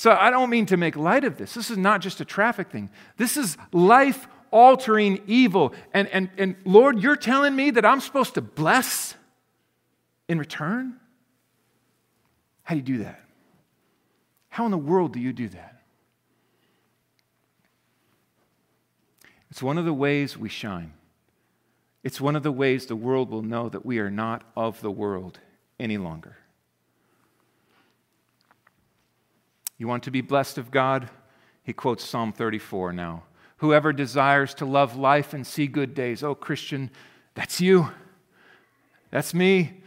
So 0.00 0.16
I 0.18 0.30
don't 0.30 0.48
mean 0.48 0.64
to 0.64 0.78
make 0.78 0.96
light 0.96 1.24
of 1.24 1.36
this. 1.36 1.52
This 1.52 1.70
is 1.70 1.76
not 1.76 2.00
just 2.00 2.22
a 2.22 2.24
traffic 2.24 2.70
thing, 2.70 2.88
this 3.18 3.36
is 3.36 3.58
life 3.70 4.28
altering 4.50 5.20
evil. 5.26 5.74
And, 5.92 6.08
and, 6.08 6.30
and 6.38 6.56
Lord, 6.64 7.02
you're 7.02 7.16
telling 7.16 7.54
me 7.54 7.70
that 7.72 7.84
I'm 7.84 8.00
supposed 8.00 8.32
to 8.36 8.40
bless 8.40 9.14
in 10.26 10.38
return? 10.38 10.98
How 12.62 12.76
do 12.76 12.78
you 12.78 12.82
do 12.82 13.04
that? 13.04 13.20
How 14.48 14.64
in 14.64 14.70
the 14.70 14.78
world 14.78 15.12
do 15.12 15.20
you 15.20 15.34
do 15.34 15.50
that? 15.50 15.82
It's 19.50 19.62
one 19.62 19.76
of 19.76 19.84
the 19.84 19.92
ways 19.92 20.34
we 20.34 20.48
shine. 20.48 20.94
It's 22.02 22.22
one 22.22 22.36
of 22.36 22.42
the 22.42 22.52
ways 22.52 22.86
the 22.86 22.96
world 22.96 23.28
will 23.28 23.42
know 23.42 23.68
that 23.68 23.84
we 23.84 23.98
are 23.98 24.10
not 24.10 24.44
of 24.56 24.80
the 24.80 24.90
world 24.90 25.40
any 25.78 25.98
longer. 25.98 26.38
You 29.80 29.88
want 29.88 30.02
to 30.02 30.10
be 30.10 30.20
blessed 30.20 30.58
of 30.58 30.70
God? 30.70 31.08
He 31.62 31.72
quotes 31.72 32.04
Psalm 32.04 32.34
34 32.34 32.92
now. 32.92 33.22
Whoever 33.56 33.94
desires 33.94 34.52
to 34.56 34.66
love 34.66 34.94
life 34.94 35.32
and 35.32 35.46
see 35.46 35.66
good 35.66 35.94
days. 35.94 36.22
Oh, 36.22 36.34
Christian, 36.34 36.90
that's 37.34 37.62
you. 37.62 37.90
That's 39.10 39.32
me. 39.32 39.80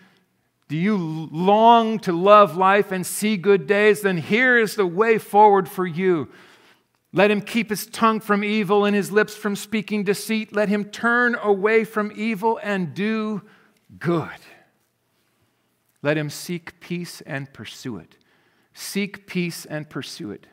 Do 0.67 0.75
you 0.75 0.97
long 0.97 1.99
to 1.99 2.11
love 2.11 2.57
life 2.57 2.91
and 2.91 3.05
see 3.05 3.37
good 3.37 3.67
days? 3.67 4.01
Then 4.01 4.17
here 4.17 4.57
is 4.57 4.75
the 4.75 4.87
way 4.87 5.19
forward 5.19 5.69
for 5.69 5.85
you. 5.85 6.27
Let 7.11 7.29
him 7.29 7.41
keep 7.41 7.69
his 7.69 7.85
tongue 7.85 8.19
from 8.19 8.43
evil 8.43 8.85
and 8.85 8.95
his 8.95 9.11
lips 9.11 9.35
from 9.35 9.55
speaking 9.55 10.03
deceit. 10.03 10.55
Let 10.55 10.69
him 10.69 10.85
turn 10.85 11.35
away 11.35 11.83
from 11.83 12.11
evil 12.15 12.59
and 12.63 12.95
do 12.95 13.43
good. 13.99 14.39
Let 16.01 16.17
him 16.17 16.31
seek 16.31 16.79
peace 16.79 17.21
and 17.21 17.53
pursue 17.53 17.97
it. 17.97 18.17
Seek 18.73 19.27
peace 19.27 19.65
and 19.65 19.89
pursue 19.89 20.31
it. 20.31 20.47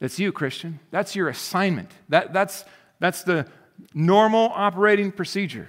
That's 0.00 0.18
you, 0.18 0.32
Christian. 0.32 0.80
That's 0.90 1.14
your 1.14 1.28
assignment. 1.28 1.90
That, 2.08 2.32
that's, 2.32 2.64
that's 2.98 3.22
the 3.22 3.46
normal 3.94 4.50
operating 4.54 5.12
procedure. 5.12 5.68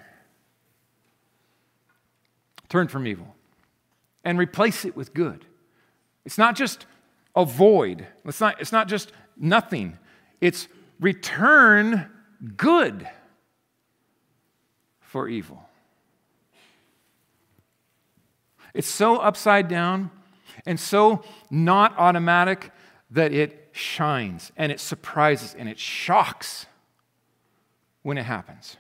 Turn 2.70 2.88
from 2.88 3.06
evil 3.06 3.36
and 4.24 4.40
replace 4.40 4.86
it 4.86 4.96
with 4.96 5.14
good. 5.14 5.46
It's 6.26 6.38
not 6.38 6.56
just 6.56 6.86
avoid, 7.36 8.08
it's 8.26 8.40
not, 8.40 8.62
it's 8.62 8.72
not 8.72 8.88
just 8.88 9.12
nothing, 9.38 9.98
it's 10.40 10.68
return 11.00 12.10
good 12.56 13.08
for 15.00 15.28
evil. 15.28 15.68
It's 18.74 18.88
so 18.88 19.18
upside 19.18 19.68
down 19.68 20.12
and 20.66 20.80
so 20.80 21.24
not 21.50 21.98
automatic 21.98 22.72
that 23.12 23.34
it 23.34 23.70
shines 23.72 24.52
and 24.58 24.72
it 24.72 24.80
surprises 24.80 25.56
and 25.58 25.68
it 25.70 25.80
shocks 25.80 26.66
when 28.04 28.18
it 28.18 28.24
happens. 28.24 28.78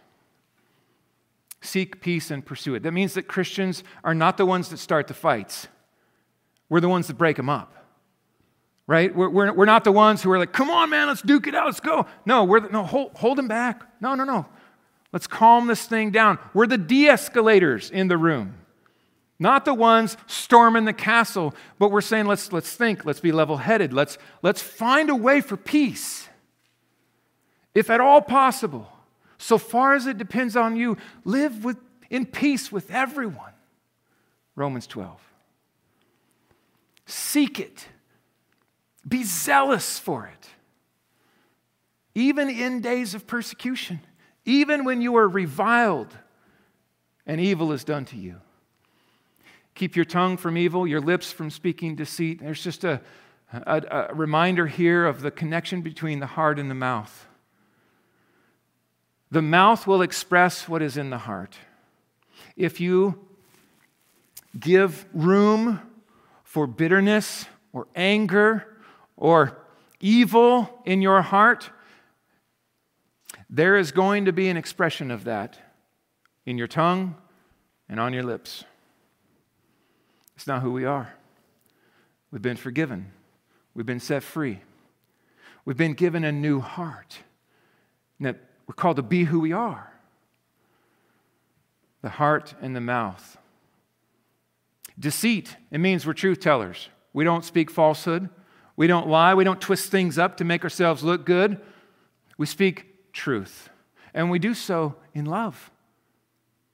Seek 1.61 2.01
peace 2.01 2.31
and 2.31 2.45
pursue 2.45 2.75
it. 2.75 2.83
That 2.83 2.91
means 2.91 3.13
that 3.13 3.27
Christians 3.27 3.83
are 4.03 4.15
not 4.15 4.37
the 4.37 4.45
ones 4.45 4.69
that 4.69 4.77
start 4.77 5.07
the 5.07 5.13
fights, 5.13 5.67
we're 6.69 6.79
the 6.79 6.89
ones 6.89 7.07
that 7.07 7.17
break 7.17 7.37
them 7.37 7.49
up. 7.49 7.75
Right? 8.87 9.15
We're, 9.15 9.29
we're, 9.29 9.53
we're 9.53 9.65
not 9.65 9.83
the 9.83 9.91
ones 9.91 10.21
who 10.21 10.31
are 10.31 10.39
like, 10.39 10.51
come 10.51 10.69
on, 10.69 10.89
man, 10.89 11.07
let's 11.07 11.21
duke 11.21 11.47
it 11.47 11.55
out, 11.55 11.65
let's 11.65 11.79
go. 11.79 12.07
No, 12.25 12.43
we're 12.43 12.61
the, 12.61 12.69
no, 12.69 12.83
hold, 12.83 13.11
hold 13.15 13.37
them 13.37 13.47
back. 13.47 13.83
No, 14.01 14.15
no, 14.15 14.23
no. 14.23 14.47
Let's 15.13 15.27
calm 15.27 15.67
this 15.67 15.85
thing 15.85 16.11
down. 16.11 16.39
We're 16.53 16.67
the 16.67 16.77
de 16.77 17.07
escalators 17.07 17.89
in 17.89 18.07
the 18.07 18.17
room. 18.17 18.55
Not 19.41 19.65
the 19.65 19.73
ones 19.73 20.17
storming 20.27 20.85
the 20.85 20.93
castle, 20.93 21.55
but 21.79 21.89
we're 21.89 22.01
saying 22.01 22.27
let's, 22.27 22.53
let's 22.53 22.75
think, 22.75 23.05
let's 23.05 23.19
be 23.19 23.31
level 23.31 23.57
headed, 23.57 23.91
let's, 23.91 24.19
let's 24.43 24.61
find 24.61 25.09
a 25.09 25.15
way 25.15 25.41
for 25.41 25.57
peace. 25.57 26.29
If 27.73 27.89
at 27.89 27.99
all 27.99 28.21
possible, 28.21 28.87
so 29.39 29.57
far 29.57 29.95
as 29.95 30.05
it 30.05 30.19
depends 30.19 30.55
on 30.55 30.75
you, 30.75 30.95
live 31.25 31.63
with, 31.65 31.77
in 32.11 32.27
peace 32.27 32.71
with 32.71 32.91
everyone. 32.91 33.53
Romans 34.55 34.85
12. 34.85 35.19
Seek 37.07 37.59
it, 37.59 37.87
be 39.07 39.23
zealous 39.23 39.97
for 39.97 40.27
it. 40.27 40.49
Even 42.13 42.47
in 42.47 42.79
days 42.79 43.15
of 43.15 43.25
persecution, 43.25 44.01
even 44.45 44.85
when 44.85 45.01
you 45.01 45.15
are 45.15 45.27
reviled 45.27 46.15
and 47.25 47.41
evil 47.41 47.71
is 47.71 47.83
done 47.83 48.05
to 48.05 48.17
you. 48.17 48.35
Keep 49.75 49.95
your 49.95 50.05
tongue 50.05 50.37
from 50.37 50.57
evil, 50.57 50.85
your 50.85 51.01
lips 51.01 51.31
from 51.31 51.49
speaking 51.49 51.95
deceit. 51.95 52.39
There's 52.41 52.63
just 52.63 52.83
a, 52.83 53.01
a, 53.53 54.07
a 54.09 54.13
reminder 54.13 54.67
here 54.67 55.05
of 55.05 55.21
the 55.21 55.31
connection 55.31 55.81
between 55.81 56.19
the 56.19 56.27
heart 56.27 56.59
and 56.59 56.69
the 56.69 56.75
mouth. 56.75 57.27
The 59.31 59.41
mouth 59.41 59.87
will 59.87 60.01
express 60.01 60.67
what 60.67 60.81
is 60.81 60.97
in 60.97 61.09
the 61.09 61.19
heart. 61.19 61.55
If 62.57 62.81
you 62.81 63.27
give 64.59 65.05
room 65.13 65.81
for 66.43 66.67
bitterness 66.67 67.45
or 67.71 67.87
anger 67.95 68.67
or 69.15 69.57
evil 70.01 70.81
in 70.85 71.01
your 71.01 71.21
heart, 71.21 71.69
there 73.49 73.77
is 73.77 73.91
going 73.91 74.25
to 74.25 74.33
be 74.33 74.49
an 74.49 74.57
expression 74.57 75.11
of 75.11 75.23
that 75.23 75.57
in 76.45 76.57
your 76.57 76.67
tongue 76.67 77.15
and 77.87 77.99
on 77.99 78.13
your 78.13 78.23
lips. 78.23 78.65
It's 80.41 80.47
not 80.47 80.63
who 80.63 80.71
we 80.71 80.85
are. 80.85 81.13
We've 82.31 82.41
been 82.41 82.57
forgiven, 82.57 83.11
we've 83.75 83.85
been 83.85 83.99
set 83.99 84.23
free, 84.23 84.61
we've 85.65 85.77
been 85.77 85.93
given 85.93 86.23
a 86.23 86.31
new 86.31 86.59
heart. 86.61 87.19
And 88.17 88.25
that 88.25 88.37
we're 88.65 88.73
called 88.73 88.95
to 88.95 89.03
be 89.03 89.25
who 89.25 89.39
we 89.39 89.51
are 89.51 89.93
the 92.01 92.09
heart 92.09 92.55
and 92.59 92.75
the 92.75 92.81
mouth. 92.81 93.37
Deceit, 94.97 95.57
it 95.69 95.77
means 95.77 96.07
we're 96.07 96.13
truth 96.13 96.39
tellers. 96.39 96.89
We 97.13 97.23
don't 97.23 97.45
speak 97.45 97.69
falsehood. 97.69 98.27
We 98.75 98.87
don't 98.87 99.07
lie. 99.07 99.35
We 99.35 99.43
don't 99.43 99.61
twist 99.61 99.91
things 99.91 100.17
up 100.17 100.37
to 100.37 100.43
make 100.43 100.63
ourselves 100.63 101.03
look 101.03 101.23
good. 101.23 101.61
We 102.39 102.47
speak 102.47 103.13
truth. 103.13 103.69
And 104.15 104.31
we 104.31 104.39
do 104.39 104.55
so 104.55 104.95
in 105.13 105.25
love. 105.25 105.69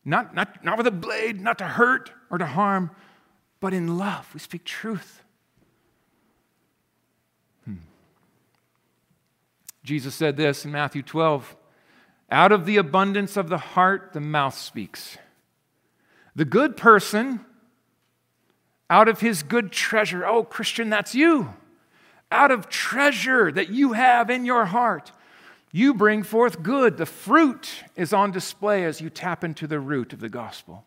Not, 0.05 0.33
not, 0.33 0.63
not 0.63 0.77
with 0.77 0.87
a 0.87 0.91
blade, 0.91 1.41
not 1.41 1.57
to 1.57 1.65
hurt 1.65 2.13
or 2.31 2.37
to 2.37 2.45
harm, 2.45 2.91
but 3.59 3.73
in 3.73 3.97
love. 3.97 4.29
We 4.33 4.39
speak 4.39 4.63
truth. 4.63 5.21
Hmm. 7.65 7.75
Jesus 9.83 10.15
said 10.15 10.37
this 10.37 10.65
in 10.65 10.71
Matthew 10.71 11.01
12 11.01 11.55
Out 12.29 12.51
of 12.51 12.65
the 12.65 12.77
abundance 12.77 13.37
of 13.37 13.49
the 13.49 13.57
heart, 13.57 14.13
the 14.13 14.21
mouth 14.21 14.57
speaks. 14.57 15.17
The 16.35 16.45
good 16.45 16.77
person, 16.77 17.39
out 18.89 19.07
of 19.07 19.21
his 19.21 19.41
good 19.41 19.71
treasure, 19.71 20.25
oh, 20.25 20.43
Christian, 20.43 20.89
that's 20.89 21.15
you. 21.15 21.53
Out 22.31 22.51
of 22.51 22.69
treasure 22.69 23.51
that 23.51 23.69
you 23.69 23.93
have 23.93 24.29
in 24.29 24.45
your 24.45 24.65
heart, 24.65 25.11
you 25.71 25.93
bring 25.93 26.23
forth 26.23 26.61
good. 26.61 26.97
The 26.97 27.05
fruit 27.05 27.83
is 27.95 28.13
on 28.13 28.31
display 28.31 28.83
as 28.83 29.01
you 29.01 29.09
tap 29.09 29.43
into 29.43 29.65
the 29.65 29.79
root 29.79 30.13
of 30.13 30.19
the 30.19 30.29
gospel. 30.29 30.85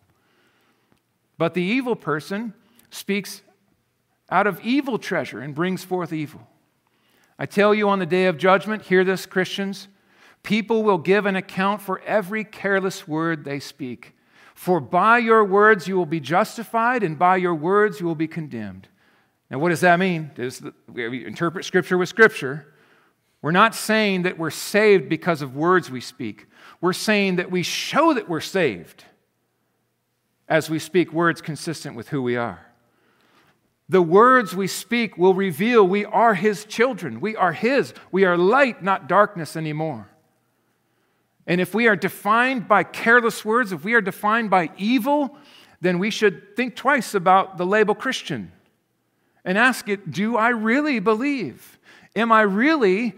But 1.37 1.55
the 1.55 1.63
evil 1.63 1.97
person 1.97 2.55
speaks 2.91 3.43
out 4.31 4.47
of 4.47 4.61
evil 4.61 4.99
treasure 4.99 5.41
and 5.41 5.55
brings 5.55 5.83
forth 5.83 6.13
evil. 6.13 6.47
I 7.39 7.47
tell 7.47 7.75
you 7.75 7.89
on 7.89 7.99
the 7.99 8.07
day 8.07 8.27
of 8.27 8.37
judgment, 8.37 8.83
hear 8.83 9.03
this, 9.03 9.27
Christians, 9.27 9.89
people 10.43 10.83
will 10.83 10.99
give 10.99 11.27
an 11.27 11.37
account 11.37 11.81
for 11.81 12.01
every 12.01 12.45
careless 12.45 13.09
word 13.09 13.45
they 13.45 13.61
speak. 13.61 14.15
For 14.55 14.79
by 14.79 15.19
your 15.19 15.43
words 15.45 15.89
you 15.89 15.97
will 15.97 16.07
be 16.07 16.21
justified, 16.21 17.03
and 17.03 17.19
by 17.19 17.39
your 17.39 17.55
words 17.55 17.99
you 17.99 18.07
will 18.07 18.15
be 18.15 18.29
condemned. 18.29 18.89
Now, 19.51 19.59
what 19.59 19.71
does 19.71 19.81
that 19.81 19.99
mean? 19.99 20.31
Does 20.35 20.63
we 20.87 21.25
interpret 21.27 21.65
Scripture 21.65 21.97
with 21.97 22.09
Scripture. 22.09 22.75
We're 23.43 23.53
not 23.53 23.75
saying 23.75 24.23
that 24.23 24.39
we're 24.39 24.51
saved 24.51 25.09
because 25.09 25.41
of 25.41 25.57
words 25.57 25.91
we 25.91 26.03
speak. 26.03 26.47
We're 26.81 26.93
saying 26.93 27.37
that 27.37 27.51
we 27.51 27.63
show 27.63 28.13
that 28.13 28.29
we're 28.29 28.41
saved 28.41 29.05
as 30.47 30.69
we 30.69 30.79
speak 30.79 31.13
words 31.13 31.41
consistent 31.41 31.97
with 31.97 32.11
who 32.11 32.21
we 32.21 32.37
are. 32.37 32.70
The 33.91 34.01
words 34.01 34.55
we 34.55 34.69
speak 34.69 35.19
will 35.19 35.35
reveal 35.35 35.85
we 35.85 36.05
are 36.05 36.35
His 36.35 36.65
children. 36.65 37.21
We 37.21 37.35
are 37.35 37.53
His. 37.53 37.93
We 38.13 38.25
are 38.25 38.39
light, 38.39 38.85
not 38.85 39.09
darkness 39.09 39.57
anymore. 39.57 40.09
And 41.45 41.61
if 41.61 41.75
we 41.75 41.89
are 41.89 41.97
defined 41.97 42.69
by 42.69 42.85
careless 42.85 43.45
words, 43.45 43.73
if 43.73 43.83
we 43.83 43.95
are 43.95 44.01
defined 44.01 44.49
by 44.49 44.71
evil, 44.79 45.37
then 45.81 45.99
we 45.99 46.09
should 46.11 46.55
think 46.55 46.77
twice 46.77 47.17
about 47.17 47.59
the 47.59 47.67
label 47.67 47.97
Christian 47.97 48.53
and 49.45 49.59
ask 49.59 49.89
it 49.89 50.13
Do 50.13 50.37
I 50.37 50.51
really 50.51 51.01
believe? 51.01 51.77
Am 52.15 52.31
I 52.31 52.43
really 52.43 53.17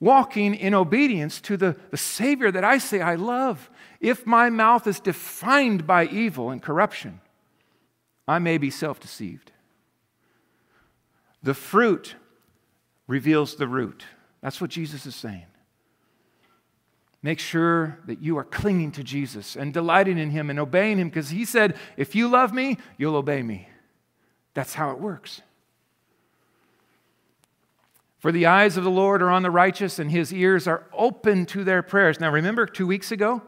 walking 0.00 0.54
in 0.54 0.72
obedience 0.72 1.38
to 1.42 1.58
the, 1.58 1.76
the 1.90 1.98
Savior 1.98 2.50
that 2.50 2.64
I 2.64 2.78
say 2.78 3.02
I 3.02 3.16
love? 3.16 3.68
If 4.00 4.24
my 4.24 4.48
mouth 4.48 4.86
is 4.86 5.00
defined 5.00 5.86
by 5.86 6.06
evil 6.06 6.48
and 6.48 6.62
corruption, 6.62 7.20
I 8.26 8.38
may 8.38 8.56
be 8.56 8.70
self 8.70 9.00
deceived. 9.00 9.50
The 11.44 11.54
fruit 11.54 12.16
reveals 13.06 13.56
the 13.56 13.68
root. 13.68 14.04
That's 14.40 14.62
what 14.62 14.70
Jesus 14.70 15.04
is 15.04 15.14
saying. 15.14 15.44
Make 17.22 17.38
sure 17.38 17.98
that 18.06 18.22
you 18.22 18.38
are 18.38 18.44
clinging 18.44 18.92
to 18.92 19.04
Jesus 19.04 19.54
and 19.54 19.72
delighting 19.72 20.16
in 20.16 20.30
Him 20.30 20.48
and 20.48 20.58
obeying 20.58 20.98
Him 20.98 21.10
because 21.10 21.28
He 21.30 21.44
said, 21.44 21.76
If 21.98 22.14
you 22.14 22.28
love 22.28 22.54
me, 22.54 22.78
you'll 22.96 23.16
obey 23.16 23.42
me. 23.42 23.68
That's 24.54 24.74
how 24.74 24.90
it 24.90 24.98
works. 24.98 25.42
For 28.20 28.32
the 28.32 28.46
eyes 28.46 28.78
of 28.78 28.84
the 28.84 28.90
Lord 28.90 29.20
are 29.20 29.30
on 29.30 29.42
the 29.42 29.50
righteous, 29.50 29.98
and 29.98 30.10
His 30.10 30.32
ears 30.32 30.66
are 30.66 30.84
open 30.94 31.44
to 31.46 31.62
their 31.62 31.82
prayers. 31.82 32.20
Now, 32.20 32.32
remember 32.32 32.64
two 32.64 32.86
weeks 32.86 33.12
ago? 33.12 33.42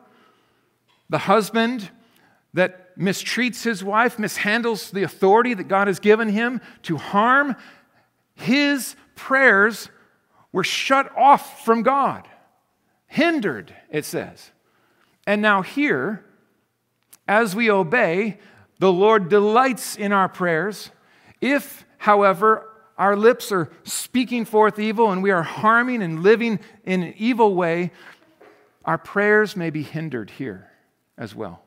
The 1.09 1.19
husband 1.19 1.91
that 2.53 2.87
mistreats 2.99 3.63
his 3.63 3.85
wife, 3.85 4.17
mishandles 4.17 4.91
the 4.91 5.03
authority 5.03 5.55
that 5.55 5.69
God 5.69 5.87
has 5.87 6.01
given 6.01 6.29
him 6.29 6.61
to 6.83 6.97
harm, 6.97 7.55
his 8.37 8.95
prayers 9.17 9.89
were 10.53 10.65
shut 10.65 11.11
off 11.17 11.65
from 11.65 11.83
God 11.83 12.29
hindered, 13.07 13.75
it 13.91 14.05
says. 14.05 14.51
And 15.27 15.43
now, 15.43 15.63
here, 15.63 16.25
as 17.27 17.57
we 17.57 17.71
obey, 17.71 18.39
the 18.79 18.93
Lord 18.93 19.29
delights 19.29 19.97
in 19.97 20.13
our 20.13 20.29
prayers. 20.29 20.91
If, 21.41 21.85
however, 21.99 22.69
our 22.99 23.17
lips 23.17 23.51
are 23.53 23.71
speaking 23.85 24.45
forth 24.45 24.79
evil 24.79 25.11
and 25.11 25.23
we 25.23 25.31
are 25.31 25.43
harming 25.43 26.03
and 26.03 26.23
living 26.23 26.61
in 26.85 27.03
an 27.03 27.15
evil 27.17 27.55
way, 27.55 27.91
our 28.85 28.99
prayers 28.99 29.57
may 29.57 29.71
be 29.71 29.83
hindered 29.83 30.31
here 30.31 30.71
as 31.19 31.35
well. 31.35 31.63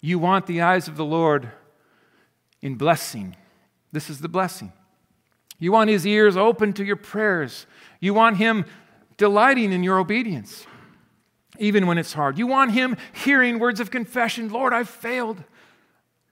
You 0.00 0.18
want 0.18 0.46
the 0.46 0.62
eyes 0.62 0.88
of 0.88 0.96
the 0.96 1.04
Lord 1.04 1.50
in 2.62 2.74
blessing. 2.76 3.36
This 3.92 4.10
is 4.10 4.20
the 4.20 4.28
blessing. 4.28 4.72
You 5.58 5.72
want 5.72 5.90
his 5.90 6.06
ears 6.06 6.36
open 6.36 6.72
to 6.74 6.84
your 6.84 6.96
prayers. 6.96 7.66
You 8.00 8.14
want 8.14 8.38
him 8.38 8.64
delighting 9.16 9.72
in 9.72 9.82
your 9.82 9.98
obedience, 9.98 10.66
even 11.58 11.86
when 11.86 11.98
it's 11.98 12.14
hard. 12.14 12.38
You 12.38 12.46
want 12.46 12.72
him 12.72 12.96
hearing 13.12 13.58
words 13.58 13.80
of 13.80 13.90
confession 13.90 14.48
Lord, 14.48 14.72
I've 14.72 14.88
failed. 14.88 15.44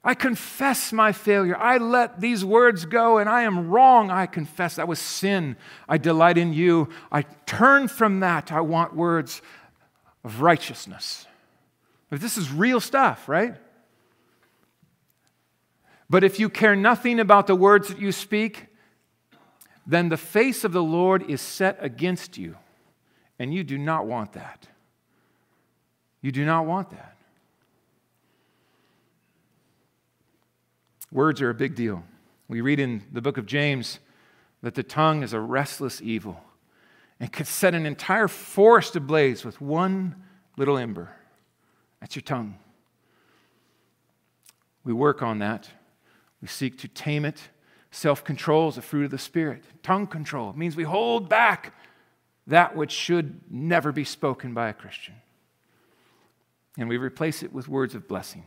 I 0.04 0.14
confess 0.14 0.92
my 0.92 1.12
failure. 1.12 1.56
I 1.56 1.76
let 1.76 2.20
these 2.20 2.44
words 2.44 2.86
go 2.86 3.18
and 3.18 3.28
I 3.28 3.42
am 3.42 3.68
wrong. 3.68 4.10
I 4.10 4.26
confess 4.26 4.76
that 4.76 4.88
was 4.88 5.00
sin. 5.00 5.56
I 5.88 5.98
delight 5.98 6.38
in 6.38 6.52
you. 6.52 6.88
I 7.12 7.22
turn 7.46 7.88
from 7.88 8.20
that. 8.20 8.52
I 8.52 8.60
want 8.60 8.94
words 8.94 9.42
of 10.24 10.40
righteousness. 10.40 11.26
But 12.08 12.20
this 12.20 12.38
is 12.38 12.50
real 12.50 12.80
stuff, 12.80 13.28
right? 13.28 13.56
But 16.10 16.24
if 16.24 16.38
you 16.40 16.48
care 16.48 16.74
nothing 16.74 17.20
about 17.20 17.46
the 17.46 17.54
words 17.54 17.88
that 17.88 17.98
you 17.98 18.12
speak, 18.12 18.66
then 19.86 20.08
the 20.08 20.16
face 20.16 20.64
of 20.64 20.72
the 20.72 20.82
Lord 20.82 21.28
is 21.28 21.40
set 21.40 21.78
against 21.80 22.38
you. 22.38 22.56
And 23.38 23.54
you 23.54 23.62
do 23.62 23.78
not 23.78 24.06
want 24.06 24.32
that. 24.32 24.68
You 26.20 26.32
do 26.32 26.44
not 26.44 26.66
want 26.66 26.90
that. 26.90 27.16
Words 31.10 31.40
are 31.40 31.50
a 31.50 31.54
big 31.54 31.74
deal. 31.74 32.04
We 32.48 32.60
read 32.60 32.80
in 32.80 33.04
the 33.12 33.22
book 33.22 33.38
of 33.38 33.46
James 33.46 33.98
that 34.62 34.74
the 34.74 34.82
tongue 34.82 35.22
is 35.22 35.32
a 35.32 35.40
restless 35.40 36.02
evil 36.02 36.42
and 37.20 37.32
could 37.32 37.46
set 37.46 37.74
an 37.74 37.86
entire 37.86 38.28
forest 38.28 38.96
ablaze 38.96 39.44
with 39.44 39.60
one 39.60 40.16
little 40.56 40.76
ember. 40.76 41.10
That's 42.00 42.16
your 42.16 42.22
tongue. 42.22 42.58
We 44.84 44.92
work 44.92 45.22
on 45.22 45.38
that. 45.38 45.68
We 46.40 46.48
seek 46.48 46.78
to 46.78 46.88
tame 46.88 47.24
it 47.24 47.48
Self 47.90 48.22
control 48.22 48.68
is 48.68 48.76
a 48.76 48.82
fruit 48.82 49.06
of 49.06 49.10
the 49.10 49.18
Spirit. 49.18 49.64
Tongue 49.82 50.06
control 50.06 50.52
means 50.52 50.76
we 50.76 50.84
hold 50.84 51.28
back 51.28 51.74
that 52.46 52.76
which 52.76 52.92
should 52.92 53.40
never 53.50 53.92
be 53.92 54.04
spoken 54.04 54.54
by 54.54 54.68
a 54.68 54.74
Christian. 54.74 55.14
And 56.76 56.88
we 56.88 56.96
replace 56.96 57.42
it 57.42 57.52
with 57.52 57.66
words 57.66 57.94
of 57.94 58.06
blessing. 58.06 58.46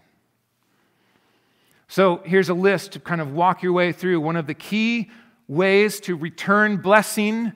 So 1.88 2.22
here's 2.24 2.50
a 2.50 2.54
list 2.54 2.94
to 2.94 3.00
kind 3.00 3.20
of 3.20 3.34
walk 3.34 3.64
your 3.64 3.74
way 3.74 3.92
through. 3.92 4.22
One 4.22 4.38
of 4.38 4.48
the 4.48 4.54
key 4.54 5.10
ways 5.48 6.00
to 6.02 6.16
return 6.16 6.78
blessing 6.78 7.52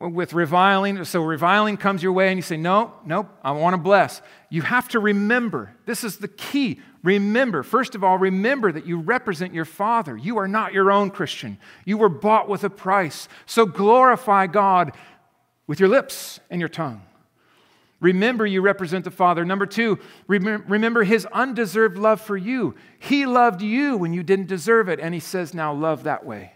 with 0.00 0.32
reviling. 0.32 1.04
So 1.04 1.22
reviling 1.22 1.76
comes 1.76 2.02
your 2.02 2.12
way 2.12 2.28
and 2.28 2.38
you 2.38 2.42
say, 2.42 2.56
No, 2.56 2.94
nope, 3.04 3.28
I 3.42 3.52
want 3.52 3.74
to 3.74 3.78
bless. 3.78 4.22
You 4.50 4.62
have 4.62 4.88
to 4.88 5.00
remember, 5.00 5.74
this 5.86 6.04
is 6.04 6.18
the 6.18 6.28
key. 6.28 6.80
Remember, 7.04 7.62
first 7.62 7.94
of 7.94 8.02
all, 8.02 8.18
remember 8.18 8.72
that 8.72 8.86
you 8.86 8.98
represent 8.98 9.54
your 9.54 9.64
Father. 9.64 10.16
You 10.16 10.38
are 10.38 10.48
not 10.48 10.72
your 10.72 10.90
own 10.90 11.10
Christian. 11.10 11.58
You 11.84 11.96
were 11.96 12.08
bought 12.08 12.48
with 12.48 12.64
a 12.64 12.70
price. 12.70 13.28
So 13.46 13.66
glorify 13.66 14.48
God 14.48 14.92
with 15.66 15.78
your 15.78 15.88
lips 15.88 16.40
and 16.50 16.60
your 16.60 16.68
tongue. 16.68 17.02
Remember, 18.00 18.46
you 18.46 18.60
represent 18.62 19.04
the 19.04 19.10
Father. 19.10 19.44
Number 19.44 19.66
two, 19.66 19.98
remember 20.26 21.02
his 21.02 21.26
undeserved 21.26 21.98
love 21.98 22.20
for 22.20 22.36
you. 22.36 22.76
He 22.98 23.26
loved 23.26 23.60
you 23.60 23.96
when 23.96 24.12
you 24.12 24.22
didn't 24.22 24.46
deserve 24.46 24.88
it, 24.88 25.00
and 25.00 25.14
he 25.14 25.20
says, 25.20 25.52
now 25.52 25.72
love 25.72 26.04
that 26.04 26.24
way. 26.24 26.52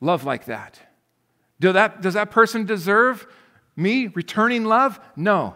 Love 0.00 0.24
like 0.24 0.46
that. 0.46 0.80
Do 1.60 1.72
that 1.72 2.00
does 2.00 2.14
that 2.14 2.30
person 2.30 2.64
deserve 2.64 3.26
me 3.76 4.08
returning 4.08 4.64
love? 4.64 4.98
No, 5.14 5.54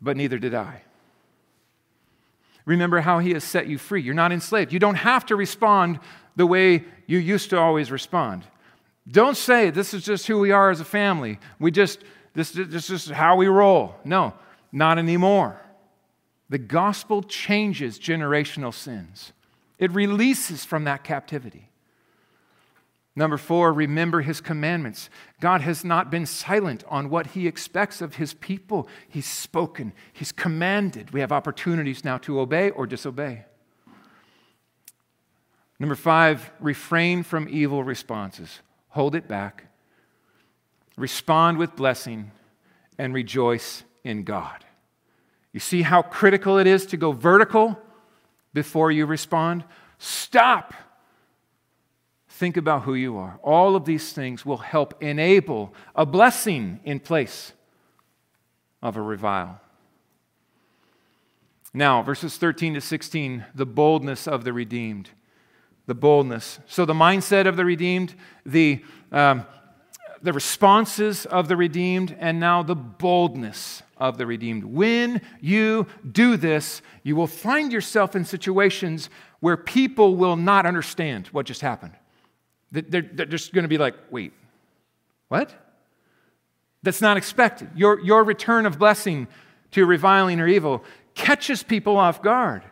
but 0.00 0.16
neither 0.16 0.38
did 0.38 0.54
I. 0.54 0.82
Remember 2.66 3.00
how 3.00 3.18
he 3.18 3.32
has 3.32 3.44
set 3.44 3.66
you 3.66 3.78
free. 3.78 4.02
You're 4.02 4.14
not 4.14 4.30
enslaved. 4.30 4.74
You 4.74 4.78
don't 4.78 4.96
have 4.96 5.24
to 5.26 5.36
respond 5.36 6.00
the 6.36 6.46
way 6.46 6.84
you 7.06 7.18
used 7.18 7.48
to 7.50 7.58
always 7.58 7.90
respond. 7.90 8.44
Don't 9.10 9.38
say, 9.38 9.70
this 9.70 9.94
is 9.94 10.04
just 10.04 10.26
who 10.26 10.38
we 10.38 10.50
are 10.50 10.70
as 10.70 10.78
a 10.78 10.84
family. 10.84 11.38
We 11.58 11.70
just, 11.70 12.04
this, 12.34 12.50
this 12.52 12.90
is 12.90 13.08
how 13.08 13.36
we 13.36 13.46
roll. 13.46 13.96
No, 14.04 14.34
not 14.70 14.98
anymore. 14.98 15.58
The 16.50 16.58
gospel 16.58 17.22
changes 17.22 17.98
generational 17.98 18.74
sins, 18.74 19.32
it 19.78 19.90
releases 19.92 20.64
from 20.64 20.84
that 20.84 21.04
captivity. 21.04 21.70
Number 23.18 23.36
four, 23.36 23.72
remember 23.72 24.20
his 24.20 24.40
commandments. 24.40 25.10
God 25.40 25.60
has 25.62 25.84
not 25.84 26.08
been 26.08 26.24
silent 26.24 26.84
on 26.86 27.10
what 27.10 27.26
he 27.26 27.48
expects 27.48 28.00
of 28.00 28.14
his 28.14 28.32
people. 28.32 28.86
He's 29.08 29.26
spoken, 29.26 29.92
he's 30.12 30.30
commanded. 30.30 31.10
We 31.10 31.18
have 31.18 31.32
opportunities 31.32 32.04
now 32.04 32.18
to 32.18 32.38
obey 32.38 32.70
or 32.70 32.86
disobey. 32.86 33.44
Number 35.80 35.96
five, 35.96 36.52
refrain 36.60 37.24
from 37.24 37.48
evil 37.50 37.82
responses. 37.82 38.60
Hold 38.90 39.16
it 39.16 39.26
back. 39.26 39.64
Respond 40.96 41.58
with 41.58 41.74
blessing 41.74 42.30
and 42.98 43.12
rejoice 43.12 43.82
in 44.04 44.22
God. 44.22 44.64
You 45.52 45.58
see 45.58 45.82
how 45.82 46.02
critical 46.02 46.56
it 46.56 46.68
is 46.68 46.86
to 46.86 46.96
go 46.96 47.10
vertical 47.10 47.80
before 48.54 48.92
you 48.92 49.06
respond? 49.06 49.64
Stop 49.98 50.72
Think 52.38 52.56
about 52.56 52.84
who 52.84 52.94
you 52.94 53.16
are. 53.16 53.40
All 53.42 53.74
of 53.74 53.84
these 53.84 54.12
things 54.12 54.46
will 54.46 54.58
help 54.58 55.02
enable 55.02 55.74
a 55.96 56.06
blessing 56.06 56.78
in 56.84 57.00
place 57.00 57.52
of 58.80 58.96
a 58.96 59.02
revile. 59.02 59.60
Now, 61.74 62.00
verses 62.00 62.36
13 62.36 62.74
to 62.74 62.80
16, 62.80 63.44
the 63.56 63.66
boldness 63.66 64.28
of 64.28 64.44
the 64.44 64.52
redeemed. 64.52 65.10
The 65.86 65.96
boldness. 65.96 66.60
So, 66.68 66.84
the 66.84 66.94
mindset 66.94 67.48
of 67.48 67.56
the 67.56 67.64
redeemed, 67.64 68.14
the, 68.46 68.84
um, 69.10 69.44
the 70.22 70.32
responses 70.32 71.26
of 71.26 71.48
the 71.48 71.56
redeemed, 71.56 72.16
and 72.20 72.38
now 72.38 72.62
the 72.62 72.76
boldness 72.76 73.82
of 73.96 74.16
the 74.16 74.26
redeemed. 74.26 74.62
When 74.62 75.22
you 75.40 75.88
do 76.08 76.36
this, 76.36 76.82
you 77.02 77.16
will 77.16 77.26
find 77.26 77.72
yourself 77.72 78.14
in 78.14 78.24
situations 78.24 79.10
where 79.40 79.56
people 79.56 80.14
will 80.14 80.36
not 80.36 80.66
understand 80.66 81.26
what 81.32 81.44
just 81.44 81.62
happened. 81.62 81.94
They're, 82.70 83.02
they're 83.02 83.26
just 83.26 83.52
going 83.52 83.64
to 83.64 83.68
be 83.68 83.78
like, 83.78 83.94
wait, 84.10 84.32
what? 85.28 85.54
That's 86.82 87.00
not 87.00 87.16
expected. 87.16 87.70
Your, 87.74 88.00
your 88.00 88.24
return 88.24 88.66
of 88.66 88.78
blessing 88.78 89.28
to 89.72 89.84
reviling 89.84 90.40
or 90.40 90.46
evil 90.46 90.84
catches 91.14 91.62
people 91.62 91.96
off 91.96 92.22
guard. 92.22 92.62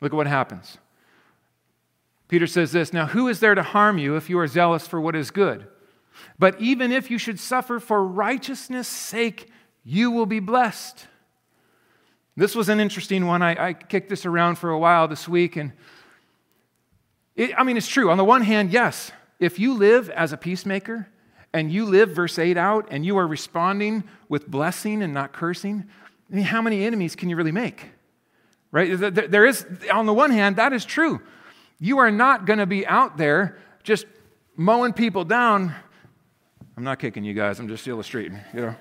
Look 0.00 0.12
at 0.12 0.16
what 0.16 0.26
happens. 0.26 0.78
Peter 2.28 2.46
says 2.46 2.72
this 2.72 2.92
Now, 2.92 3.06
who 3.06 3.28
is 3.28 3.40
there 3.40 3.54
to 3.54 3.62
harm 3.62 3.98
you 3.98 4.16
if 4.16 4.30
you 4.30 4.38
are 4.38 4.46
zealous 4.46 4.86
for 4.86 5.00
what 5.00 5.16
is 5.16 5.30
good? 5.30 5.66
But 6.38 6.60
even 6.60 6.92
if 6.92 7.10
you 7.10 7.18
should 7.18 7.40
suffer 7.40 7.80
for 7.80 8.04
righteousness' 8.04 8.88
sake, 8.88 9.50
you 9.84 10.10
will 10.10 10.26
be 10.26 10.40
blessed. 10.40 11.06
This 12.36 12.54
was 12.54 12.68
an 12.68 12.80
interesting 12.80 13.26
one. 13.26 13.42
I, 13.42 13.68
I 13.68 13.72
kicked 13.72 14.08
this 14.08 14.24
around 14.24 14.56
for 14.56 14.70
a 14.70 14.78
while 14.78 15.08
this 15.08 15.28
week, 15.28 15.56
and 15.56 15.72
it, 17.40 17.54
I 17.56 17.64
mean, 17.64 17.78
it's 17.78 17.88
true. 17.88 18.10
On 18.10 18.18
the 18.18 18.24
one 18.24 18.42
hand, 18.42 18.70
yes, 18.70 19.12
if 19.38 19.58
you 19.58 19.72
live 19.72 20.10
as 20.10 20.34
a 20.34 20.36
peacemaker 20.36 21.08
and 21.54 21.72
you 21.72 21.86
live 21.86 22.10
verse 22.10 22.38
8 22.38 22.58
out 22.58 22.88
and 22.90 23.04
you 23.04 23.16
are 23.16 23.26
responding 23.26 24.04
with 24.28 24.46
blessing 24.46 25.02
and 25.02 25.14
not 25.14 25.32
cursing, 25.32 25.86
I 26.30 26.34
mean, 26.34 26.44
how 26.44 26.60
many 26.60 26.84
enemies 26.84 27.16
can 27.16 27.30
you 27.30 27.36
really 27.36 27.50
make? 27.50 27.92
Right? 28.70 28.94
There 28.94 29.46
is, 29.46 29.66
on 29.90 30.04
the 30.04 30.12
one 30.12 30.30
hand, 30.30 30.56
that 30.56 30.74
is 30.74 30.84
true. 30.84 31.22
You 31.78 31.98
are 31.98 32.10
not 32.10 32.44
going 32.44 32.58
to 32.58 32.66
be 32.66 32.86
out 32.86 33.16
there 33.16 33.58
just 33.82 34.04
mowing 34.54 34.92
people 34.92 35.24
down. 35.24 35.74
I'm 36.76 36.84
not 36.84 36.98
kicking 36.98 37.24
you 37.24 37.32
guys, 37.32 37.58
I'm 37.58 37.68
just 37.68 37.88
illustrating, 37.88 38.38
you 38.52 38.60
know. 38.60 38.76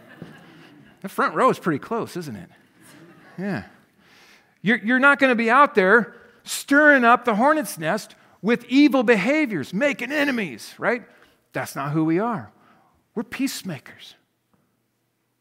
The 1.01 1.07
front 1.07 1.33
row 1.33 1.49
is 1.49 1.57
pretty 1.57 1.79
close, 1.79 2.17
isn't 2.17 2.35
it? 2.35 2.49
Yeah. 3.37 3.63
You're, 4.61 4.79
you're 4.79 4.99
not 4.99 5.17
going 5.17 5.31
to 5.31 5.35
be 5.35 5.49
out 5.49 5.75
there 5.75 6.13
stirring 6.43 7.05
up 7.05 7.23
the 7.23 7.35
hornet's 7.35 7.77
nest 7.77 8.15
with 8.41 8.65
evil 8.65 9.03
behaviors, 9.03 9.73
making 9.73 10.11
enemies, 10.11 10.73
right? 10.77 11.03
That's 11.53 11.75
not 11.75 11.91
who 11.91 12.05
we 12.05 12.19
are. 12.19 12.51
We're 13.15 13.23
peacemakers. 13.23 14.15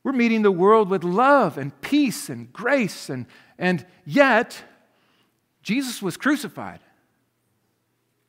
We're 0.03 0.13
meeting 0.13 0.43
the 0.43 0.51
world 0.53 0.89
with 0.89 1.05
love 1.05 1.59
and 1.59 1.79
peace 1.81 2.29
and 2.29 2.53
grace, 2.53 3.09
and, 3.11 3.27
and 3.59 3.85
yet, 4.05 4.63
Jesus 5.63 6.01
was 6.01 6.17
crucified. 6.17 6.81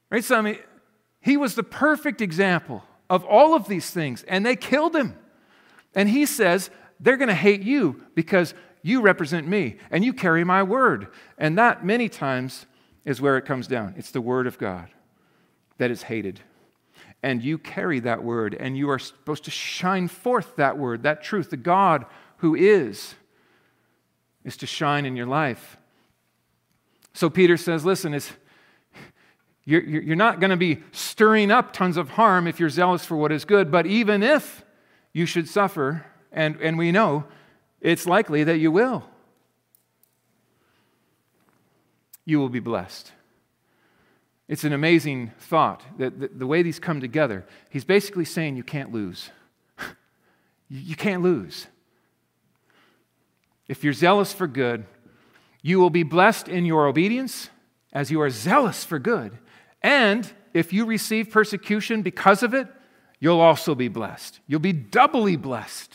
Right? 0.09 0.23
So, 0.23 0.35
I 0.35 0.41
mean, 0.41 0.59
he 1.21 1.37
was 1.37 1.55
the 1.55 1.63
perfect 1.63 2.21
example 2.21 2.83
of 3.09 3.23
all 3.23 3.55
of 3.55 3.67
these 3.67 3.91
things, 3.91 4.23
and 4.23 4.45
they 4.45 4.55
killed 4.55 4.95
him. 4.95 5.15
And 5.95 6.09
he 6.09 6.25
says, 6.25 6.69
they're 6.99 7.17
going 7.17 7.29
to 7.29 7.35
hate 7.35 7.61
you 7.61 8.03
because 8.13 8.53
you 8.81 9.01
represent 9.01 9.47
me 9.47 9.77
and 9.89 10.03
you 10.03 10.13
carry 10.13 10.43
my 10.43 10.63
word. 10.63 11.07
And 11.37 11.57
that 11.57 11.85
many 11.85 12.09
times 12.09 12.65
is 13.05 13.21
where 13.21 13.37
it 13.37 13.45
comes 13.45 13.67
down. 13.67 13.93
It's 13.97 14.11
the 14.11 14.21
Word 14.21 14.47
of 14.47 14.57
God 14.57 14.89
that 15.77 15.91
is 15.91 16.03
hated. 16.03 16.41
And 17.21 17.43
you 17.43 17.57
carry 17.57 17.99
that 18.01 18.23
Word, 18.23 18.53
and 18.53 18.77
you 18.77 18.89
are 18.89 18.99
supposed 18.99 19.45
to 19.45 19.51
shine 19.51 20.07
forth 20.07 20.55
that 20.55 20.77
Word, 20.77 21.03
that 21.03 21.23
truth. 21.23 21.49
The 21.49 21.57
God 21.57 22.05
who 22.37 22.55
is, 22.55 23.15
is 24.43 24.55
to 24.57 24.65
shine 24.65 25.05
in 25.05 25.15
your 25.15 25.25
life. 25.25 25.77
So 27.13 27.29
Peter 27.29 27.57
says, 27.57 27.83
listen, 27.83 28.13
it's, 28.13 28.31
you're, 29.65 29.83
you're 29.83 30.15
not 30.15 30.39
going 30.39 30.51
to 30.51 30.57
be 30.57 30.79
stirring 30.91 31.51
up 31.51 31.73
tons 31.73 31.97
of 31.97 32.11
harm 32.11 32.47
if 32.47 32.59
you're 32.59 32.69
zealous 32.69 33.03
for 33.05 33.17
what 33.17 33.31
is 33.31 33.43
good, 33.43 33.71
but 33.71 33.85
even 33.85 34.23
if 34.23 34.63
you 35.11 35.25
should 35.25 35.49
suffer, 35.49 36.05
and, 36.31 36.55
and 36.61 36.77
we 36.77 36.91
know 36.91 37.25
it's 37.81 38.05
likely 38.05 38.43
that 38.43 38.59
you 38.59 38.71
will. 38.71 39.03
You 42.29 42.39
will 42.39 42.49
be 42.49 42.59
blessed. 42.59 43.11
It's 44.47 44.63
an 44.63 44.73
amazing 44.73 45.31
thought 45.39 45.83
that 45.97 46.39
the, 46.39 46.47
way 46.47 46.63
these 46.63 46.79
come 46.79 47.01
together. 47.01 47.45
He's 47.69 47.83
basically 47.83 48.25
saying 48.25 48.55
you 48.55 48.63
can't 48.63 48.91
lose. 48.91 49.29
you 50.69 50.95
can't 50.95 51.21
lose. 51.21 51.67
If 53.67 53.83
you're 53.83 53.93
zealous 53.93 54.33
for 54.33 54.47
good, 54.47 54.85
you 55.61 55.79
will 55.79 55.89
be 55.89 56.03
blessed 56.03 56.47
in 56.47 56.65
your 56.65 56.87
obedience 56.87 57.49
as 57.93 58.09
you 58.09 58.21
are 58.21 58.29
zealous 58.29 58.83
for 58.83 58.97
good. 58.97 59.37
And 59.81 60.31
if 60.53 60.73
you 60.73 60.85
receive 60.85 61.29
persecution 61.29 62.01
because 62.01 62.41
of 62.41 62.53
it, 62.53 62.67
you'll 63.19 63.39
also 63.39 63.75
be 63.75 63.87
blessed. 63.87 64.39
You'll 64.47 64.59
be 64.59 64.73
doubly 64.73 65.35
blessed. 65.35 65.93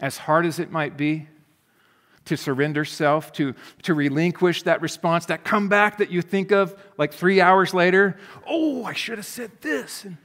As 0.00 0.18
hard 0.18 0.46
as 0.46 0.58
it 0.58 0.70
might 0.70 0.96
be, 0.96 1.28
to 2.26 2.36
surrender 2.36 2.84
self, 2.84 3.32
to, 3.32 3.54
to 3.82 3.94
relinquish 3.94 4.62
that 4.64 4.82
response, 4.82 5.26
that 5.26 5.44
comeback 5.44 5.98
that 5.98 6.10
you 6.10 6.22
think 6.22 6.52
of 6.52 6.74
like 6.98 7.12
three 7.12 7.40
hours 7.40 7.74
later. 7.74 8.16
Oh, 8.46 8.84
I 8.84 8.92
should 8.92 9.18
have 9.18 9.26
said 9.26 9.50
this. 9.60 10.04
And 10.04 10.16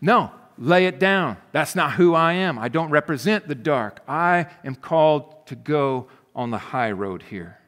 no, 0.00 0.32
lay 0.58 0.86
it 0.86 0.98
down. 0.98 1.36
That's 1.52 1.74
not 1.74 1.92
who 1.92 2.14
I 2.14 2.34
am. 2.34 2.58
I 2.58 2.68
don't 2.68 2.90
represent 2.90 3.48
the 3.48 3.54
dark. 3.54 4.00
I 4.08 4.46
am 4.64 4.74
called 4.74 5.46
to 5.46 5.56
go 5.56 6.08
on 6.34 6.50
the 6.50 6.58
high 6.58 6.90
road 6.90 7.22
here. 7.22 7.58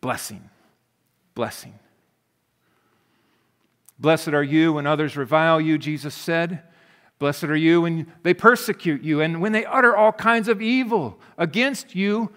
Blessing, 0.00 0.50
blessing. 1.34 1.78
Blessed 3.98 4.28
are 4.28 4.42
you 4.42 4.72
when 4.74 4.86
others 4.86 5.16
revile 5.16 5.60
you, 5.60 5.78
Jesus 5.78 6.14
said. 6.14 6.62
Blessed 7.22 7.44
are 7.44 7.54
you 7.54 7.82
when 7.82 8.12
they 8.24 8.34
persecute 8.34 9.02
you 9.02 9.20
and 9.20 9.40
when 9.40 9.52
they 9.52 9.64
utter 9.64 9.96
all 9.96 10.10
kinds 10.10 10.48
of 10.48 10.60
evil 10.60 11.20
against 11.38 11.94
you 11.94 12.32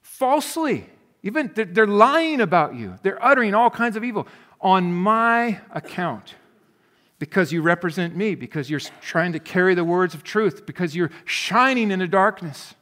falsely. 0.00 0.88
Even 1.22 1.50
they're 1.54 1.86
lying 1.86 2.40
about 2.40 2.74
you, 2.74 2.94
they're 3.02 3.22
uttering 3.22 3.52
all 3.52 3.68
kinds 3.68 3.94
of 3.94 4.02
evil 4.02 4.26
on 4.58 4.90
my 4.90 5.60
account 5.70 6.34
because 7.18 7.52
you 7.52 7.60
represent 7.60 8.16
me, 8.16 8.34
because 8.34 8.70
you're 8.70 8.80
trying 9.02 9.34
to 9.34 9.38
carry 9.38 9.74
the 9.74 9.84
words 9.84 10.14
of 10.14 10.24
truth, 10.24 10.64
because 10.64 10.96
you're 10.96 11.10
shining 11.26 11.90
in 11.90 11.98
the 11.98 12.08
darkness. 12.08 12.74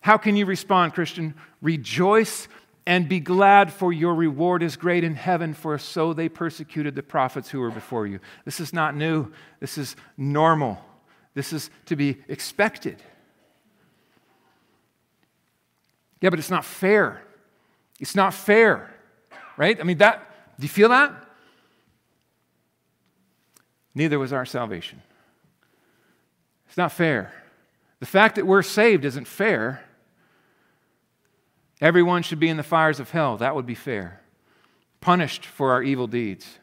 How 0.00 0.16
can 0.16 0.36
you 0.36 0.46
respond, 0.46 0.94
Christian? 0.94 1.34
Rejoice 1.60 2.48
and 2.86 3.08
be 3.08 3.20
glad, 3.20 3.72
for 3.72 3.92
your 3.92 4.14
reward 4.14 4.62
is 4.62 4.76
great 4.76 5.04
in 5.04 5.14
heaven, 5.14 5.54
for 5.54 5.78
so 5.78 6.12
they 6.12 6.28
persecuted 6.28 6.94
the 6.94 7.02
prophets 7.02 7.50
who 7.50 7.60
were 7.60 7.70
before 7.70 8.06
you. 8.06 8.18
This 8.44 8.58
is 8.58 8.72
not 8.72 8.96
new, 8.96 9.30
this 9.60 9.78
is 9.78 9.94
normal, 10.16 10.78
this 11.34 11.52
is 11.52 11.70
to 11.86 11.96
be 11.96 12.18
expected. 12.28 13.02
Yeah, 16.20 16.30
but 16.30 16.38
it's 16.38 16.50
not 16.50 16.64
fair. 16.64 17.22
It's 18.00 18.14
not 18.14 18.34
fair, 18.34 18.92
right? 19.56 19.78
I 19.78 19.84
mean, 19.84 19.98
that, 19.98 20.28
do 20.58 20.64
you 20.64 20.68
feel 20.68 20.88
that? 20.88 21.12
Neither 23.94 24.18
was 24.18 24.32
our 24.32 24.46
salvation. 24.46 25.02
It's 26.66 26.76
not 26.76 26.90
fair. 26.90 27.32
The 28.00 28.06
fact 28.06 28.36
that 28.36 28.46
we're 28.46 28.62
saved 28.62 29.04
isn't 29.04 29.28
fair. 29.28 29.84
Everyone 31.82 32.22
should 32.22 32.38
be 32.38 32.48
in 32.48 32.56
the 32.56 32.62
fires 32.62 33.00
of 33.00 33.10
hell. 33.10 33.36
That 33.36 33.56
would 33.56 33.66
be 33.66 33.74
fair. 33.74 34.20
Punished 35.00 35.44
for 35.44 35.72
our 35.72 35.82
evil 35.82 36.06
deeds. 36.06 36.60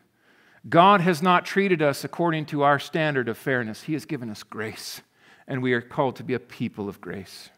God 0.67 1.01
has 1.01 1.21
not 1.21 1.45
treated 1.45 1.81
us 1.81 2.05
according 2.05 2.45
to 2.47 2.63
our 2.63 2.79
standard 2.79 3.27
of 3.27 3.37
fairness. 3.37 3.83
He 3.83 3.93
has 3.93 4.05
given 4.05 4.29
us 4.29 4.43
grace, 4.43 5.01
and 5.45 5.61
we 5.61 5.73
are 5.73 5.81
called 5.81 6.15
to 6.15 6.23
be 6.23 6.33
a 6.33 6.39
people 6.39 6.87
of 6.87 7.01
grace. 7.01 7.49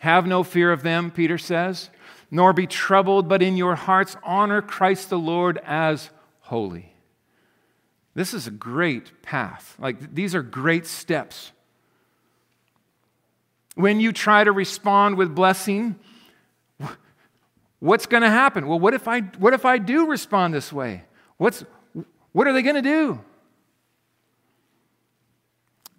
Have 0.00 0.24
no 0.24 0.44
fear 0.44 0.70
of 0.70 0.84
them, 0.84 1.10
Peter 1.10 1.38
says, 1.38 1.90
nor 2.30 2.52
be 2.52 2.68
troubled, 2.68 3.28
but 3.28 3.42
in 3.42 3.56
your 3.56 3.74
hearts 3.74 4.16
honor 4.22 4.62
Christ 4.62 5.10
the 5.10 5.18
Lord 5.18 5.58
as 5.64 6.10
holy. 6.42 6.92
This 8.14 8.32
is 8.32 8.46
a 8.46 8.52
great 8.52 9.20
path. 9.22 9.74
Like, 9.80 10.14
these 10.14 10.34
are 10.34 10.42
great 10.42 10.86
steps 10.86 11.50
when 13.76 14.00
you 14.00 14.12
try 14.12 14.42
to 14.42 14.50
respond 14.50 15.16
with 15.16 15.34
blessing, 15.34 15.96
what's 17.78 18.06
going 18.06 18.22
to 18.22 18.30
happen? 18.30 18.66
Well, 18.66 18.80
what 18.80 18.94
if 18.94 19.06
I 19.06 19.20
what 19.20 19.54
if 19.54 19.64
I 19.64 19.78
do 19.78 20.08
respond 20.08 20.52
this 20.52 20.72
way? 20.72 21.04
What's 21.36 21.64
what 22.32 22.46
are 22.46 22.52
they 22.52 22.62
going 22.62 22.76
to 22.76 22.82
do? 22.82 23.20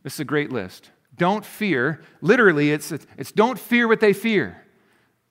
This 0.03 0.13
is 0.13 0.19
a 0.19 0.25
great 0.25 0.51
list. 0.51 0.91
Don't 1.17 1.43
fear. 1.43 2.01
Literally, 2.21 2.71
it's, 2.71 2.91
it's 2.91 3.31
don't 3.31 3.59
fear 3.59 3.87
what 3.87 3.99
they 3.99 4.13
fear. 4.13 4.63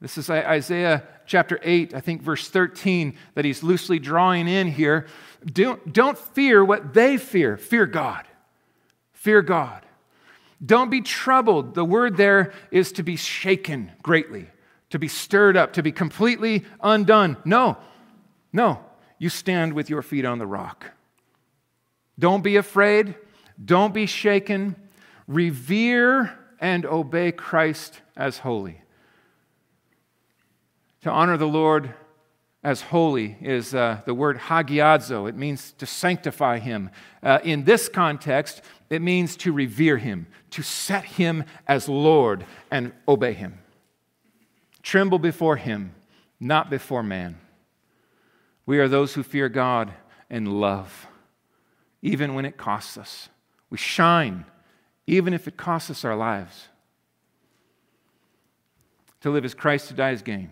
This 0.01 0.19
is 0.19 0.29
Isaiah 0.29 1.05
chapter 1.25 1.59
8, 1.63 1.95
I 1.95 2.01
think 2.01 2.21
verse 2.21 2.49
13, 2.49 3.17
that 3.35 3.45
he's 3.45 3.63
loosely 3.63 3.99
drawing 3.99 4.49
in 4.49 4.69
here. 4.69 5.07
Don't, 5.47 5.93
don't 5.93 6.19
fear 6.19 6.63
what 6.63 6.93
they 6.93 7.17
fear. 7.17 7.57
Fear 7.57 7.87
God. 7.87 8.27
Fear 9.13 9.43
God. 9.43 9.86
Don't 10.65 10.91
be 10.91 11.03
troubled. 11.03 11.75
The 11.75 11.85
word 11.85 12.17
there 12.17 12.53
is 12.71 12.93
to 12.93 13.03
be 13.03 13.17
shaken 13.17 13.93
greatly, 14.03 14.49
to 14.91 14.99
be 14.99 15.09
stirred 15.09 15.57
up, 15.57 15.75
to 15.75 15.83
be 15.83 15.93
completely 15.93 16.65
undone. 16.81 17.37
No, 17.45 17.77
no. 18.53 18.81
You 19.19 19.29
stand 19.29 19.73
with 19.73 19.89
your 19.89 20.03
feet 20.03 20.25
on 20.25 20.39
the 20.39 20.47
rock. 20.47 20.93
Don't 22.19 22.43
be 22.43 22.57
afraid. 22.57 23.15
Don't 23.63 23.95
be 23.95 24.07
shaken. 24.07 24.77
Revere 25.27 26.39
and 26.61 26.85
obey 26.87 27.33
Christ 27.33 28.01
as 28.17 28.39
holy. 28.39 28.81
To 31.03 31.11
honor 31.11 31.37
the 31.37 31.49
Lord 31.49 31.95
as 32.63 32.81
holy 32.81 33.37
is 33.41 33.75
uh, 33.75 34.01
the 34.07 34.15
word 34.15 34.39
hagiadzo. 34.39 35.29
It 35.29 35.37
means 35.37 35.73
to 35.79 35.87
sanctify 35.87 36.59
him. 36.59 36.91
Uh, 37.23 37.39
in 37.45 37.65
this 37.65 37.89
context, 37.89 38.61
it 38.89 39.03
means 39.03 39.37
to 39.39 39.53
revere 39.53 39.99
him, 39.99 40.27
to 40.51 40.63
set 40.63 41.05
him 41.05 41.45
as 41.67 41.89
Lord 41.89 42.47
and 42.71 42.93
obey 43.09 43.33
him. 43.33 43.59
Tremble 44.83 45.19
before 45.19 45.57
him, 45.57 45.95
not 46.39 46.71
before 46.71 47.03
man. 47.03 47.39
We 48.65 48.79
are 48.79 48.89
those 48.89 49.15
who 49.15 49.23
fear 49.23 49.49
God 49.49 49.93
and 50.31 50.61
love, 50.61 51.07
even 52.03 52.35
when 52.35 52.45
it 52.45 52.57
costs 52.57 52.97
us. 52.97 53.29
We 53.71 53.79
shine, 53.79 54.45
even 55.07 55.35
if 55.35 55.49
it 55.49 55.57
costs 55.57 55.91
us 55.91 56.05
our 56.05 56.17
lives. 56.17 56.69
To 59.23 59.31
live 59.31 59.45
as 59.45 59.55
Christ, 59.55 59.89
to 59.89 59.95
die 59.95 60.11
as 60.11 60.23
gain. 60.23 60.51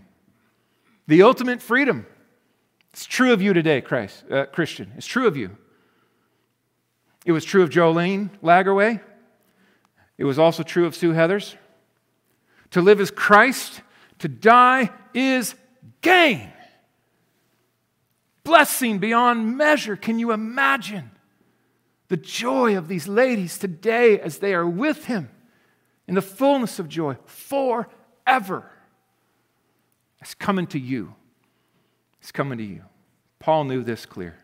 The 1.07 1.23
ultimate 1.23 1.63
freedom. 1.63 2.07
It's 2.93 3.07
true 3.07 3.33
of 3.33 3.43
you 3.43 3.53
today, 3.53 3.81
Christ, 3.81 4.25
uh, 4.31 4.47
Christian. 4.47 4.93
It's 4.97 5.07
true 5.07 5.27
of 5.27 5.37
you. 5.37 5.57
It 7.25 7.33
was 7.33 7.45
true 7.45 7.63
of 7.63 7.71
Jolene 7.71 8.31
Lagerway. 8.43 9.01
It 10.19 10.25
was 10.25 10.39
also 10.39 10.63
true 10.63 10.87
of 10.87 10.95
Sue 10.95 11.13
Heathers. 11.13 11.55
To 12.71 12.83
live 12.83 13.01
as 13.01 13.11
Christ, 13.11 13.81
to 14.19 14.29
die 14.29 14.91
is 15.13 15.55
gain. 16.01 16.53
Blessing 18.43 18.99
beyond 18.99 19.57
measure. 19.57 19.97
Can 19.97 20.19
you 20.19 20.33
imagine 20.33 21.11
the 22.09 22.17
joy 22.17 22.77
of 22.77 22.89
these 22.89 23.09
ladies 23.09 23.59
today 23.59 24.21
as 24.21 24.39
they 24.39 24.55
are 24.55 24.67
with 24.67 25.07
Him 25.07 25.31
in 26.07 26.15
the 26.15 26.23
fullness 26.23 26.79
of 26.79 26.89
joy 26.89 27.17
forever? 27.25 28.71
It's 30.21 30.35
coming 30.35 30.67
to 30.69 30.79
you. 30.79 31.15
It's 32.21 32.33
coming 32.33 32.59
to 32.59 32.65
you. 32.65 32.83
Paul 33.39 33.65
knew 33.65 33.83
this 33.83 34.07
clear. 34.07 34.37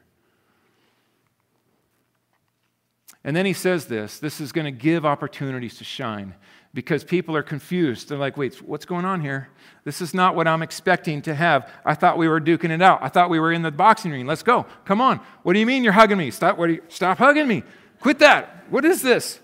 And 3.22 3.36
then 3.36 3.46
he 3.46 3.52
says 3.52 3.86
this 3.86 4.18
this 4.18 4.40
is 4.40 4.52
going 4.52 4.64
to 4.64 4.70
give 4.70 5.04
opportunities 5.04 5.76
to 5.76 5.84
shine 5.84 6.34
because 6.72 7.02
people 7.02 7.36
are 7.36 7.42
confused. 7.42 8.08
They're 8.08 8.18
like, 8.18 8.36
wait, 8.36 8.62
what's 8.62 8.84
going 8.84 9.04
on 9.04 9.20
here? 9.20 9.48
This 9.84 10.00
is 10.00 10.14
not 10.14 10.36
what 10.36 10.46
I'm 10.46 10.62
expecting 10.62 11.20
to 11.22 11.34
have. 11.34 11.68
I 11.84 11.94
thought 11.94 12.16
we 12.16 12.28
were 12.28 12.40
duking 12.40 12.70
it 12.70 12.80
out. 12.80 13.00
I 13.02 13.08
thought 13.08 13.28
we 13.28 13.40
were 13.40 13.52
in 13.52 13.62
the 13.62 13.72
boxing 13.72 14.12
ring. 14.12 14.26
Let's 14.26 14.42
go. 14.42 14.66
Come 14.84 15.00
on. 15.00 15.20
What 15.42 15.54
do 15.54 15.58
you 15.58 15.66
mean 15.66 15.82
you're 15.82 15.92
hugging 15.92 16.18
me? 16.18 16.30
Stop, 16.30 16.58
what 16.58 16.70
you, 16.70 16.82
stop 16.88 17.18
hugging 17.18 17.48
me. 17.48 17.64
Quit 18.00 18.20
that. 18.20 18.66
What 18.70 18.84
is 18.84 19.02
this? 19.02 19.40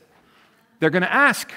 They're 0.78 0.90
going 0.90 1.02
to 1.02 1.12
ask. 1.12 1.50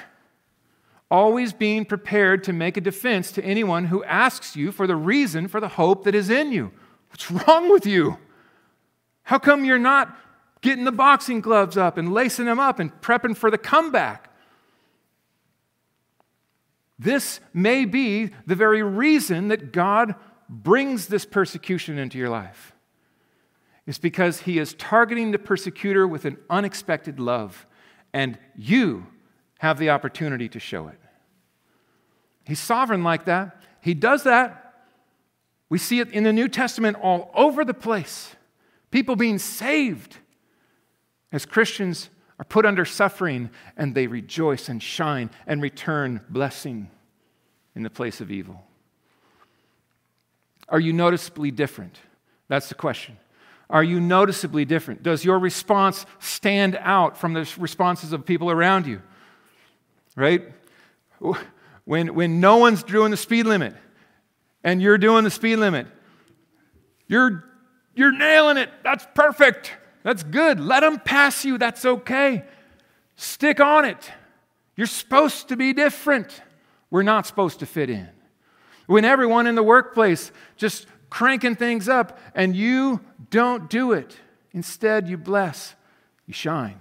Always 1.10 1.52
being 1.52 1.84
prepared 1.84 2.44
to 2.44 2.52
make 2.52 2.76
a 2.76 2.80
defense 2.80 3.32
to 3.32 3.44
anyone 3.44 3.86
who 3.86 4.04
asks 4.04 4.54
you 4.54 4.70
for 4.70 4.86
the 4.86 4.94
reason 4.94 5.48
for 5.48 5.60
the 5.60 5.68
hope 5.68 6.04
that 6.04 6.14
is 6.14 6.30
in 6.30 6.52
you. 6.52 6.70
What's 7.10 7.30
wrong 7.30 7.70
with 7.70 7.84
you? 7.84 8.16
How 9.24 9.38
come 9.38 9.64
you're 9.64 9.78
not 9.78 10.16
getting 10.60 10.84
the 10.84 10.92
boxing 10.92 11.40
gloves 11.40 11.76
up 11.76 11.96
and 11.96 12.12
lacing 12.12 12.46
them 12.46 12.60
up 12.60 12.78
and 12.78 12.92
prepping 13.00 13.36
for 13.36 13.50
the 13.50 13.58
comeback. 13.58 14.30
This 16.98 17.40
may 17.54 17.86
be 17.86 18.30
the 18.46 18.54
very 18.54 18.82
reason 18.82 19.48
that 19.48 19.72
God 19.72 20.14
brings 20.48 21.06
this 21.06 21.24
persecution 21.24 21.98
into 21.98 22.18
your 22.18 22.28
life. 22.28 22.74
It's 23.86 23.98
because 23.98 24.42
he 24.42 24.58
is 24.58 24.74
targeting 24.74 25.30
the 25.30 25.38
persecutor 25.38 26.06
with 26.06 26.24
an 26.24 26.36
unexpected 26.50 27.18
love, 27.18 27.66
and 28.12 28.38
you 28.54 29.06
have 29.60 29.78
the 29.78 29.90
opportunity 29.90 30.48
to 30.50 30.60
show 30.60 30.88
it. 30.88 31.00
He's 32.44 32.60
sovereign 32.60 33.02
like 33.02 33.24
that. 33.24 33.62
He 33.80 33.94
does 33.94 34.24
that. 34.24 34.74
We 35.70 35.78
see 35.78 36.00
it 36.00 36.10
in 36.10 36.24
the 36.24 36.32
New 36.32 36.48
Testament 36.48 36.98
all 37.00 37.30
over 37.34 37.64
the 37.64 37.74
place. 37.74 38.34
People 38.90 39.16
being 39.16 39.38
saved 39.38 40.18
as 41.32 41.46
Christians 41.46 42.10
are 42.38 42.44
put 42.44 42.64
under 42.64 42.84
suffering 42.84 43.50
and 43.76 43.94
they 43.94 44.06
rejoice 44.06 44.68
and 44.68 44.82
shine 44.82 45.30
and 45.46 45.60
return 45.60 46.20
blessing 46.28 46.90
in 47.74 47.82
the 47.82 47.90
place 47.90 48.20
of 48.20 48.30
evil. 48.30 48.62
Are 50.68 50.80
you 50.80 50.92
noticeably 50.92 51.50
different? 51.50 51.98
That's 52.48 52.68
the 52.68 52.74
question. 52.74 53.18
Are 53.68 53.84
you 53.84 54.00
noticeably 54.00 54.64
different? 54.64 55.02
Does 55.02 55.24
your 55.24 55.38
response 55.38 56.06
stand 56.18 56.76
out 56.80 57.16
from 57.16 57.34
the 57.34 57.48
responses 57.58 58.12
of 58.12 58.24
people 58.24 58.50
around 58.50 58.86
you? 58.86 59.00
Right? 60.16 60.42
When, 61.84 62.14
when 62.14 62.40
no 62.40 62.56
one's 62.56 62.82
doing 62.82 63.10
the 63.10 63.16
speed 63.16 63.46
limit 63.46 63.74
and 64.64 64.82
you're 64.82 64.98
doing 64.98 65.24
the 65.24 65.30
speed 65.30 65.56
limit, 65.56 65.86
you're, 67.06 67.44
you're 67.94 68.16
nailing 68.16 68.56
it. 68.56 68.70
That's 68.82 69.06
perfect. 69.14 69.72
That's 70.02 70.22
good. 70.22 70.60
Let 70.60 70.80
them 70.80 70.98
pass 70.98 71.44
you. 71.44 71.58
That's 71.58 71.84
okay. 71.84 72.44
Stick 73.16 73.60
on 73.60 73.84
it. 73.84 74.10
You're 74.76 74.86
supposed 74.86 75.48
to 75.48 75.56
be 75.56 75.72
different. 75.72 76.40
We're 76.90 77.02
not 77.02 77.26
supposed 77.26 77.60
to 77.60 77.66
fit 77.66 77.90
in. 77.90 78.08
When 78.86 79.04
everyone 79.04 79.46
in 79.46 79.54
the 79.54 79.62
workplace 79.62 80.32
just 80.56 80.86
cranking 81.10 81.54
things 81.54 81.88
up 81.88 82.18
and 82.34 82.56
you 82.56 83.00
don't 83.30 83.68
do 83.68 83.92
it, 83.92 84.16
instead 84.52 85.08
you 85.08 85.16
bless, 85.16 85.74
you 86.26 86.34
shine. 86.34 86.80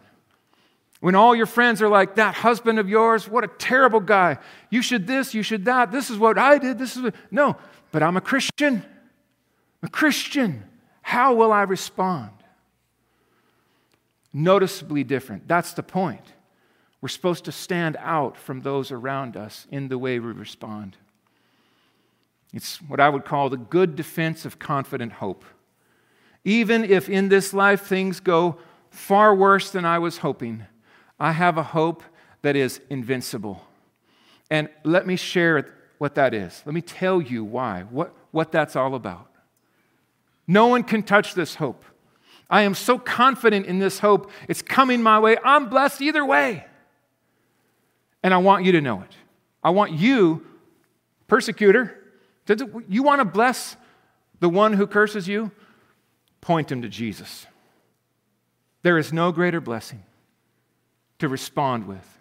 When 1.02 1.16
all 1.16 1.36
your 1.36 1.46
friends 1.46 1.82
are 1.82 1.88
like, 1.88 2.16
that 2.16 2.36
husband 2.36 2.80
of 2.80 2.90
yours, 2.90 3.28
what 3.28 3.44
a 3.44 3.48
terrible 3.48 4.00
guy. 4.00 4.38
You 4.70 4.82
should 4.82 5.08
this, 5.08 5.34
you 5.34 5.44
should 5.44 5.66
that. 5.66 5.92
This 5.92 6.10
is 6.10 6.18
what 6.18 6.38
I 6.38 6.58
did. 6.58 6.78
This 6.78 6.96
is 6.98 7.04
what. 7.04 7.16
No, 7.32 7.56
but 7.92 8.04
I'm 8.04 8.18
a 8.18 8.22
Christian. 8.22 8.76
I'm 8.76 9.88
a 9.88 9.90
Christian. 9.90 10.66
How 11.02 11.34
will 11.34 11.52
I 11.52 11.62
respond? 11.62 12.32
Noticeably 14.34 15.04
different. 15.04 15.48
That's 15.48 15.74
the 15.74 15.84
point. 15.84 16.34
We're 17.02 17.10
supposed 17.10 17.46
to 17.46 17.52
stand 17.52 17.98
out 18.00 18.38
from 18.38 18.62
those 18.62 18.92
around 18.92 19.38
us 19.38 19.68
in 19.72 19.88
the 19.88 19.98
way 19.98 20.20
we 20.20 20.32
respond. 20.32 20.98
It's 22.54 22.78
what 22.82 23.00
I 23.00 23.10
would 23.10 23.26
call 23.26 23.50
the 23.50 23.58
good 23.58 23.96
defense 23.96 24.46
of 24.46 24.60
confident 24.60 25.14
hope. 25.14 25.46
Even 26.44 26.84
if 26.84 27.10
in 27.10 27.30
this 27.30 27.54
life 27.54 27.82
things 27.82 28.20
go 28.20 28.58
far 28.90 29.36
worse 29.36 29.72
than 29.72 29.86
I 29.86 30.00
was 30.00 30.18
hoping, 30.20 30.66
I 31.20 31.34
have 31.34 31.58
a 31.58 31.64
hope 31.64 32.04
that 32.42 32.56
is 32.56 32.82
invincible. 32.90 33.66
And 34.50 34.70
let 34.84 35.06
me 35.06 35.16
share 35.16 35.76
what 36.00 36.16
that 36.16 36.34
is. 36.34 36.64
Let 36.66 36.74
me 36.74 36.82
tell 36.82 37.22
you 37.22 37.44
why, 37.44 37.84
what, 37.84 38.16
what 38.32 38.52
that's 38.52 38.76
all 38.76 38.96
about. 38.96 39.30
No 40.48 40.68
one 40.68 40.84
can 40.84 41.04
touch 41.04 41.36
this 41.36 41.56
hope. 41.56 41.84
I 42.50 42.64
am 42.64 42.74
so 42.74 42.98
confident 42.98 43.68
in 43.68 43.80
this 43.80 44.00
hope. 44.00 44.32
It's 44.48 44.62
coming 44.62 45.04
my 45.04 45.20
way. 45.20 45.38
I'm 45.44 45.70
blessed 45.70 46.02
either 46.02 46.26
way. 46.26 46.66
And 48.24 48.34
I 48.34 48.38
want 48.38 48.66
you 48.66 48.72
to 48.74 48.82
know 48.82 49.02
it. 49.02 49.16
I 49.64 49.70
want 49.70 49.92
you, 49.94 50.46
persecutor, 51.28 51.96
to, 52.48 52.84
you 52.90 53.04
want 53.04 53.20
to 53.20 53.26
bless 53.26 53.76
the 54.40 54.50
one 54.50 54.74
who 54.74 54.88
curses 54.88 55.28
you? 55.28 55.52
Point 56.42 56.72
him 56.72 56.82
to 56.82 56.90
Jesus. 56.90 57.46
There 58.82 58.98
is 58.98 59.14
no 59.14 59.32
greater 59.32 59.62
blessing 59.62 60.04
to 61.20 61.28
respond 61.28 61.88
with. 61.88 62.18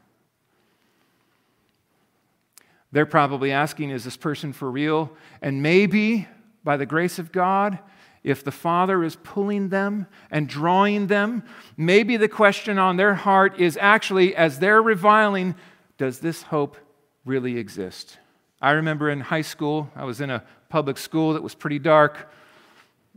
They're 2.91 3.07
probably 3.07 3.53
asking, 3.53 3.91
is 3.91 4.05
this 4.05 4.17
person 4.17 4.53
for 4.53 4.71
real? 4.71 5.13
And 5.41 5.63
maybe, 5.63 6.27
by 6.65 6.77
the 6.77 6.87
grace 6.87 7.19
of 7.19 7.33
God, 7.33 7.79
if 8.23 8.45
the 8.45 8.53
Father 8.53 9.05
is 9.05 9.17
pulling 9.17 9.69
them 9.69 10.07
and 10.31 10.49
drawing 10.49 11.07
them, 11.07 11.43
maybe 11.77 12.17
the 12.17 12.29
question 12.29 12.79
on 12.79 12.97
their 12.97 13.15
heart 13.15 13.59
is 13.59 13.79
actually, 13.81 14.35
as 14.35 14.59
they're 14.59 14.83
reviling, 14.83 15.55
does 15.97 16.21
this 16.21 16.43
hope 16.43 16.77
really 17.25 17.59
exist? 17.59 18.19
I 18.61 18.73
remember 18.73 19.09
in 19.11 19.21
high 19.21 19.43
school, 19.43 19.91
I 19.95 20.05
was 20.05 20.21
in 20.21 20.31
a 20.31 20.43
public 20.69 20.99
school 20.99 21.35
that 21.35 21.43
was 21.43 21.55
pretty 21.55 21.79
dark, 21.79 22.31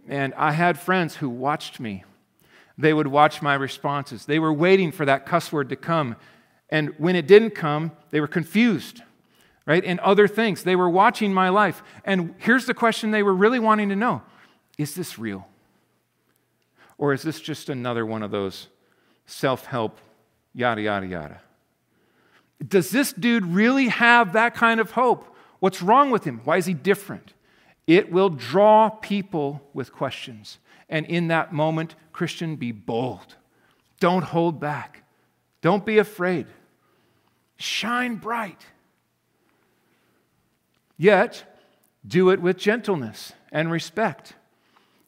and 0.07 0.33
I 0.35 0.51
had 0.51 0.79
friends 0.79 1.15
who 1.15 1.29
watched 1.29 1.79
me. 1.79 2.03
They 2.77 2.93
would 2.93 3.07
watch 3.07 3.41
my 3.41 3.55
responses. 3.55 4.25
They 4.25 4.39
were 4.39 4.53
waiting 4.53 4.91
for 4.91 5.05
that 5.05 5.25
cuss 5.25 5.51
word 5.51 5.69
to 5.69 5.75
come. 5.75 6.15
And 6.69 6.93
when 6.97 7.15
it 7.15 7.27
didn't 7.27 7.51
come, 7.51 7.91
they 8.11 8.19
were 8.19 8.27
confused, 8.27 9.01
right? 9.65 9.83
And 9.83 9.99
other 9.99 10.27
things. 10.27 10.63
They 10.63 10.75
were 10.75 10.89
watching 10.89 11.33
my 11.33 11.49
life. 11.49 11.83
And 12.05 12.33
here's 12.39 12.65
the 12.65 12.73
question 12.73 13.11
they 13.11 13.23
were 13.23 13.35
really 13.35 13.59
wanting 13.59 13.89
to 13.89 13.95
know 13.95 14.21
is 14.77 14.95
this 14.95 15.19
real? 15.19 15.47
Or 16.97 17.13
is 17.13 17.23
this 17.23 17.41
just 17.41 17.69
another 17.69 18.05
one 18.05 18.23
of 18.23 18.31
those 18.31 18.67
self 19.25 19.65
help, 19.65 19.97
yada, 20.53 20.81
yada, 20.81 21.07
yada? 21.07 21.41
Does 22.65 22.91
this 22.91 23.11
dude 23.11 23.45
really 23.45 23.87
have 23.87 24.33
that 24.33 24.53
kind 24.53 24.79
of 24.79 24.91
hope? 24.91 25.35
What's 25.59 25.81
wrong 25.81 26.11
with 26.11 26.23
him? 26.23 26.41
Why 26.43 26.57
is 26.57 26.65
he 26.65 26.73
different? 26.73 27.33
It 27.87 28.11
will 28.11 28.29
draw 28.29 28.89
people 28.89 29.67
with 29.73 29.91
questions. 29.91 30.59
And 30.89 31.05
in 31.05 31.27
that 31.29 31.53
moment, 31.53 31.95
Christian, 32.13 32.55
be 32.55 32.71
bold. 32.71 33.35
Don't 33.99 34.23
hold 34.23 34.59
back. 34.59 35.03
Don't 35.61 35.85
be 35.85 35.97
afraid. 35.97 36.47
Shine 37.57 38.15
bright. 38.15 38.65
Yet, 40.97 41.43
do 42.05 42.29
it 42.29 42.41
with 42.41 42.57
gentleness 42.57 43.33
and 43.51 43.71
respect 43.71 44.35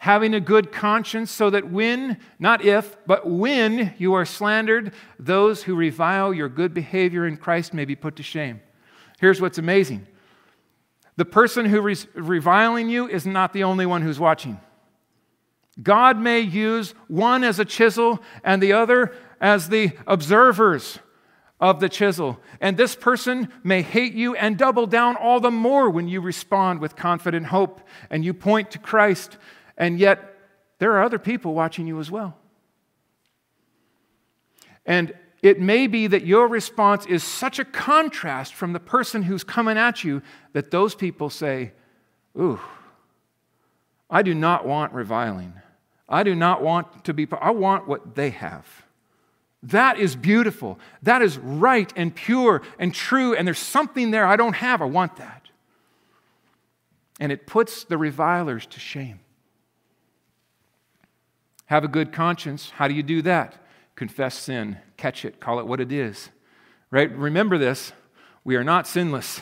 having 0.03 0.33
a 0.33 0.39
good 0.41 0.69
conscience, 0.69 1.31
so 1.31 1.49
that 1.49 1.71
when, 1.71 2.17
not 2.37 2.61
if, 2.65 2.97
but 3.07 3.25
when 3.25 3.93
you 3.97 4.13
are 4.13 4.25
slandered, 4.25 4.91
those 5.17 5.63
who 5.63 5.73
revile 5.73 6.33
your 6.33 6.49
good 6.49 6.73
behavior 6.73 7.25
in 7.25 7.37
Christ 7.37 7.73
may 7.73 7.85
be 7.85 7.95
put 7.95 8.17
to 8.17 8.23
shame. 8.23 8.59
Here's 9.21 9.39
what's 9.39 9.59
amazing 9.59 10.05
the 11.15 11.23
person 11.23 11.63
who 11.63 11.87
is 11.87 12.05
reviling 12.15 12.89
you 12.89 13.07
is 13.07 13.25
not 13.25 13.53
the 13.53 13.63
only 13.63 13.85
one 13.85 14.01
who's 14.01 14.19
watching. 14.19 14.59
God 15.81 16.19
may 16.19 16.41
use 16.41 16.93
one 17.07 17.45
as 17.45 17.57
a 17.57 17.65
chisel 17.65 18.21
and 18.43 18.61
the 18.61 18.73
other 18.73 19.15
as 19.39 19.69
the 19.69 19.93
observers 20.05 20.99
of 21.61 21.79
the 21.79 21.87
chisel. 21.87 22.41
And 22.59 22.75
this 22.75 22.93
person 22.93 23.47
may 23.63 23.81
hate 23.81 24.15
you 24.15 24.35
and 24.35 24.57
double 24.57 24.85
down 24.85 25.15
all 25.15 25.39
the 25.39 25.49
more 25.49 25.89
when 25.89 26.09
you 26.09 26.19
respond 26.19 26.81
with 26.81 26.97
confident 26.97 27.45
hope 27.45 27.79
and 28.09 28.25
you 28.25 28.33
point 28.33 28.69
to 28.71 28.79
Christ 28.79 29.37
and 29.77 29.99
yet, 29.99 30.35
there 30.79 30.91
are 30.93 31.03
other 31.03 31.19
people 31.19 31.53
watching 31.53 31.87
you 31.87 31.99
as 31.99 32.11
well. 32.11 32.37
And 34.85 35.13
it 35.41 35.59
may 35.59 35.87
be 35.87 36.07
that 36.07 36.25
your 36.25 36.47
response 36.47 37.05
is 37.05 37.23
such 37.23 37.59
a 37.59 37.65
contrast 37.65 38.53
from 38.53 38.73
the 38.73 38.79
person 38.79 39.23
who's 39.23 39.43
coming 39.43 39.77
at 39.77 40.03
you 40.03 40.21
that 40.53 40.71
those 40.71 40.95
people 40.95 41.29
say, 41.29 41.71
Ooh, 42.39 42.59
I 44.09 44.21
do 44.21 44.33
not 44.33 44.65
want 44.65 44.93
reviling. 44.93 45.53
I 46.07 46.23
do 46.23 46.35
not 46.35 46.61
want 46.61 47.05
to 47.05 47.13
be, 47.13 47.27
I 47.39 47.51
want 47.51 47.87
what 47.87 48.15
they 48.15 48.29
have. 48.31 48.65
That 49.63 49.97
is 49.97 50.15
beautiful. 50.15 50.79
That 51.03 51.21
is 51.21 51.37
right 51.37 51.91
and 51.95 52.13
pure 52.13 52.61
and 52.77 52.93
true. 52.93 53.33
And 53.35 53.47
there's 53.47 53.59
something 53.59 54.11
there 54.11 54.25
I 54.25 54.35
don't 54.35 54.55
have. 54.55 54.81
I 54.81 54.85
want 54.85 55.15
that. 55.17 55.49
And 57.19 57.31
it 57.31 57.47
puts 57.47 57.85
the 57.85 57.97
revilers 57.97 58.65
to 58.67 58.79
shame. 58.79 59.19
Have 61.65 61.83
a 61.83 61.87
good 61.87 62.11
conscience. 62.11 62.71
How 62.71 62.87
do 62.87 62.93
you 62.93 63.03
do 63.03 63.21
that? 63.23 63.55
Confess 63.95 64.35
sin, 64.35 64.77
catch 64.97 65.23
it, 65.23 65.39
call 65.39 65.59
it 65.59 65.67
what 65.67 65.79
it 65.79 65.91
is. 65.91 66.29
Right? 66.91 67.11
Remember 67.11 67.57
this 67.57 67.93
we 68.43 68.55
are 68.55 68.63
not 68.63 68.87
sinless. 68.87 69.41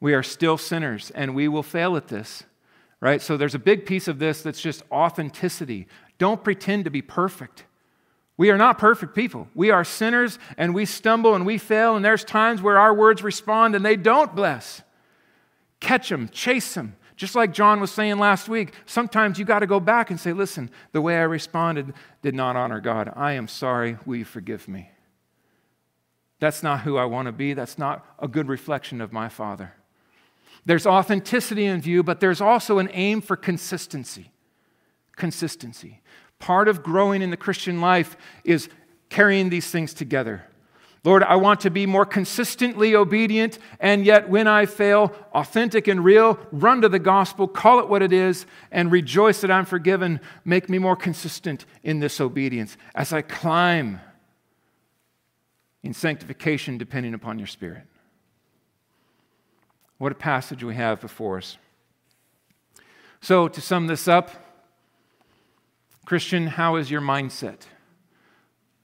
We 0.00 0.14
are 0.14 0.22
still 0.22 0.56
sinners, 0.56 1.10
and 1.14 1.34
we 1.34 1.46
will 1.46 1.62
fail 1.62 1.96
at 1.96 2.08
this. 2.08 2.44
Right? 3.00 3.22
So 3.22 3.36
there's 3.36 3.54
a 3.54 3.58
big 3.58 3.86
piece 3.86 4.08
of 4.08 4.18
this 4.18 4.42
that's 4.42 4.60
just 4.60 4.82
authenticity. 4.90 5.86
Don't 6.18 6.42
pretend 6.42 6.84
to 6.84 6.90
be 6.90 7.02
perfect. 7.02 7.64
We 8.36 8.50
are 8.50 8.58
not 8.58 8.78
perfect 8.78 9.14
people. 9.14 9.48
We 9.54 9.70
are 9.70 9.84
sinners 9.84 10.38
and 10.56 10.74
we 10.74 10.86
stumble 10.86 11.34
and 11.34 11.44
we 11.44 11.58
fail, 11.58 11.94
and 11.94 12.04
there's 12.04 12.24
times 12.24 12.62
where 12.62 12.78
our 12.78 12.94
words 12.94 13.22
respond 13.22 13.74
and 13.74 13.84
they 13.84 13.96
don't 13.96 14.34
bless. 14.34 14.82
Catch 15.80 16.08
them, 16.08 16.28
chase 16.30 16.74
them, 16.74 16.96
just 17.20 17.34
like 17.34 17.52
John 17.52 17.80
was 17.82 17.90
saying 17.90 18.18
last 18.18 18.48
week, 18.48 18.72
sometimes 18.86 19.38
you 19.38 19.44
got 19.44 19.58
to 19.58 19.66
go 19.66 19.78
back 19.78 20.10
and 20.10 20.18
say, 20.18 20.32
listen, 20.32 20.70
the 20.92 21.02
way 21.02 21.18
I 21.18 21.24
responded 21.24 21.92
did 22.22 22.34
not 22.34 22.56
honor 22.56 22.80
God. 22.80 23.12
I 23.14 23.32
am 23.32 23.46
sorry. 23.46 23.98
Will 24.06 24.16
you 24.16 24.24
forgive 24.24 24.66
me? 24.66 24.90
That's 26.38 26.62
not 26.62 26.80
who 26.80 26.96
I 26.96 27.04
want 27.04 27.26
to 27.26 27.32
be. 27.32 27.52
That's 27.52 27.76
not 27.76 28.06
a 28.18 28.26
good 28.26 28.48
reflection 28.48 29.02
of 29.02 29.12
my 29.12 29.28
Father. 29.28 29.74
There's 30.64 30.86
authenticity 30.86 31.66
in 31.66 31.82
view, 31.82 32.02
but 32.02 32.20
there's 32.20 32.40
also 32.40 32.78
an 32.78 32.88
aim 32.94 33.20
for 33.20 33.36
consistency. 33.36 34.32
Consistency. 35.16 36.00
Part 36.38 36.68
of 36.68 36.82
growing 36.82 37.20
in 37.20 37.28
the 37.28 37.36
Christian 37.36 37.82
life 37.82 38.16
is 38.44 38.70
carrying 39.10 39.50
these 39.50 39.70
things 39.70 39.92
together. 39.92 40.46
Lord, 41.02 41.22
I 41.22 41.36
want 41.36 41.60
to 41.60 41.70
be 41.70 41.86
more 41.86 42.04
consistently 42.04 42.94
obedient, 42.94 43.58
and 43.78 44.04
yet 44.04 44.28
when 44.28 44.46
I 44.46 44.66
fail, 44.66 45.14
authentic 45.32 45.88
and 45.88 46.04
real, 46.04 46.38
run 46.52 46.82
to 46.82 46.90
the 46.90 46.98
gospel, 46.98 47.48
call 47.48 47.80
it 47.80 47.88
what 47.88 48.02
it 48.02 48.12
is, 48.12 48.44
and 48.70 48.92
rejoice 48.92 49.40
that 49.40 49.50
I'm 49.50 49.64
forgiven. 49.64 50.20
Make 50.44 50.68
me 50.68 50.78
more 50.78 50.96
consistent 50.96 51.64
in 51.82 52.00
this 52.00 52.20
obedience 52.20 52.76
as 52.94 53.14
I 53.14 53.22
climb 53.22 54.00
in 55.82 55.94
sanctification 55.94 56.76
depending 56.76 57.14
upon 57.14 57.38
your 57.38 57.48
Spirit. 57.48 57.84
What 59.96 60.12
a 60.12 60.16
passage 60.16 60.62
we 60.62 60.74
have 60.74 61.00
before 61.00 61.38
us. 61.38 61.56
So, 63.22 63.48
to 63.48 63.60
sum 63.60 63.86
this 63.86 64.06
up, 64.06 64.30
Christian, 66.04 66.46
how 66.46 66.76
is 66.76 66.90
your 66.90 67.00
mindset? 67.00 67.60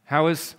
How 0.04 0.28
is 0.28 0.54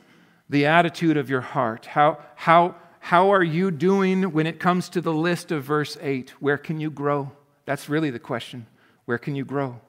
the 0.49 0.65
attitude 0.65 1.17
of 1.17 1.29
your 1.29 1.41
heart. 1.41 1.85
How, 1.85 2.19
how, 2.35 2.75
how 2.99 3.31
are 3.33 3.43
you 3.43 3.71
doing 3.71 4.31
when 4.31 4.47
it 4.47 4.59
comes 4.59 4.89
to 4.89 5.01
the 5.01 5.13
list 5.13 5.51
of 5.51 5.63
verse 5.63 5.97
8? 6.01 6.29
Where 6.39 6.57
can 6.57 6.79
you 6.79 6.89
grow? 6.89 7.31
That's 7.65 7.89
really 7.89 8.09
the 8.09 8.19
question. 8.19 8.67
Where 9.05 9.17
can 9.17 9.35
you 9.35 9.45
grow? 9.45 9.79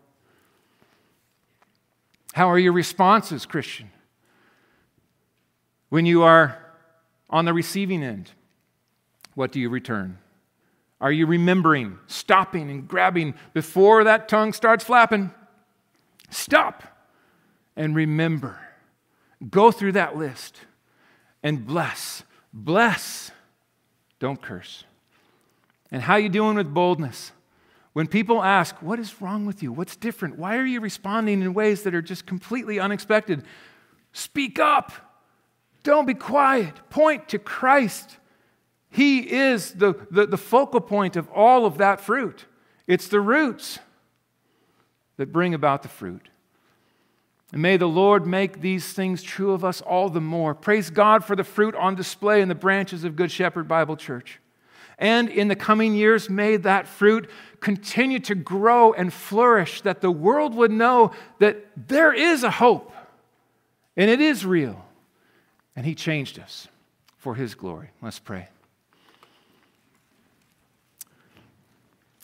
How 2.35 2.49
are 2.51 2.59
your 2.59 2.73
responses, 2.73 3.47
Christian? 3.47 3.91
When 5.89 6.07
you 6.07 6.23
are 6.23 6.59
on 7.31 7.45
the 7.45 7.53
receiving 7.53 8.03
end, 8.03 8.33
what 9.35 9.53
do 9.53 9.61
you 9.61 9.71
return? 9.71 10.19
Are 11.01 11.13
you 11.13 11.27
remembering, 11.27 11.99
stopping, 12.09 12.71
and 12.71 12.89
grabbing 12.89 13.35
before 13.55 14.05
that 14.05 14.29
tongue 14.29 14.53
starts 14.53 14.85
flapping? 14.85 15.33
Stop 16.31 16.83
and 17.77 17.95
remember 17.95 18.59
Go 19.51 19.71
through 19.71 19.93
that 19.93 20.17
list 20.17 20.59
and 21.43 21.67
bless. 21.67 22.23
Bless. 22.53 23.31
Don't 24.19 24.41
curse. 24.41 24.85
And 25.91 26.03
how 26.03 26.15
are 26.15 26.21
you 26.21 26.29
doing 26.29 26.57
with 26.57 26.73
boldness? 26.73 27.33
When 27.93 28.07
people 28.07 28.43
ask, 28.43 28.81
What 28.83 28.99
is 28.99 29.21
wrong 29.21 29.47
with 29.47 29.63
you? 29.63 29.73
What's 29.73 29.97
different? 29.97 30.39
Why 30.39 30.57
are 30.57 30.65
you 30.65 30.81
responding 30.81 31.43
in 31.43 31.55
ways 31.55 31.83
that 31.83 31.95
are 31.95 32.03
just 32.03 32.27
completely 32.27 32.79
unexpected? 32.79 33.45
Speak 34.13 34.59
up. 34.59 34.93
Don't 35.83 36.07
be 36.07 36.15
quiet. 36.15 36.75
Point 36.91 37.29
to 37.29 37.39
Christ. 37.39 38.17
He 38.91 39.21
is 39.21 39.73
the, 39.73 39.95
the, 40.11 40.27
the, 40.27 40.39
focal 40.39 40.81
point 40.81 41.17
of 41.17 41.29
all 41.31 41.67
of 41.67 41.79
that 41.79 42.01
fruit. 42.01 42.47
It's 42.87 43.09
the 43.09 43.21
roots 43.21 43.79
that 45.19 45.31
bring 45.31 45.55
about 45.55 45.83
the 45.83 45.89
fruit. 45.89 46.29
And 47.53 47.63
may 47.63 47.77
the 47.77 47.89
Lord 47.89 48.27
make 48.27 48.61
these 48.61 48.93
things 48.93 49.23
true 49.23 49.53
of 49.53 49.65
us 49.65 49.81
all 49.81 50.11
the 50.11 50.21
more. 50.21 50.55
Praise 50.55 50.91
God 50.91 51.25
for 51.25 51.35
the 51.35 51.45
fruit 51.45 51.75
on 51.75 51.95
display 51.95 52.43
in 52.43 52.49
the 52.49 52.55
branches 52.55 53.05
of 53.05 53.17
Good 53.17 53.31
Shepherd 53.31 53.67
Bible 53.67 53.97
Church. 53.97 54.39
And 54.99 55.29
in 55.29 55.49
the 55.49 55.57
coming 55.57 55.95
years, 55.95 56.29
may 56.29 56.57
that 56.59 56.87
fruit 56.87 57.31
continue 57.61 58.19
to 58.21 58.35
grow 58.35 58.93
and 58.93 59.13
flourish, 59.13 59.81
that 59.83 60.01
the 60.01 60.11
world 60.11 60.55
would 60.55 60.73
know 60.73 61.13
that 61.39 61.65
there 61.89 62.13
is 62.13 62.43
a 62.43 62.51
hope 62.51 62.93
and 63.97 64.11
it 64.11 64.21
is 64.21 64.45
real. 64.45 64.85
And 65.75 65.87
He 65.87 65.95
changed 65.95 66.39
us 66.39 66.69
for 67.17 67.35
His 67.35 67.55
glory. 67.55 67.91
Let's 68.03 68.19
pray. 68.19 68.49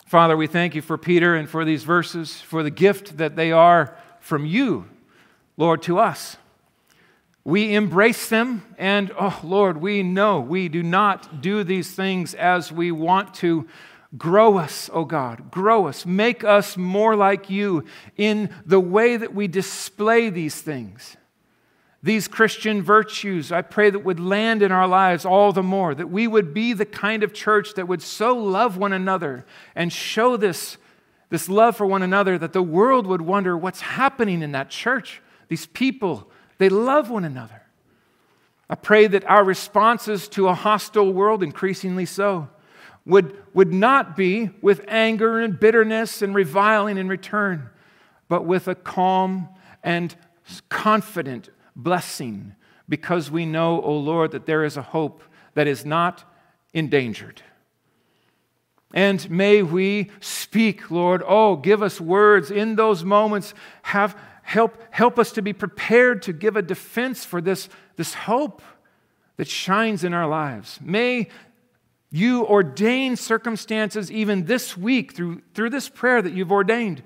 Father, 0.05 0.37
we 0.37 0.47
thank 0.47 0.75
you 0.75 0.81
for 0.81 0.97
Peter 0.97 1.35
and 1.35 1.49
for 1.49 1.65
these 1.65 1.83
verses, 1.83 2.39
for 2.41 2.61
the 2.61 2.69
gift 2.69 3.17
that 3.17 3.35
they 3.35 3.51
are 3.51 3.97
from 4.19 4.45
you, 4.45 4.87
Lord, 5.57 5.81
to 5.83 5.99
us. 5.99 6.37
We 7.43 7.75
embrace 7.75 8.27
them, 8.27 8.63
and 8.77 9.11
oh, 9.19 9.39
Lord, 9.43 9.81
we 9.81 10.01
know 10.01 10.39
we 10.39 10.67
do 10.67 10.81
not 10.81 11.41
do 11.41 11.63
these 11.63 11.91
things 11.91 12.33
as 12.33 12.71
we 12.71 12.91
want 12.91 13.35
to. 13.35 13.67
Grow 14.17 14.57
us, 14.57 14.89
oh 14.93 15.03
God, 15.03 15.51
grow 15.51 15.87
us. 15.87 16.05
Make 16.05 16.43
us 16.43 16.77
more 16.77 17.15
like 17.15 17.49
you 17.49 17.83
in 18.15 18.49
the 18.65 18.79
way 18.79 19.17
that 19.17 19.35
we 19.35 19.47
display 19.47 20.29
these 20.29 20.61
things 20.61 21.17
these 22.05 22.27
Christian 22.27 22.83
virtues, 22.83 23.51
I 23.51 23.63
pray 23.63 23.89
that 23.89 24.05
would 24.05 24.19
land 24.19 24.61
in 24.61 24.71
our 24.71 24.87
lives 24.87 25.25
all 25.25 25.51
the 25.51 25.63
more, 25.63 25.95
that 25.95 26.11
we 26.11 26.27
would 26.27 26.53
be 26.53 26.71
the 26.71 26.85
kind 26.85 27.23
of 27.23 27.33
church 27.33 27.73
that 27.73 27.87
would 27.87 28.03
so 28.03 28.37
love 28.37 28.77
one 28.77 28.93
another 28.93 29.43
and 29.73 29.91
show 29.91 30.37
this, 30.37 30.77
this 31.31 31.49
love 31.49 31.75
for 31.75 31.87
one 31.87 32.03
another 32.03 32.37
that 32.37 32.53
the 32.53 32.61
world 32.61 33.07
would 33.07 33.23
wonder 33.23 33.57
what's 33.57 33.81
happening 33.81 34.43
in 34.43 34.51
that 34.51 34.69
church. 34.69 35.19
These 35.47 35.67
people, 35.67 36.29
they 36.57 36.69
love 36.69 37.09
one 37.09 37.25
another. 37.25 37.61
I 38.69 38.75
pray 38.75 39.07
that 39.07 39.25
our 39.25 39.43
responses 39.43 40.27
to 40.29 40.47
a 40.47 40.53
hostile 40.53 41.13
world, 41.13 41.43
increasingly 41.43 42.05
so, 42.05 42.49
would, 43.05 43.37
would 43.53 43.71
not 43.71 44.15
be 44.15 44.49
with 44.61 44.83
anger 44.87 45.39
and 45.39 45.59
bitterness 45.59 46.21
and 46.21 46.33
reviling 46.33 46.97
in 46.97 47.07
return, 47.07 47.69
but 48.27 48.45
with 48.45 48.67
a 48.67 48.75
calm 48.75 49.49
and 49.83 50.15
confident 50.69 51.49
blessing 51.75 52.55
because 52.89 53.29
we 53.29 53.45
know, 53.45 53.81
O 53.81 53.85
oh 53.85 53.97
Lord, 53.97 54.31
that 54.31 54.45
there 54.45 54.63
is 54.63 54.77
a 54.77 54.81
hope 54.81 55.23
that 55.53 55.67
is 55.67 55.85
not 55.85 56.23
endangered. 56.73 57.41
And 58.93 59.29
may 59.29 59.61
we 59.61 60.09
speak, 60.19 60.89
Lord. 60.89 61.21
Oh, 61.27 61.55
give 61.57 61.81
us 61.81 61.99
words 61.99 62.49
in 62.51 62.75
those 62.75 63.03
moments. 63.03 63.53
Have, 63.83 64.17
help, 64.45 64.77
help 64.91 65.19
us 65.19 65.31
to 65.33 65.41
be 65.41 65.51
prepared 65.51 66.21
to 66.21 66.31
give 66.31 66.55
a 66.55 66.61
defense 66.61 67.25
for 67.25 67.41
this, 67.41 67.67
this 67.97 68.13
hope 68.13 68.61
that 69.37 69.47
shines 69.47 70.03
in 70.03 70.13
our 70.13 70.27
lives. 70.27 70.79
May 70.81 71.27
you 72.11 72.45
ordain 72.45 73.15
circumstances 73.15 74.11
even 74.11 74.45
this 74.45 74.77
week 74.77 75.13
through, 75.13 75.41
through 75.53 75.71
this 75.71 75.89
prayer 75.89 76.21
that 76.21 76.33
you've 76.33 76.51
ordained 76.51 77.03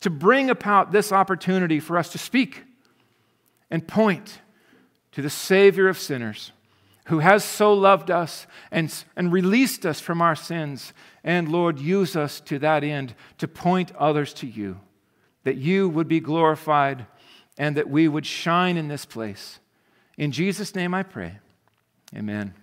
to 0.00 0.10
bring 0.10 0.50
about 0.50 0.92
this 0.92 1.12
opportunity 1.12 1.78
for 1.80 1.96
us 1.96 2.10
to 2.10 2.18
speak 2.18 2.64
and 3.70 3.86
point 3.86 4.40
to 5.12 5.22
the 5.22 5.30
Savior 5.30 5.88
of 5.88 5.96
sinners 5.96 6.52
who 7.06 7.20
has 7.20 7.44
so 7.44 7.72
loved 7.72 8.10
us 8.10 8.46
and, 8.70 9.04
and 9.16 9.32
released 9.32 9.86
us 9.86 10.00
from 10.00 10.20
our 10.20 10.36
sins. 10.36 10.92
And 11.24 11.48
Lord, 11.48 11.78
use 11.78 12.16
us 12.16 12.40
to 12.42 12.58
that 12.60 12.84
end 12.84 13.14
to 13.38 13.48
point 13.48 13.92
others 13.96 14.34
to 14.34 14.46
you, 14.46 14.80
that 15.44 15.56
you 15.56 15.88
would 15.88 16.08
be 16.08 16.20
glorified 16.20 17.06
and 17.58 17.76
that 17.76 17.88
we 17.90 18.08
would 18.08 18.26
shine 18.26 18.76
in 18.76 18.88
this 18.88 19.04
place. 19.04 19.58
In 20.16 20.32
Jesus' 20.32 20.74
name 20.74 20.94
I 20.94 21.02
pray. 21.02 21.38
Amen. 22.14 22.54